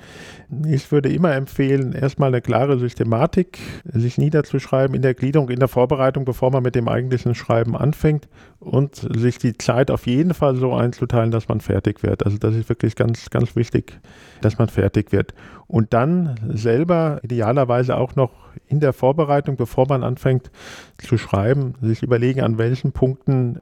Ich 0.68 0.92
würde 0.92 1.12
immer 1.12 1.34
empfehlen, 1.36 1.94
erstmal 1.94 2.30
eine 2.30 2.42
klare 2.42 2.80
Systematik 2.80 3.60
sich 3.86 4.18
niederzuschreiben 4.18 4.96
in 4.96 5.02
der 5.02 5.14
Gliederung, 5.14 5.50
in 5.50 5.60
der 5.60 5.68
Vorbereitung, 5.68 6.26
bevor 6.26 6.52
man 6.52 6.64
mit 6.64 6.76
dem 6.76 6.88
eigentlichen 6.88 7.36
Schreiben 7.36 7.76
anfängt 7.76 8.28
und 8.60 8.96
sich 8.96 9.38
die 9.38 9.58
Zeit 9.58 9.92
auf 9.92 10.08
jeden 10.08 10.34
Fall 10.34 10.56
so 10.56 10.74
einzuteilen, 10.74 11.32
dass 11.32 11.48
man 11.48 11.62
fertig 11.62 12.04
wird. 12.04 12.26
Also 12.26 12.38
das 12.38 12.56
ist 12.56 12.70
wirklich 12.70 12.96
ganz, 12.96 13.30
ganz 13.30 13.56
wichtig, 13.56 14.00
dass 14.42 14.58
man 14.58 14.70
fertig 14.70 15.12
wird. 15.12 15.34
Und 15.68 15.94
dann 15.94 16.36
selber 16.50 17.20
idealerweise 17.24 17.96
auch 17.96 18.16
noch 18.16 18.32
in 18.68 18.80
der 18.80 18.94
Vorbereitung, 18.94 19.56
bevor 19.56 19.88
man 19.88 20.04
anfängt 20.04 20.52
zu 20.98 21.18
schreiben, 21.18 21.76
sich 21.82 22.04
überlegen, 22.04 22.42
an 22.42 22.58
welchen 22.58 22.92
Punkten 22.92 23.62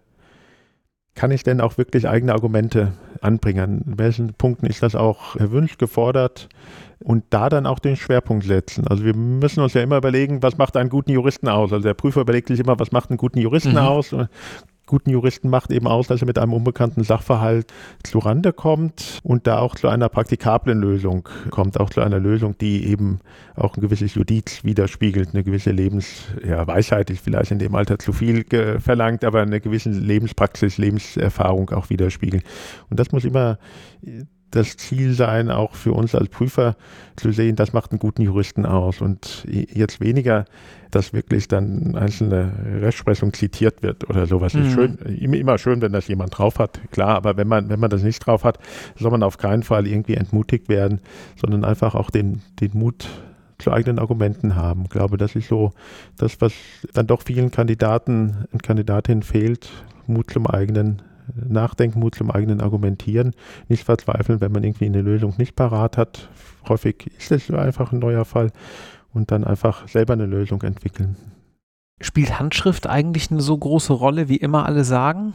kann 1.16 1.32
ich 1.32 1.44
denn 1.44 1.62
auch 1.62 1.78
wirklich 1.78 2.08
eigene 2.08 2.34
Argumente 2.34 2.94
anbringen? 3.22 3.84
An 3.86 3.98
welchen 3.98 4.34
Punkten 4.34 4.66
ist 4.66 4.84
das 4.84 4.96
auch 4.96 5.36
erwünscht, 5.36 5.80
gefordert? 5.80 6.50
Und 7.00 7.26
da 7.30 7.50
dann 7.50 7.66
auch 7.68 7.80
den 7.80 7.96
Schwerpunkt 7.96 8.46
setzen. 8.46 8.88
Also 8.88 9.06
wir 9.06 9.16
müssen 9.16 9.62
uns 9.62 9.74
ja 9.74 9.82
immer 9.82 9.98
überlegen, 9.98 10.42
was 10.42 10.58
macht 10.58 10.76
einen 10.76 10.90
guten 10.90 11.12
Juristen 11.12 11.48
aus? 11.48 11.72
Also 11.72 11.84
der 11.84 11.94
Prüfer 11.94 12.22
überlegt 12.22 12.48
sich 12.48 12.60
immer, 12.60 12.80
was 12.80 12.92
macht 12.92 13.10
einen 13.10 13.18
guten 13.18 13.40
Juristen 13.40 13.74
mhm. 13.74 13.78
aus? 13.78 14.16
Guten 14.88 15.12
Juristen 15.12 15.50
macht 15.50 15.70
eben 15.72 15.86
aus, 15.86 16.08
dass 16.08 16.22
er 16.22 16.26
mit 16.26 16.40
einem 16.40 16.54
unbekannten 16.54 17.04
Sachverhalt 17.04 17.72
zu 18.04 18.20
Rande 18.20 18.54
kommt 18.54 19.20
und 19.22 19.46
da 19.46 19.60
auch 19.60 19.76
zu 19.76 19.90
einer 19.90 20.10
praktikablen 20.10 20.80
Lösung 20.80 21.30
kommt, 21.52 21.80
auch 21.80 21.92
zu 21.92 22.02
einer 22.02 22.20
Lösung, 22.20 22.58
die 22.58 22.88
eben 22.88 23.20
auch 23.56 23.78
ein 23.78 23.82
gewisses 23.82 24.16
Judiz 24.16 24.64
widerspiegelt, 24.64 25.30
eine 25.34 25.44
gewisse 25.44 25.72
Lebensweisheit, 25.72 27.10
ja, 27.10 27.14
ist 27.14 27.24
vielleicht 27.24 27.52
in 27.52 27.60
dem 27.60 27.76
Alter 27.76 28.00
zu 28.00 28.14
viel 28.14 28.46
verlangt, 28.80 29.24
aber 29.24 29.42
eine 29.42 29.62
gewisse 29.62 29.90
Lebenspraxis, 29.90 30.78
Lebenserfahrung 30.78 31.70
auch 31.72 31.90
widerspiegeln. 31.90 32.44
Und 32.90 33.00
das 33.00 33.12
muss 33.12 33.26
immer 33.26 33.60
das 34.52 34.78
Ziel 34.78 35.14
sein, 35.14 35.52
auch 35.52 35.76
für 35.76 35.94
uns 35.94 36.16
als 36.16 36.30
Prüfer 36.30 36.76
zu 37.16 37.32
sehen, 37.32 37.56
das 37.56 37.74
macht 37.74 37.92
einen 37.92 38.00
guten 38.00 38.22
Juristen 38.22 38.66
aus 38.66 39.02
und 39.02 39.46
jetzt 39.46 40.00
weniger, 40.00 40.46
dass 40.92 41.12
wirklich 41.14 41.48
dann 41.48 41.96
einzelne 41.96 42.52
Rechtsprechung 42.82 43.34
zitiert 43.34 43.84
wird 43.84 44.10
oder 44.10 44.26
sowas. 44.26 44.54
Mhm. 44.54 44.62
Ist 44.62 44.74
schön, 44.74 44.98
immer 45.34 45.58
schön, 45.58 45.82
wenn 45.82 45.92
das 45.92 46.08
jemand 46.08 46.38
drauf 46.38 46.60
hat, 46.60 46.80
klar, 46.92 47.16
aber 47.16 47.36
wenn 47.36 47.48
man, 47.48 47.70
wenn 47.70 47.80
man 47.80 47.90
das 47.90 48.04
nicht 48.04 48.20
drauf 48.26 48.44
hat, 48.44 48.60
soll 48.96 49.12
man 49.12 49.24
auf 49.24 49.38
keinen 49.38 49.64
Fall 49.64 49.86
irgendwie 49.86 50.16
entmutigt 50.16 50.70
werden, 50.70 51.02
sondern 51.36 51.66
einfach 51.66 51.94
auch 51.94 52.10
den, 52.10 52.42
den 52.62 52.72
Mut 52.74 53.08
zu 53.60 53.72
eigenen 53.72 54.00
Argumenten 54.00 54.56
haben. 54.56 54.84
Ich 54.84 54.92
glaube, 54.92 55.18
das 55.18 55.36
ist 55.36 55.50
so 55.50 55.72
das, 56.18 56.40
was 56.40 56.54
dann 56.94 57.08
doch 57.08 57.24
vielen 57.24 57.52
Kandidaten 57.52 58.46
und 58.52 58.64
Kandidatinnen 58.64 59.24
fehlt, 59.24 59.70
Mut 60.06 60.32
zum 60.32 60.48
eigenen 60.48 61.02
Nachdenken, 61.36 62.00
Mut 62.00 62.16
zum 62.16 62.32
eigenen 62.32 62.62
Argumentieren, 62.62 63.34
nicht 63.68 63.84
verzweifeln, 63.84 64.42
wenn 64.42 64.52
man 64.52 64.64
irgendwie 64.64 64.86
eine 64.86 65.02
Lösung 65.02 65.34
nicht 65.38 65.56
parat 65.56 65.98
hat. 65.98 66.30
Häufig 66.68 67.12
ist 67.18 67.32
es 67.32 67.52
einfach 67.52 67.92
ein 67.92 68.00
neuer 68.00 68.26
Fall 68.26 68.52
und 69.14 69.32
dann 69.32 69.44
einfach 69.44 69.88
selber 69.88 70.14
eine 70.14 70.26
Lösung 70.26 70.62
entwickeln. 70.64 71.16
Spielt 72.00 72.40
Handschrift 72.40 72.88
eigentlich 72.88 73.32
eine 73.32 73.42
so 73.42 73.58
große 73.58 73.94
Rolle, 73.94 74.30
wie 74.30 74.38
immer 74.38 74.66
alle 74.66 74.84
sagen? 74.84 75.34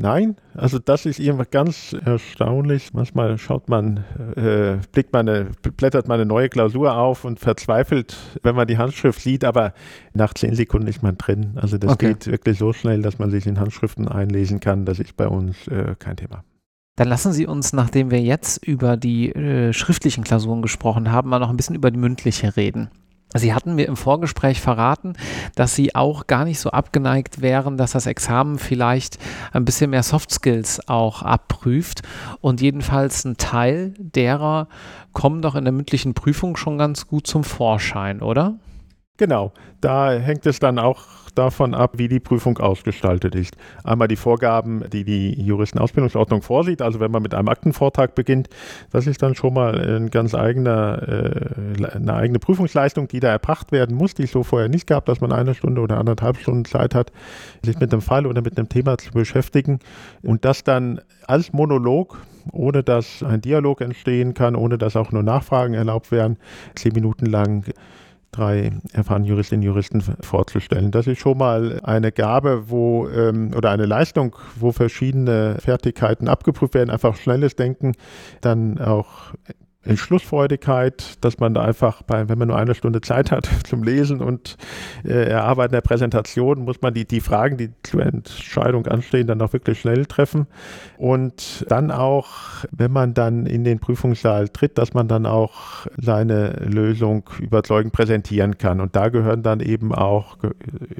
Nein, 0.00 0.36
also 0.54 0.78
das 0.78 1.06
ist 1.06 1.18
irgendwas 1.18 1.50
ganz 1.50 1.92
erstaunlich. 1.92 2.94
Manchmal 2.94 3.36
schaut 3.36 3.68
man, 3.68 4.04
äh, 4.36 4.76
blickt 4.92 5.12
man 5.12 5.28
eine, 5.28 5.50
blättert 5.76 6.06
man 6.06 6.20
eine 6.20 6.24
neue 6.24 6.48
Klausur 6.48 6.96
auf 6.96 7.24
und 7.24 7.40
verzweifelt, 7.40 8.16
wenn 8.44 8.54
man 8.54 8.68
die 8.68 8.78
Handschrift 8.78 9.20
sieht, 9.20 9.44
aber 9.44 9.74
nach 10.14 10.34
zehn 10.34 10.54
Sekunden 10.54 10.86
ist 10.86 11.02
man 11.02 11.18
drin. 11.18 11.54
Also 11.56 11.78
das 11.78 11.94
okay. 11.94 12.10
geht 12.10 12.28
wirklich 12.28 12.58
so 12.58 12.72
schnell, 12.72 13.02
dass 13.02 13.18
man 13.18 13.32
sich 13.32 13.44
in 13.48 13.58
Handschriften 13.58 14.06
einlesen 14.06 14.60
kann. 14.60 14.84
Das 14.84 15.00
ist 15.00 15.16
bei 15.16 15.26
uns 15.26 15.66
äh, 15.66 15.96
kein 15.98 16.16
Thema. 16.16 16.44
Dann 16.94 17.08
lassen 17.08 17.32
Sie 17.32 17.48
uns, 17.48 17.72
nachdem 17.72 18.12
wir 18.12 18.20
jetzt 18.20 18.64
über 18.64 18.96
die 18.96 19.32
äh, 19.32 19.72
schriftlichen 19.72 20.22
Klausuren 20.22 20.62
gesprochen 20.62 21.10
haben, 21.10 21.28
mal 21.28 21.40
noch 21.40 21.50
ein 21.50 21.56
bisschen 21.56 21.74
über 21.74 21.90
die 21.90 21.98
mündliche 21.98 22.56
reden. 22.56 22.88
Sie 23.34 23.52
hatten 23.52 23.74
mir 23.74 23.86
im 23.86 23.96
Vorgespräch 23.96 24.60
verraten, 24.60 25.12
dass 25.54 25.74
Sie 25.74 25.94
auch 25.94 26.26
gar 26.26 26.44
nicht 26.44 26.58
so 26.60 26.70
abgeneigt 26.70 27.42
wären, 27.42 27.76
dass 27.76 27.92
das 27.92 28.06
Examen 28.06 28.58
vielleicht 28.58 29.18
ein 29.52 29.66
bisschen 29.66 29.90
mehr 29.90 30.02
Soft 30.02 30.30
Skills 30.30 30.88
auch 30.88 31.22
abprüft. 31.22 32.02
Und 32.40 32.62
jedenfalls 32.62 33.24
ein 33.24 33.36
Teil 33.36 33.92
derer 33.98 34.68
kommen 35.12 35.42
doch 35.42 35.56
in 35.56 35.64
der 35.64 35.72
mündlichen 35.72 36.14
Prüfung 36.14 36.56
schon 36.56 36.78
ganz 36.78 37.06
gut 37.06 37.26
zum 37.26 37.44
Vorschein, 37.44 38.22
oder? 38.22 38.58
Genau, 39.18 39.52
da 39.80 40.12
hängt 40.12 40.46
es 40.46 40.58
dann 40.60 40.78
auch 40.78 41.02
davon 41.38 41.74
ab, 41.74 41.92
wie 41.96 42.08
die 42.08 42.20
Prüfung 42.20 42.58
ausgestaltet 42.58 43.34
ist. 43.34 43.56
Einmal 43.84 44.08
die 44.08 44.16
Vorgaben, 44.16 44.84
die 44.90 45.04
die 45.04 45.40
Juristenausbildungsordnung 45.40 46.42
vorsieht, 46.42 46.82
also 46.82 47.00
wenn 47.00 47.10
man 47.10 47.22
mit 47.22 47.34
einem 47.34 47.48
Aktenvortrag 47.48 48.14
beginnt, 48.14 48.48
das 48.90 49.06
ist 49.06 49.22
dann 49.22 49.34
schon 49.34 49.54
mal 49.54 49.78
ein 49.78 50.10
ganz 50.10 50.34
eigener, 50.34 51.02
äh, 51.08 51.94
eine 51.94 52.14
eigene 52.14 52.38
Prüfungsleistung, 52.38 53.08
die 53.08 53.20
da 53.20 53.28
erbracht 53.28 53.72
werden 53.72 53.96
muss, 53.96 54.14
die 54.14 54.24
es 54.24 54.32
so 54.32 54.42
vorher 54.42 54.68
nicht 54.68 54.86
gab, 54.86 55.06
dass 55.06 55.20
man 55.20 55.32
eine 55.32 55.54
Stunde 55.54 55.80
oder 55.80 55.98
anderthalb 55.98 56.38
Stunden 56.38 56.64
Zeit 56.64 56.94
hat, 56.94 57.12
sich 57.64 57.78
mit 57.78 57.92
einem 57.92 58.02
Fall 58.02 58.26
oder 58.26 58.42
mit 58.42 58.58
einem 58.58 58.68
Thema 58.68 58.98
zu 58.98 59.12
beschäftigen 59.12 59.78
und 60.22 60.44
das 60.44 60.64
dann 60.64 61.00
als 61.26 61.52
Monolog 61.52 62.18
ohne 62.52 62.82
dass 62.82 63.22
ein 63.22 63.40
Dialog 63.40 63.80
entstehen 63.80 64.34
kann, 64.34 64.56
ohne 64.56 64.78
dass 64.78 64.96
auch 64.96 65.12
nur 65.12 65.22
Nachfragen 65.22 65.74
erlaubt 65.74 66.10
werden, 66.10 66.38
zehn 66.74 66.92
Minuten 66.94 67.26
lang 67.26 67.64
drei 68.30 68.72
erfahrene 68.92 69.26
Juristinnen 69.26 69.62
und 69.62 69.66
Juristen 69.66 70.00
vorzustellen. 70.20 70.90
Das 70.90 71.06
ist 71.06 71.18
schon 71.18 71.38
mal 71.38 71.80
eine 71.82 72.12
Gabe, 72.12 72.68
wo 72.68 73.08
ähm, 73.08 73.52
oder 73.56 73.70
eine 73.70 73.86
Leistung, 73.86 74.36
wo 74.56 74.72
verschiedene 74.72 75.56
Fertigkeiten 75.60 76.28
abgeprüft 76.28 76.74
werden, 76.74 76.90
einfach 76.90 77.16
schnelles 77.16 77.56
Denken, 77.56 77.94
dann 78.40 78.78
auch 78.78 79.32
Entschlussfreudigkeit, 79.88 81.16
dass 81.22 81.38
man 81.38 81.54
da 81.54 81.62
einfach, 81.62 82.02
bei, 82.02 82.28
wenn 82.28 82.38
man 82.38 82.48
nur 82.48 82.58
eine 82.58 82.74
Stunde 82.74 83.00
Zeit 83.00 83.30
hat 83.30 83.48
zum 83.66 83.82
Lesen 83.82 84.20
und 84.20 84.56
äh, 85.04 85.28
Erarbeiten 85.28 85.72
der 85.72 85.80
Präsentation, 85.80 86.64
muss 86.64 86.80
man 86.82 86.94
die, 86.94 87.06
die 87.06 87.20
Fragen, 87.20 87.56
die 87.56 87.70
zur 87.82 88.04
Entscheidung 88.04 88.86
anstehen, 88.86 89.26
dann 89.26 89.40
auch 89.40 89.52
wirklich 89.52 89.80
schnell 89.80 90.06
treffen. 90.06 90.46
Und 90.98 91.64
dann 91.68 91.90
auch, 91.90 92.28
wenn 92.70 92.92
man 92.92 93.14
dann 93.14 93.46
in 93.46 93.64
den 93.64 93.78
Prüfungssaal 93.78 94.48
tritt, 94.48 94.78
dass 94.78 94.94
man 94.94 95.08
dann 95.08 95.26
auch 95.26 95.86
seine 95.96 96.50
Lösung 96.64 97.28
überzeugend 97.40 97.92
präsentieren 97.92 98.58
kann. 98.58 98.80
Und 98.80 98.94
da 98.94 99.08
gehören 99.08 99.42
dann 99.42 99.60
eben 99.60 99.94
auch 99.94 100.36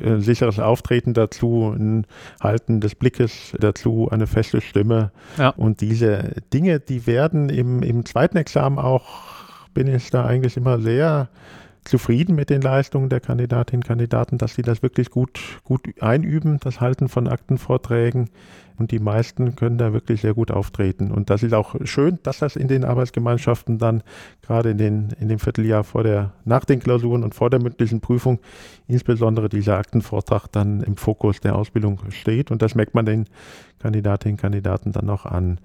ein 0.03 0.20
sicheres 0.20 0.59
Auftreten 0.59 1.14
dazu, 1.14 1.74
ein 1.76 2.07
Halten 2.41 2.80
des 2.80 2.95
Blickes 2.95 3.55
dazu, 3.59 4.09
eine 4.11 4.26
feste 4.26 4.61
Stimme. 4.61 5.11
Ja. 5.36 5.51
Und 5.51 5.80
diese 5.80 6.32
Dinge, 6.53 6.80
die 6.80 7.07
werden 7.07 7.51
im, 7.51 7.82
im 7.82 8.05
zweiten 8.07 8.36
Examen 8.36 8.78
auch 8.85 9.05
bin 9.74 9.87
ich 9.87 10.11
da 10.11 10.24
eigentlich 10.24 10.57
immer 10.57 10.81
sehr 10.81 11.29
zufrieden 11.85 12.35
mit 12.35 12.51
den 12.51 12.61
Leistungen 12.61 13.09
der 13.09 13.20
Kandidatinnen 13.20 13.83
und 13.83 13.87
Kandidaten, 13.87 14.39
dass 14.39 14.55
sie 14.55 14.62
das 14.62 14.83
wirklich 14.83 15.11
gut, 15.11 15.41
gut 15.64 15.89
einüben, 16.01 16.59
das 16.61 16.81
Halten 16.81 17.09
von 17.09 17.29
Aktenvorträgen. 17.29 18.31
Und 18.79 18.93
die 18.93 19.01
meisten 19.01 19.57
können 19.57 19.76
da 19.76 19.93
wirklich 19.93 20.20
sehr 20.20 20.35
gut 20.35 20.53
auftreten. 20.53 21.11
Und 21.11 21.31
das 21.31 21.43
ist 21.43 21.53
auch 21.53 21.74
schön, 21.83 22.20
dass 22.22 22.39
das 22.39 22.55
in 22.55 22.68
den 22.68 22.85
Arbeitsgemeinschaften 22.85 23.79
dann 23.79 24.05
gerade 24.43 24.70
in, 24.70 24.79
den, 24.79 25.09
in 25.18 25.29
dem 25.29 25.41
Vierteljahr 25.41 25.83
vor 25.83 26.05
der, 26.05 26.33
nach 26.45 26.64
den 26.64 26.79
Klausuren 26.79 27.24
und 27.24 27.35
vor 27.35 27.51
der 27.51 27.61
mündlichen 27.61 28.01
Prüfung 28.01 28.39
insbesondere 28.87 29.49
dieser 29.49 29.79
Aktenvortrag 29.79 30.47
dann 30.53 30.83
im 30.83 30.97
Fokus 30.97 31.41
der 31.41 31.57
Ausbildung 31.57 31.99
steht. 32.11 32.53
Und 32.53 32.62
das 32.62 32.76
merkt 32.76 32.95
man 32.95 33.05
den 33.05 33.26
Kandidatinnen 33.81 34.35
und 34.35 34.41
Kandidaten 34.41 34.93
dann 34.93 35.11
auch 35.11 35.26
an. 35.26 35.59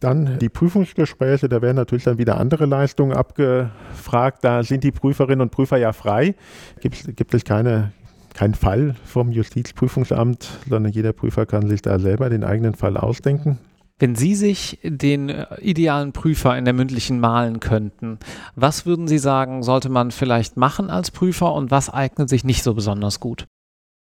Dann 0.00 0.38
die 0.38 0.48
Prüfungsgespräche, 0.48 1.48
da 1.48 1.60
werden 1.60 1.76
natürlich 1.76 2.04
dann 2.04 2.18
wieder 2.18 2.38
andere 2.38 2.66
Leistungen 2.66 3.12
abgefragt. 3.12 4.44
Da 4.44 4.62
sind 4.62 4.84
die 4.84 4.92
Prüferinnen 4.92 5.40
und 5.40 5.50
Prüfer 5.50 5.76
ja 5.76 5.92
frei. 5.92 6.34
Gibt, 6.80 7.16
gibt 7.16 7.34
es 7.34 7.44
keine, 7.44 7.92
keinen 8.34 8.54
Fall 8.54 8.94
vom 9.04 9.32
Justizprüfungsamt, 9.32 10.48
sondern 10.68 10.92
jeder 10.92 11.12
Prüfer 11.12 11.46
kann 11.46 11.68
sich 11.68 11.82
da 11.82 11.98
selber 11.98 12.30
den 12.30 12.44
eigenen 12.44 12.74
Fall 12.74 12.96
ausdenken. 12.96 13.58
Wenn 13.98 14.14
Sie 14.14 14.36
sich 14.36 14.78
den 14.84 15.28
idealen 15.60 16.12
Prüfer 16.12 16.56
in 16.56 16.64
der 16.64 16.74
mündlichen 16.74 17.18
malen 17.18 17.58
könnten, 17.58 18.20
was 18.54 18.86
würden 18.86 19.08
Sie 19.08 19.18
sagen, 19.18 19.64
sollte 19.64 19.88
man 19.88 20.12
vielleicht 20.12 20.56
machen 20.56 20.88
als 20.88 21.10
Prüfer 21.10 21.52
und 21.52 21.72
was 21.72 21.90
eignet 21.90 22.28
sich 22.28 22.44
nicht 22.44 22.62
so 22.62 22.74
besonders 22.74 23.18
gut? 23.18 23.46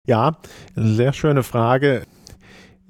Ja, 0.07 0.37
sehr 0.75 1.13
schöne 1.13 1.43
Frage. 1.43 2.03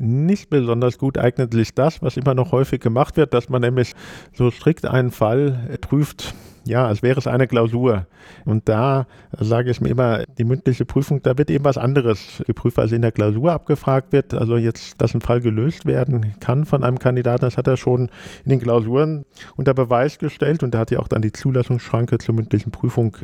Nicht 0.05 0.49
besonders 0.49 0.97
gut 0.97 1.17
eignet 1.17 1.53
sich 1.53 1.73
das, 1.73 2.01
was 2.01 2.17
immer 2.17 2.33
noch 2.33 2.51
häufig 2.51 2.81
gemacht 2.81 3.15
wird, 3.15 3.33
dass 3.33 3.47
man 3.47 3.61
nämlich 3.61 3.93
so 4.33 4.51
strikt 4.51 4.85
einen 4.85 5.11
Fall 5.11 5.77
prüft, 5.79 6.35
ja, 6.65 6.85
als 6.85 7.03
wäre 7.03 7.17
es 7.17 7.25
eine 7.25 7.47
Klausur. 7.47 8.05
Und 8.43 8.67
da 8.67 9.07
sage 9.31 9.71
ich 9.71 9.79
mir 9.79 9.87
immer, 9.87 10.25
die 10.37 10.43
mündliche 10.43 10.83
Prüfung, 10.83 11.21
da 11.23 11.37
wird 11.37 11.49
eben 11.49 11.63
was 11.63 11.77
anderes 11.77 12.43
geprüft, 12.45 12.79
als 12.79 12.91
in 12.91 13.01
der 13.01 13.13
Klausur 13.13 13.53
abgefragt 13.53 14.11
wird. 14.11 14.33
Also 14.33 14.57
jetzt, 14.57 14.99
dass 14.99 15.13
ein 15.13 15.21
Fall 15.21 15.39
gelöst 15.39 15.85
werden 15.85 16.33
kann 16.41 16.65
von 16.65 16.83
einem 16.83 16.99
Kandidaten, 16.99 17.45
das 17.45 17.57
hat 17.57 17.67
er 17.67 17.77
schon 17.77 18.09
in 18.43 18.49
den 18.49 18.59
Klausuren 18.59 19.23
unter 19.55 19.73
Beweis 19.73 20.19
gestellt 20.19 20.63
und 20.63 20.73
da 20.73 20.79
hat 20.79 20.91
ja 20.91 20.99
auch 20.99 21.07
dann 21.07 21.21
die 21.21 21.31
Zulassungsschranke 21.31 22.17
zur 22.17 22.35
mündlichen 22.35 22.73
Prüfung 22.73 23.15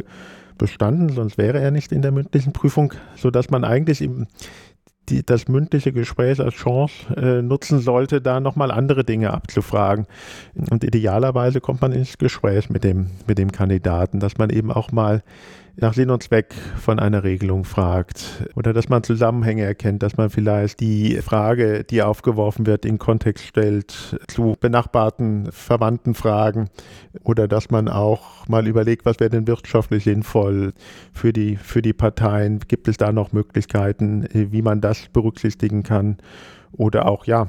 bestanden, 0.58 1.10
sonst 1.10 1.38
wäre 1.38 1.60
er 1.60 1.72
nicht 1.72 1.92
in 1.92 2.04
der 2.04 2.12
mündlichen 2.12 2.54
Prüfung, 2.54 2.94
sodass 3.16 3.50
man 3.50 3.64
eigentlich 3.64 4.02
im 4.02 4.28
die, 5.10 5.26
das 5.26 5.48
mündliche 5.48 5.92
Gespräch 5.92 6.40
als 6.40 6.56
Chance 6.56 6.94
äh, 7.16 7.42
nutzen 7.42 7.80
sollte, 7.80 8.22
da 8.22 8.40
nochmal 8.40 8.72
andere 8.72 9.04
Dinge 9.04 9.32
abzufragen. 9.34 10.06
Und 10.70 10.84
idealerweise 10.84 11.62
kommt 11.62 11.82
man 11.82 11.92
ins 11.92 12.18
Gespräch 12.18 12.70
mit 12.70 12.84
dem, 12.84 13.08
mit 13.28 13.38
dem 13.38 13.52
Kandidaten, 13.52 14.20
dass 14.20 14.38
man 14.38 14.50
eben 14.50 14.72
auch 14.72 14.92
mal 14.92 15.24
nach 15.82 15.94
Sinn 15.94 16.10
und 16.10 16.24
Zweck 16.24 16.54
von 16.78 17.00
einer 17.00 17.24
Regelung 17.24 17.64
fragt 17.64 18.48
oder 18.56 18.74
dass 18.74 18.90
man 18.90 19.04
Zusammenhänge 19.04 19.64
erkennt, 19.64 20.04
dass 20.04 20.18
man 20.18 20.30
vielleicht 20.30 20.80
die 20.80 21.18
Frage, 21.22 21.84
die 21.84 22.02
aufgeworfen 22.02 22.66
wird, 22.66 22.86
in 22.86 22.98
Kontext 22.98 23.46
stellt 23.46 24.20
zu 24.28 24.56
benachbarten, 24.60 25.52
verwandten 25.52 26.14
Fragen 26.14 26.70
oder 27.24 27.48
dass 27.48 27.70
man 27.70 27.88
auch 27.88 28.48
mal 28.48 28.68
überlegt, 28.68 29.06
was 29.06 29.20
wäre 29.20 29.30
denn 29.30 29.48
wirtschaftlich 29.48 30.04
sinnvoll 30.04 30.74
für 31.14 31.34
die, 31.34 31.56
für 31.56 31.82
die 31.82 31.94
Parteien, 31.94 32.60
gibt 32.68 32.88
es 32.88 32.98
da 32.98 33.12
noch 33.12 33.32
Möglichkeiten, 33.32 34.28
wie 34.34 34.62
man 34.62 34.82
das 34.82 35.08
berücksichtigen 35.14 35.84
kann? 35.84 36.18
Oder 36.72 37.08
auch, 37.08 37.26
ja, 37.26 37.48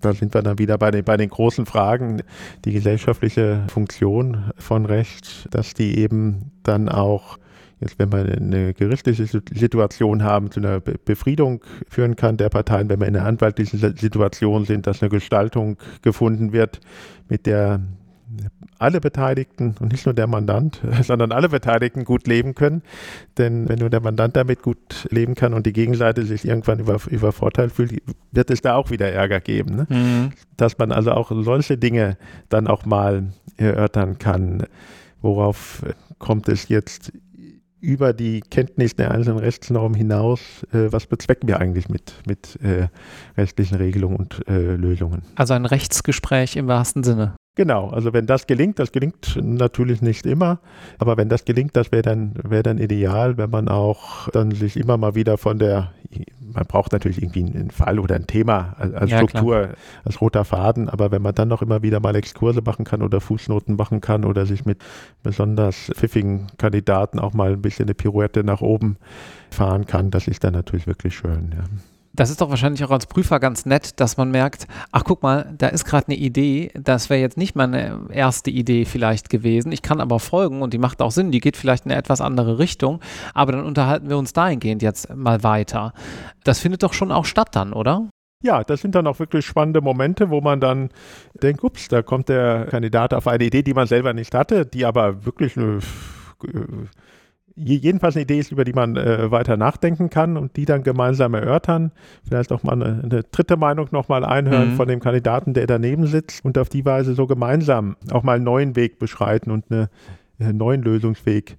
da 0.00 0.12
sind 0.12 0.34
wir 0.34 0.42
dann 0.42 0.58
wieder 0.58 0.78
bei 0.78 0.90
den, 0.90 1.04
bei 1.04 1.16
den 1.16 1.28
großen 1.28 1.66
Fragen, 1.66 2.22
die 2.64 2.72
gesellschaftliche 2.72 3.64
Funktion 3.68 4.52
von 4.56 4.86
Recht, 4.86 5.48
dass 5.50 5.74
die 5.74 5.98
eben 5.98 6.52
dann 6.62 6.88
auch 6.88 7.38
jetzt, 7.80 7.98
wenn 7.98 8.12
wir 8.12 8.24
eine 8.24 8.74
gerichtliche 8.74 9.26
Situation 9.26 10.22
haben, 10.22 10.50
zu 10.50 10.60
einer 10.60 10.80
Befriedung 10.80 11.64
führen 11.88 12.16
kann 12.16 12.36
der 12.36 12.48
Parteien, 12.48 12.88
wenn 12.88 13.00
wir 13.00 13.06
in 13.06 13.16
einer 13.16 13.26
anwaltlichen 13.26 13.78
Situation 13.78 14.64
sind, 14.64 14.86
dass 14.86 15.02
eine 15.02 15.10
Gestaltung 15.10 15.76
gefunden 16.02 16.52
wird, 16.52 16.80
mit 17.28 17.46
der 17.46 17.80
alle 18.78 19.00
Beteiligten 19.00 19.74
und 19.80 19.92
nicht 19.92 20.06
nur 20.06 20.14
der 20.14 20.26
Mandant, 20.26 20.80
sondern 21.02 21.32
alle 21.32 21.48
Beteiligten 21.48 22.04
gut 22.04 22.26
leben 22.26 22.54
können. 22.54 22.82
Denn 23.36 23.68
wenn 23.68 23.78
nur 23.78 23.90
der 23.90 24.00
Mandant 24.00 24.36
damit 24.36 24.62
gut 24.62 25.06
leben 25.10 25.34
kann 25.34 25.54
und 25.54 25.66
die 25.66 25.72
Gegenseite 25.72 26.24
sich 26.24 26.46
irgendwann 26.46 26.78
über, 26.78 26.98
übervorteilt 27.08 27.72
fühlt, 27.72 28.02
wird 28.30 28.50
es 28.50 28.60
da 28.60 28.74
auch 28.74 28.90
wieder 28.90 29.10
Ärger 29.10 29.40
geben. 29.40 29.76
Ne? 29.76 29.86
Mhm. 29.88 30.32
Dass 30.56 30.78
man 30.78 30.92
also 30.92 31.12
auch 31.12 31.32
solche 31.42 31.78
Dinge 31.78 32.16
dann 32.48 32.66
auch 32.66 32.84
mal 32.84 33.28
erörtern 33.56 34.18
kann. 34.18 34.64
Worauf 35.20 35.82
kommt 36.18 36.48
es 36.48 36.68
jetzt 36.68 37.12
über 37.80 38.12
die 38.12 38.40
Kenntnis 38.40 38.96
der 38.96 39.10
einzelnen 39.10 39.38
Rechtsnormen 39.38 39.96
hinaus, 39.96 40.40
äh, 40.72 40.90
was 40.92 41.06
bezwecken 41.06 41.48
wir 41.48 41.60
eigentlich 41.60 41.88
mit, 41.88 42.14
mit 42.26 42.58
äh, 42.62 42.88
rechtlichen 43.36 43.76
Regelungen 43.76 44.16
und 44.16 44.46
äh, 44.48 44.74
Lösungen. 44.76 45.22
Also 45.36 45.54
ein 45.54 45.64
Rechtsgespräch 45.64 46.56
im 46.56 46.66
wahrsten 46.66 47.04
Sinne. 47.04 47.34
Genau, 47.58 47.88
also 47.88 48.12
wenn 48.12 48.26
das 48.26 48.46
gelingt, 48.46 48.78
das 48.78 48.92
gelingt 48.92 49.36
natürlich 49.42 50.00
nicht 50.00 50.26
immer, 50.26 50.60
aber 50.98 51.16
wenn 51.16 51.28
das 51.28 51.44
gelingt, 51.44 51.74
das 51.74 51.90
wäre 51.90 52.02
dann, 52.02 52.34
wär 52.44 52.62
dann 52.62 52.78
ideal, 52.78 53.36
wenn 53.36 53.50
man 53.50 53.68
auch 53.68 54.28
dann 54.28 54.52
sich 54.52 54.76
immer 54.76 54.96
mal 54.96 55.16
wieder 55.16 55.38
von 55.38 55.58
der, 55.58 55.90
man 56.52 56.64
braucht 56.66 56.92
natürlich 56.92 57.22
irgendwie 57.22 57.44
einen 57.44 57.70
Fall 57.70 57.98
oder 57.98 58.14
ein 58.14 58.26
Thema 58.26 58.74
als, 58.78 59.10
ja, 59.10 59.18
Struktur, 59.18 59.62
klar. 59.64 59.76
als 60.04 60.20
roter 60.20 60.44
Faden, 60.44 60.88
aber 60.88 61.10
wenn 61.10 61.22
man 61.22 61.34
dann 61.34 61.48
noch 61.48 61.62
immer 61.62 61.82
wieder 61.82 62.00
mal 62.00 62.16
Exkurse 62.16 62.62
machen 62.62 62.84
kann 62.84 63.02
oder 63.02 63.20
Fußnoten 63.20 63.76
machen 63.76 64.00
kann 64.00 64.24
oder 64.24 64.46
sich 64.46 64.64
mit 64.64 64.78
besonders 65.22 65.90
pfiffigen 65.94 66.46
Kandidaten 66.58 67.18
auch 67.18 67.34
mal 67.34 67.52
ein 67.52 67.62
bisschen 67.62 67.86
eine 67.86 67.94
Pirouette 67.94 68.44
nach 68.44 68.60
oben 68.60 68.96
fahren 69.50 69.86
kann, 69.86 70.10
das 70.10 70.28
ist 70.28 70.44
dann 70.44 70.52
natürlich 70.52 70.86
wirklich 70.86 71.14
schön. 71.14 71.54
Ja. 71.56 71.64
Das 72.18 72.30
ist 72.30 72.40
doch 72.40 72.50
wahrscheinlich 72.50 72.82
auch 72.82 72.90
als 72.90 73.06
Prüfer 73.06 73.38
ganz 73.38 73.64
nett, 73.64 74.00
dass 74.00 74.16
man 74.16 74.32
merkt, 74.32 74.66
ach 74.90 75.04
guck 75.04 75.22
mal, 75.22 75.54
da 75.56 75.68
ist 75.68 75.84
gerade 75.84 76.08
eine 76.08 76.16
Idee, 76.16 76.72
das 76.74 77.10
wäre 77.10 77.20
jetzt 77.20 77.36
nicht 77.36 77.54
meine 77.54 78.08
erste 78.10 78.50
Idee 78.50 78.86
vielleicht 78.86 79.30
gewesen. 79.30 79.70
Ich 79.70 79.82
kann 79.82 80.00
aber 80.00 80.18
folgen 80.18 80.60
und 80.60 80.74
die 80.74 80.78
macht 80.78 81.00
auch 81.00 81.12
Sinn, 81.12 81.30
die 81.30 81.38
geht 81.38 81.56
vielleicht 81.56 81.84
in 81.84 81.92
eine 81.92 82.00
etwas 82.00 82.20
andere 82.20 82.58
Richtung, 82.58 82.98
aber 83.34 83.52
dann 83.52 83.64
unterhalten 83.64 84.08
wir 84.08 84.18
uns 84.18 84.32
dahingehend 84.32 84.82
jetzt 84.82 85.14
mal 85.14 85.44
weiter. 85.44 85.92
Das 86.42 86.58
findet 86.58 86.82
doch 86.82 86.92
schon 86.92 87.12
auch 87.12 87.24
statt 87.24 87.50
dann, 87.52 87.72
oder? 87.72 88.10
Ja, 88.42 88.64
das 88.64 88.80
sind 88.80 88.96
dann 88.96 89.06
auch 89.06 89.20
wirklich 89.20 89.46
spannende 89.46 89.80
Momente, 89.80 90.28
wo 90.28 90.40
man 90.40 90.58
dann 90.58 90.88
denkt, 91.40 91.62
ups, 91.62 91.86
da 91.86 92.02
kommt 92.02 92.28
der 92.28 92.66
Kandidat 92.66 93.14
auf 93.14 93.28
eine 93.28 93.44
Idee, 93.44 93.62
die 93.62 93.74
man 93.74 93.86
selber 93.86 94.12
nicht 94.12 94.34
hatte, 94.34 94.66
die 94.66 94.84
aber 94.84 95.24
wirklich 95.24 95.56
eine 95.56 95.78
jedenfalls 97.58 98.16
eine 98.16 98.22
Idee 98.22 98.38
ist, 98.38 98.52
über 98.52 98.64
die 98.64 98.72
man 98.72 98.96
äh, 98.96 99.30
weiter 99.30 99.56
nachdenken 99.56 100.10
kann 100.10 100.36
und 100.36 100.56
die 100.56 100.64
dann 100.64 100.82
gemeinsam 100.82 101.34
erörtern. 101.34 101.92
Vielleicht 102.26 102.52
auch 102.52 102.62
mal 102.62 102.72
eine, 102.72 103.02
eine 103.02 103.22
dritte 103.24 103.56
Meinung 103.56 103.88
nochmal 103.90 104.24
einhören 104.24 104.72
mhm. 104.72 104.76
von 104.76 104.88
dem 104.88 105.00
Kandidaten, 105.00 105.54
der 105.54 105.66
daneben 105.66 106.06
sitzt 106.06 106.44
und 106.44 106.56
auf 106.58 106.68
die 106.68 106.84
Weise 106.84 107.14
so 107.14 107.26
gemeinsam 107.26 107.96
auch 108.10 108.22
mal 108.22 108.36
einen 108.36 108.44
neuen 108.44 108.76
Weg 108.76 108.98
beschreiten 108.98 109.50
und 109.50 109.66
eine, 109.70 109.90
einen 110.38 110.58
neuen 110.58 110.82
Lösungsweg 110.82 111.56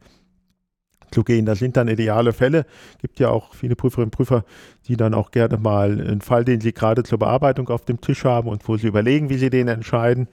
zu 1.12 1.24
gehen. 1.24 1.46
Das 1.46 1.60
sind 1.60 1.78
dann 1.78 1.88
ideale 1.88 2.34
Fälle. 2.34 2.66
Es 2.96 3.00
gibt 3.00 3.20
ja 3.20 3.30
auch 3.30 3.54
viele 3.54 3.76
Prüferinnen 3.76 4.08
und 4.08 4.12
Prüfer, 4.12 4.44
die 4.88 4.96
dann 4.96 5.14
auch 5.14 5.32
gerne 5.32 5.58
mal 5.58 5.92
einen 5.92 6.22
Fall, 6.22 6.46
den 6.46 6.62
sie 6.62 6.74
gerade 6.74 7.04
zur 7.04 7.20
Bearbeitung 7.20 7.70
auf 7.70 7.86
dem 7.86 8.02
Tisch 8.02 8.26
haben 8.26 8.48
und 8.48 8.68
wo 8.68 8.78
sie 8.78 8.88
überlegen, 8.88 9.30
wie 9.30 9.38
sie 9.38 9.50
den 9.50 9.68
entscheiden, 9.68 10.28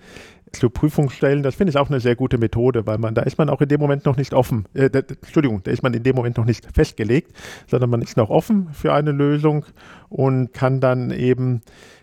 zur 0.59 0.73
Prüfung 0.73 1.11
stellen. 1.11 1.43
Das 1.43 1.55
finde 1.55 1.71
ich 1.71 1.77
auch 1.77 1.89
eine 1.89 2.01
sehr 2.01 2.17
gute 2.17 2.39
Methode, 2.39 2.87
weil 2.87 2.99
man 2.99 3.15
da 3.15 3.23
ist 3.23 3.39
man 3.39 3.49
auch 3.49 3.61
in 3.61 3.69
dem 3.69 3.81
Moment 3.81 4.05
noch 4.05 4.17
nicht 4.17 4.35
offen. 4.35 4.67
Äh, 4.75 4.91
da, 4.91 5.01
Entschuldigung, 5.01 5.63
da 5.63 5.71
ist 5.71 5.83
man 5.83 5.95
in 5.95 6.03
dem 6.03 6.17
Moment 6.17 6.37
noch 6.37 6.45
nicht 6.45 6.67
festgelegt, 6.75 7.33
sondern 7.67 7.91
man 7.91 8.03
ist 8.03 8.17
noch 8.17 8.31
offen 8.31 8.69
für 8.73 8.93
eine 8.93 9.13
Lösung 9.13 9.65
und 10.09 10.53
kann 10.53 10.81
dann 10.81 11.11
eben 11.11 11.63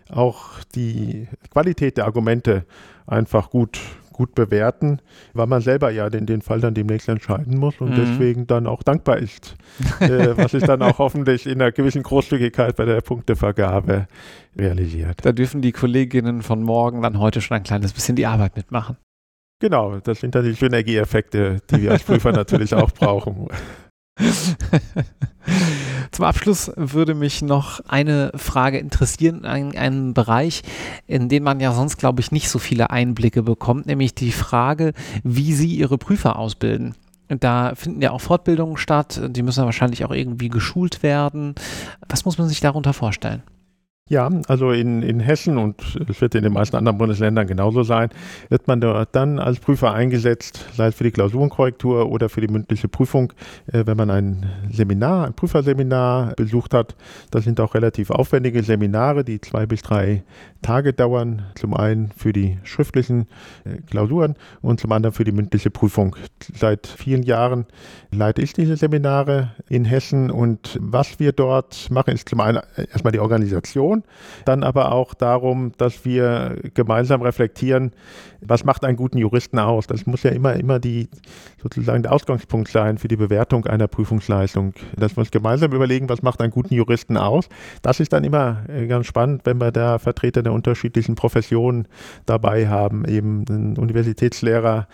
auch 0.10 0.64
die 0.76 1.28
Qualität 1.51 1.97
der 1.97 2.06
Argumente 2.06 2.66
einfach 3.08 3.49
gut 3.49 3.80
gut 4.14 4.36
bewerten, 4.36 4.99
weil 5.34 5.47
man 5.47 5.61
selber 5.61 5.91
ja 5.91 6.09
den, 6.09 6.26
den 6.26 6.41
Fall 6.41 6.61
dann 6.61 6.74
demnächst 6.74 7.09
entscheiden 7.09 7.57
muss 7.57 7.82
und 7.82 7.91
mhm. 7.91 7.95
deswegen 7.95 8.47
dann 8.47 8.68
auch 8.68 8.84
dankbar 8.84 9.18
ist, 9.18 9.55
äh, 9.99 10.38
was 10.38 10.51
sich 10.51 10.64
dann 10.64 10.82
auch 10.82 10.99
hoffentlich 10.99 11.45
in 11.45 11.61
einer 11.61 11.72
gewissen 11.72 12.03
Großzügigkeit 12.03 12.76
bei 12.76 12.86
der 12.86 13.01
Punktevergabe 13.01 14.07
realisiert. 14.57 15.26
Da 15.26 15.32
dürfen 15.32 15.61
die 15.61 15.72
Kolleginnen 15.72 16.41
von 16.41 16.64
morgen 16.64 17.01
dann 17.01 17.20
heute 17.20 17.41
schon 17.41 17.57
ein 17.57 17.64
kleines 17.64 17.91
bisschen 17.91 18.16
die 18.16 18.26
Arbeit 18.26 18.55
mitmachen. 18.55 18.97
Genau, 19.59 19.97
das 19.99 20.20
sind 20.20 20.36
dann 20.36 20.43
die 20.43 20.53
Synergieeffekte, 20.53 21.57
die 21.72 21.82
wir 21.82 21.91
als 21.91 22.03
Prüfer 22.03 22.32
natürlich 22.32 22.74
auch 22.74 22.91
brauchen. 22.91 23.47
Zum 26.14 26.26
Abschluss 26.26 26.72
würde 26.76 27.16
mich 27.16 27.41
noch 27.41 27.80
eine 27.88 28.32
Frage 28.36 28.78
interessieren, 28.78 29.45
ein, 29.45 29.76
einen 29.76 30.14
Bereich, 30.14 30.61
in 31.07 31.28
den 31.28 31.41
man 31.41 31.59
ja 31.59 31.74
sonst, 31.74 31.97
glaube 31.97 32.22
ich, 32.22 32.32
nicht 32.32 32.49
so 32.49 32.59
viele 32.59 32.91
Einblicke 32.91 33.41
bekommt, 33.41 33.88
nämlich 33.88 34.14
die 34.14 34.32
Frage, 34.32 34.93
wie 35.24 35.53
Sie 35.53 35.74
Ihre 35.76 35.97
Prüfer 35.97 36.38
ausbilden. 36.38 36.93
Da 37.30 37.74
finden 37.74 37.99
ja 38.03 38.11
auch 38.11 38.22
Fortbildungen 38.22 38.78
statt, 38.78 39.20
die 39.28 39.41
müssen 39.41 39.66
wahrscheinlich 39.66 40.05
auch 40.05 40.11
irgendwie 40.11 40.49
geschult 40.49 41.01
werden. 41.01 41.55
Was 42.07 42.26
muss 42.26 42.38
man 42.38 42.47
sich 42.47 42.59
darunter 42.59 42.93
vorstellen? 42.93 43.41
Ja, 44.10 44.30
also 44.49 44.72
in, 44.72 45.01
in 45.01 45.22
Hessen 45.22 45.58
und 45.58 45.97
es 46.10 46.20
wird 46.20 46.36
in 46.36 46.43
den 46.43 46.51
meisten 46.51 46.76
anderen 46.76 46.97
Bundesländern 46.97 47.47
genauso 47.47 47.84
sein, 47.84 48.10
wird 48.49 48.68
man 48.68 48.82
dort 48.82 49.16
dann 49.16 49.39
als 49.39 49.60
Prüfer 49.60 49.93
eingesetzt, 49.93 50.66
sei 50.76 50.88
es 50.88 50.95
für 50.95 51.06
die 51.06 51.12
Klausurenkorrektur 51.12 52.12
oder 52.12 52.28
für 52.28 52.41
die 52.41 52.49
mündliche 52.49 52.89
Prüfung, 52.89 53.32
äh, 53.72 53.84
wenn 53.86 53.95
man 53.95 54.10
ein 54.12 54.45
Seminar, 54.70 55.26
ein 55.26 55.34
Prüferseminar 55.34 56.34
besucht 56.36 56.74
hat. 56.74 56.97
Das 57.32 57.45
sind 57.45 57.62
auch 57.62 57.76
relativ 57.76 58.12
aufwendige 58.12 58.62
Seminare, 58.62 59.24
die 59.24 59.39
zwei 59.39 59.66
bis 59.66 59.82
drei 59.82 60.24
Tage 60.62 60.91
dauern. 60.91 61.43
Zum 61.56 61.74
einen 61.74 62.12
für 62.12 62.34
die 62.34 62.60
schriftlichen 62.64 63.28
äh, 63.64 63.78
Klausuren 63.89 64.36
und 64.62 64.82
zum 64.82 64.91
anderen 64.91 65.14
für 65.14 65.24
die 65.24 65.32
mündliche 65.32 65.72
Prüfung. 65.72 66.18
Seit 66.54 66.88
vielen 66.88 67.24
Jahren 67.24 67.68
leite 68.12 68.41
ich 68.41 68.51
diese 68.51 68.76
Seminare 68.76 69.54
in 69.70 69.86
Hessen 69.86 70.30
und 70.30 70.78
was 70.82 71.20
wir 71.20 71.32
dort 71.32 71.89
machen, 71.89 72.14
ist 72.14 72.28
zum 72.28 72.41
einen 72.41 72.60
erstmal 72.91 73.14
die 73.14 73.20
Organisation 73.20 74.03
Dann 74.45 74.64
aber 74.64 74.91
auch 74.91 75.14
darum, 75.14 75.72
dass 75.78 76.06
wir 76.06 76.58
gemeinsam 76.74 77.22
reflektieren, 77.22 77.91
was 78.41 78.64
macht 78.64 78.84
einen 78.84 78.97
guten 78.97 79.18
Juristen 79.18 79.60
aus. 79.60 79.88
Das 79.88 80.06
muss 80.06 80.24
ja 80.24 80.32
immer, 80.32 80.54
immer 80.56 80.80
die, 80.80 81.08
sozusagen 81.62 82.04
der 82.04 82.12
Ausgangspunkt 82.12 82.70
sein 82.70 82.97
für 82.97 83.08
die 83.08 83.16
Bewertung 83.16 83.66
einer 83.66 83.88
Prüfungsleistung. 83.88 84.74
Dass 84.95 85.16
wir 85.16 85.20
uns 85.20 85.32
gemeinsam 85.32 85.72
überlegen, 85.72 86.10
was 86.10 86.22
macht 86.22 86.41
einen 86.41 86.51
guten 86.51 86.74
Juristen 86.74 87.18
aus. 87.18 87.47
Das 87.82 87.99
ist 87.99 88.14
dann 88.14 88.24
immer 88.24 88.64
äh, 88.68 88.88
ganz 88.88 89.08
spannend, 89.08 89.41
wenn 89.45 89.60
wir 89.60 89.72
da 89.72 89.99
Vertreter 89.99 90.43
der 90.43 90.54
unterschiedlichen 90.54 91.16
Professionen 91.16 91.88
dabei 92.26 92.68
haben, 92.68 93.06
eben 93.06 93.45
einen 93.49 93.78
Universitätslehrer, 93.78 94.88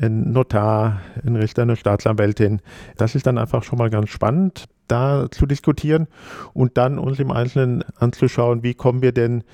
einen 0.00 0.32
Notar, 0.32 1.00
einen 1.24 1.36
Richter, 1.36 1.62
eine 1.62 1.76
Staatsanwältin. 1.76 2.60
Das 2.96 3.14
ist 3.14 3.26
dann 3.26 3.38
einfach 3.38 3.62
schon 3.62 3.78
mal 3.78 3.90
ganz 3.90 4.10
spannend 4.10 4.66
da 4.88 5.26
zu 5.30 5.46
diskutieren 5.46 6.06
und 6.52 6.76
dann 6.76 6.98
uns 6.98 7.18
im 7.18 7.30
Einzelnen 7.30 7.84
anzuschauen, 7.98 8.62
wie 8.62 8.74
kommen 8.74 9.02
wir 9.02 9.12
denn 9.12 9.44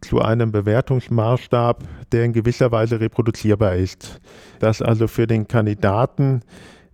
zu 0.00 0.20
einem 0.20 0.52
Bewertungsmaßstab, 0.52 1.84
der 2.10 2.24
in 2.24 2.32
gewisser 2.32 2.72
Weise 2.72 3.00
reproduzierbar 3.00 3.76
ist. 3.76 4.20
Dass 4.58 4.82
also 4.82 5.06
für 5.06 5.26
den 5.26 5.46
Kandidaten 5.46 6.42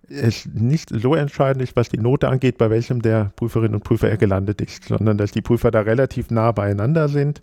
es 0.09 0.47
nicht 0.53 0.89
so 0.89 1.15
entscheidend 1.15 1.63
ist, 1.63 1.75
was 1.75 1.89
die 1.89 1.97
Note 1.97 2.29
angeht, 2.29 2.57
bei 2.57 2.69
welchem 2.69 3.01
der 3.01 3.31
Prüferinnen 3.35 3.75
und 3.75 3.83
Prüfer 3.83 4.09
er 4.09 4.17
gelandet 4.17 4.61
ist, 4.61 4.85
sondern 4.85 5.17
dass 5.17 5.31
die 5.31 5.41
Prüfer 5.41 5.71
da 5.71 5.81
relativ 5.81 6.31
nah 6.31 6.51
beieinander 6.51 7.09
sind 7.09 7.41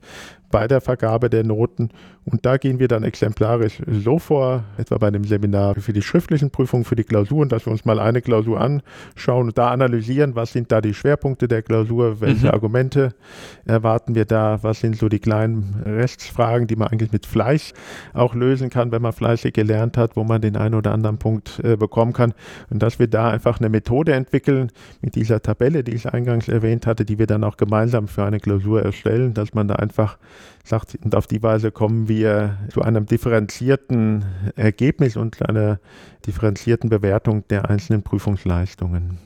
bei 0.50 0.68
der 0.68 0.80
Vergabe 0.80 1.30
der 1.30 1.44
Noten. 1.44 1.90
Und 2.24 2.44
da 2.44 2.56
gehen 2.56 2.80
wir 2.80 2.88
dann 2.88 3.04
exemplarisch 3.04 3.80
so 3.86 4.18
vor, 4.18 4.64
etwa 4.78 4.98
bei 4.98 5.12
dem 5.12 5.22
Seminar 5.22 5.76
für 5.76 5.92
die 5.92 6.02
schriftlichen 6.02 6.50
Prüfungen, 6.50 6.84
für 6.84 6.96
die 6.96 7.04
Klausuren, 7.04 7.48
dass 7.48 7.66
wir 7.66 7.70
uns 7.70 7.84
mal 7.84 8.00
eine 8.00 8.20
Klausur 8.20 8.60
anschauen 8.60 9.46
und 9.46 9.58
da 9.58 9.70
analysieren, 9.70 10.34
was 10.34 10.52
sind 10.52 10.72
da 10.72 10.80
die 10.80 10.92
Schwerpunkte 10.92 11.46
der 11.46 11.62
Klausur, 11.62 12.20
welche 12.20 12.48
mhm. 12.48 12.52
Argumente 12.52 13.14
erwarten 13.64 14.16
wir 14.16 14.24
da, 14.24 14.58
was 14.62 14.80
sind 14.80 14.96
so 14.96 15.08
die 15.08 15.20
kleinen 15.20 15.82
Rechtsfragen, 15.84 16.66
die 16.66 16.74
man 16.74 16.88
eigentlich 16.88 17.12
mit 17.12 17.26
Fleiß 17.26 17.74
auch 18.12 18.34
lösen 18.34 18.70
kann, 18.70 18.90
wenn 18.90 19.02
man 19.02 19.12
fleißig 19.12 19.54
gelernt 19.54 19.96
hat, 19.96 20.16
wo 20.16 20.24
man 20.24 20.40
den 20.40 20.56
einen 20.56 20.74
oder 20.74 20.92
anderen 20.92 21.18
Punkt 21.18 21.60
äh, 21.62 21.76
bekommen 21.76 22.12
kann. 22.12 22.34
Und 22.70 22.82
dass 22.82 22.98
wir 22.98 23.06
da 23.06 23.30
einfach 23.30 23.60
eine 23.60 23.68
Methode 23.68 24.14
entwickeln 24.14 24.72
mit 25.00 25.14
dieser 25.14 25.42
Tabelle, 25.42 25.84
die 25.84 25.94
ich 25.94 26.12
eingangs 26.12 26.48
erwähnt 26.48 26.88
hatte, 26.88 27.04
die 27.04 27.20
wir 27.20 27.28
dann 27.28 27.44
auch 27.44 27.56
gemeinsam 27.56 28.08
für 28.08 28.24
eine 28.24 28.40
Klausur 28.40 28.82
erstellen, 28.82 29.32
dass 29.32 29.54
man 29.54 29.68
da 29.68 29.76
einfach 29.76 30.18
sagt, 30.64 30.98
und 31.02 31.14
auf 31.14 31.26
die 31.26 31.42
Weise 31.42 31.70
kommen 31.70 32.08
wir 32.08 32.58
zu 32.72 32.82
einem 32.82 33.06
differenzierten 33.06 34.24
Ergebnis 34.56 35.16
und 35.16 35.46
einer 35.48 35.78
differenzierten 36.26 36.90
Bewertung 36.90 37.46
der 37.48 37.70
einzelnen 37.70 38.02
Prüfungsleistungen. 38.02 39.18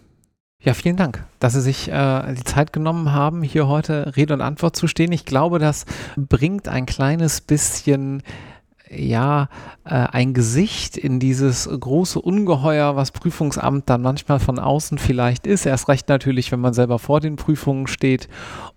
Ja, 0.62 0.74
vielen 0.74 0.96
Dank, 0.96 1.24
dass 1.38 1.54
Sie 1.54 1.62
sich 1.62 1.90
äh, 1.90 2.34
die 2.34 2.44
Zeit 2.44 2.74
genommen 2.74 3.12
haben, 3.12 3.42
hier 3.42 3.66
heute 3.66 4.14
Rede 4.16 4.34
und 4.34 4.42
Antwort 4.42 4.76
zu 4.76 4.88
stehen. 4.88 5.10
Ich 5.10 5.24
glaube, 5.24 5.58
das 5.58 5.86
bringt 6.16 6.68
ein 6.68 6.84
kleines 6.84 7.40
bisschen 7.40 8.22
ja, 8.90 9.48
äh, 9.84 9.90
ein 9.90 10.34
Gesicht 10.34 10.96
in 10.96 11.20
dieses 11.20 11.68
große 11.68 12.20
Ungeheuer, 12.20 12.96
was 12.96 13.12
Prüfungsamt 13.12 13.88
dann 13.88 14.02
manchmal 14.02 14.40
von 14.40 14.58
außen 14.58 14.98
vielleicht 14.98 15.46
ist. 15.46 15.66
Erst 15.66 15.88
recht 15.88 16.08
natürlich, 16.08 16.50
wenn 16.52 16.60
man 16.60 16.74
selber 16.74 16.98
vor 16.98 17.20
den 17.20 17.36
Prüfungen 17.36 17.86
steht. 17.86 18.28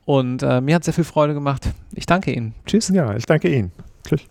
Und 0.06 0.44
äh, 0.44 0.62
mir 0.62 0.76
hat 0.76 0.84
sehr 0.84 0.94
viel 0.94 1.04
Freude 1.04 1.34
gemacht. 1.34 1.70
Ich 1.94 2.06
danke 2.06 2.32
Ihnen. 2.32 2.54
Tschüss. 2.66 2.90
Ja, 2.90 3.16
ich 3.16 3.26
danke 3.26 3.54
Ihnen. 3.54 3.72
Tschüss. 4.08 4.22